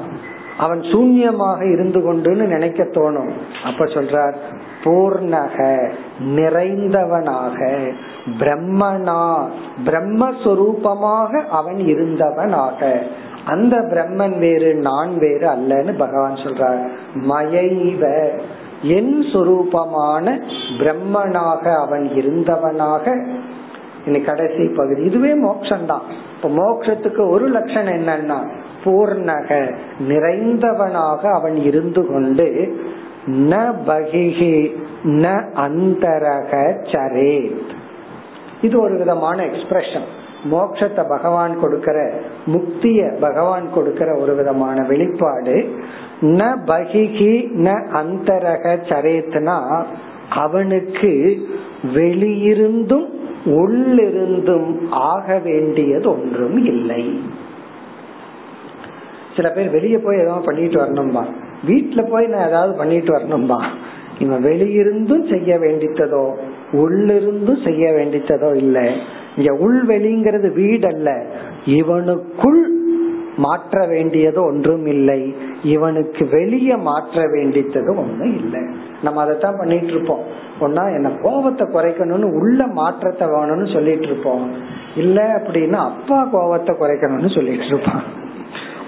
அவன் 0.64 0.81
சூன்யமாக 0.93 1.61
இருந்து 1.72 1.99
கொண்டுன்னு 2.07 2.45
நினைக்க 2.47 2.81
தோணும். 2.97 3.31
அப்ப 3.64 3.85
சொல்றார் 3.95 4.37
பூர்ணக 4.85 5.57
நிறைந்தவனாக 6.37 7.59
பிரம்மனா 8.41 9.22
பிரம்மஸ்வரூபமாக 9.87 11.33
அவன் 11.59 11.81
இருந்தவனாக. 11.93 12.91
அந்த 13.45 13.76
பிரம்மன் 13.93 14.37
வேறு 14.39 14.70
நான் 14.89 15.12
வேறு 15.18 15.47
அல்லன்னு 15.55 15.95
பகவான் 15.99 16.43
சொல்றார். 16.45 16.83
மயைவ 17.31 18.03
என் 18.83 19.20
சொரூபமான 19.20 20.41
பிரம்மனாக 20.78 21.81
அவன் 21.81 22.11
இருந்தவனாக 22.14 23.28
இன்னைக்கு 24.07 24.35
கடைசி 24.35 24.68
பகுதி 24.68 25.03
இதுவே 25.03 25.45
மோக்ஷந்தான். 25.45 26.05
இப்ப 26.37 26.49
மோக்ஷத்துக்கு 26.49 27.31
ஒரு 27.31 27.49
லட்சணம் 27.49 27.95
என்னன்னா 27.95 28.49
பூர்ணக 28.85 29.74
நிறைந்தவனாக 30.09 31.20
அவன் 31.20 31.57
இருந்து 31.57 32.07
கொண்டு 32.07 32.78
ந 33.26 33.72
பகிஹி 33.87 34.76
ந 35.05 35.45
அந்தரக 35.55 36.74
சரேத். 36.83 37.68
இது 38.62 38.81
ஒரு 38.81 38.99
விதமான 38.99 39.45
எக்ஸ்பிரஷன் 39.45 40.09
மோட்சத்தை 40.53 41.09
பகவான் 41.09 41.61
கொடுக்கிற 41.61 42.12
முக்திய 42.47 43.18
பகவான் 43.20 43.72
கொடுக்கிற 43.74 44.14
ஒரு 44.14 44.35
விதமான 44.35 44.87
வெளிப்பாடு. 44.87 45.74
ந 46.21 46.57
பகிகி 46.66 47.49
ந 47.55 47.71
அந்தரக 47.93 48.79
சரேத்னா 48.89 49.85
அவனுக்கு 50.29 51.41
வெளியிருந்தும் 51.95 53.09
உள்ளிருந்தும் 53.45 54.89
ஆக 54.91 55.39
வேண்டியது 55.39 56.11
ஒன்றும் 56.11 56.64
இல்லை. 56.64 57.21
சில 59.37 59.51
பேர் 59.51 59.71
வெளியே 59.71 59.97
போய் 59.97 60.18
ஏதாவது 60.18 60.45
பண்ணிட்டு 60.45 60.81
வரணும்பா. 60.81 61.25
வீட்டுல 61.66 62.11
போய் 62.11 62.27
நான் 62.27 62.49
ஏதாவது 62.49 62.75
பண்ணிட்டு 62.75 63.18
வரணும்பா. 63.18 63.64
இவன் 64.18 64.45
வெளியிருந்தும் 64.45 65.29
செய்ய 65.29 65.59
வேண்டித்ததோ 65.59 66.33
உள்ளிருந்தும் 66.73 67.64
செய்ய 67.64 67.91
வேண்டித்ததோ 67.91 68.55
இல்லை. 68.55 68.93
இங்க 69.37 69.53
உள்வெளிங்கிறது 69.53 70.49
வீடல்ல. 70.57 71.23
இவனுக்குள் 71.64 72.80
மாற்ற 73.45 73.86
வேண்டியது 73.86 74.38
ஒன்றும் 74.45 74.86
இல்லை. 74.86 75.20
இவனுக்கு 75.62 76.22
வெளியே 76.28 76.76
மாற்ற 76.88 77.22
வேண்டியது 77.32 77.97
ஒன்றும் 77.97 78.34
இல்லை. 78.38 78.62
நம்ம 79.03 79.20
அதைத்தான் 79.20 79.59
பண்ணிட்டு 79.59 79.86
இருப்போம். 79.86 80.24
ஒன்னா 80.61 80.84
என்ன 80.95 81.11
கோபத்தை 81.22 81.64
குறைக்கணும்னு 81.66 82.28
உள்ள 82.41 82.66
மாற்றத்தை 82.66 83.28
வேணும்னு 83.28 83.68
சொல்லிட்டு 83.72 84.07
இருப்போம். 84.07 84.45
இல்ல 84.97 85.20
அப்படின்னா 85.38 85.80
அப்பா 85.91 86.18
கோபத்தை 86.32 86.74
குறைக்கணும்னு 86.76 87.34
சொல்லிட்டு 87.34 87.66
இருப்பான். 87.66 88.05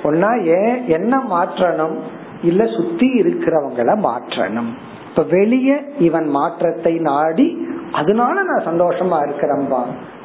ஒன்னா 0.05 0.30
ஏன் 0.61 0.76
என்ன 0.86 1.14
மாற்றணும்? 1.30 1.96
இல்ல 2.42 2.62
சுத்தி 2.66 3.09
இருக்கிறவங்கள 3.20 3.90
மாற்றணும். 4.09 4.72
இப்ப 5.09 5.22
வெளியே 5.30 5.76
இவன் 5.98 6.28
மாற்றத்தை 6.28 6.92
நாடி 7.09 7.48
அதனால 7.92 8.34
நான் 8.42 8.68
சந்தோஷமா 8.68 9.16
இருக்கிறம்பா 9.24 9.80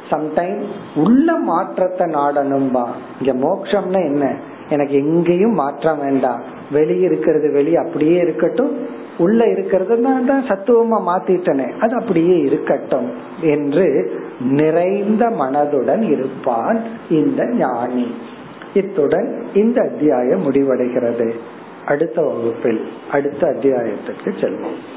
சம்டைம் 0.10 0.62
உள்ள 0.96 1.36
மாற்றத்தை 1.36 2.08
நாடணும்பா 2.08 2.86
இங்க 3.22 3.48
மோக்ஷம்னா 3.48 4.04
என்ன? 4.04 4.36
எனக்கு 4.70 4.94
எங்கேயும் 4.94 5.54
மாற்றம் 5.54 6.00
வேண்டாம். 6.00 6.42
வெளியே 6.72 7.02
இருக்கிறது 7.02 7.52
வெளியே 7.52 7.76
அப்படியே 7.76 8.18
இருக்கட்டும். 8.18 9.06
உள்ள 9.18 9.46
இருக்கிறது 9.46 9.98
நான் 9.98 10.26
தான் 10.26 10.44
சத்துவமா 10.44 11.00
மாத்திட்டனே. 11.08 11.78
அது 11.80 11.96
அப்படியே 11.96 12.38
இருக்கட்டும் 12.38 13.12
என்று 13.42 14.12
நிறைந்த 14.40 15.30
மனதுடன் 15.30 16.02
இருப்பான் 16.02 16.82
இந்த 17.10 17.46
ஞானி. 17.46 18.12
இத்துடன் 18.74 19.44
இந்த 19.54 19.82
அத்தியாயம் 19.82 20.52
முடிவடைகிறது. 20.52 21.32
அடுத்த 21.86 22.22
வகுப்பில் 22.22 22.88
அடுத்த 23.12 23.48
அத்தியாயத்திற்கு 23.48 24.34
செல்வோம். 24.42 24.97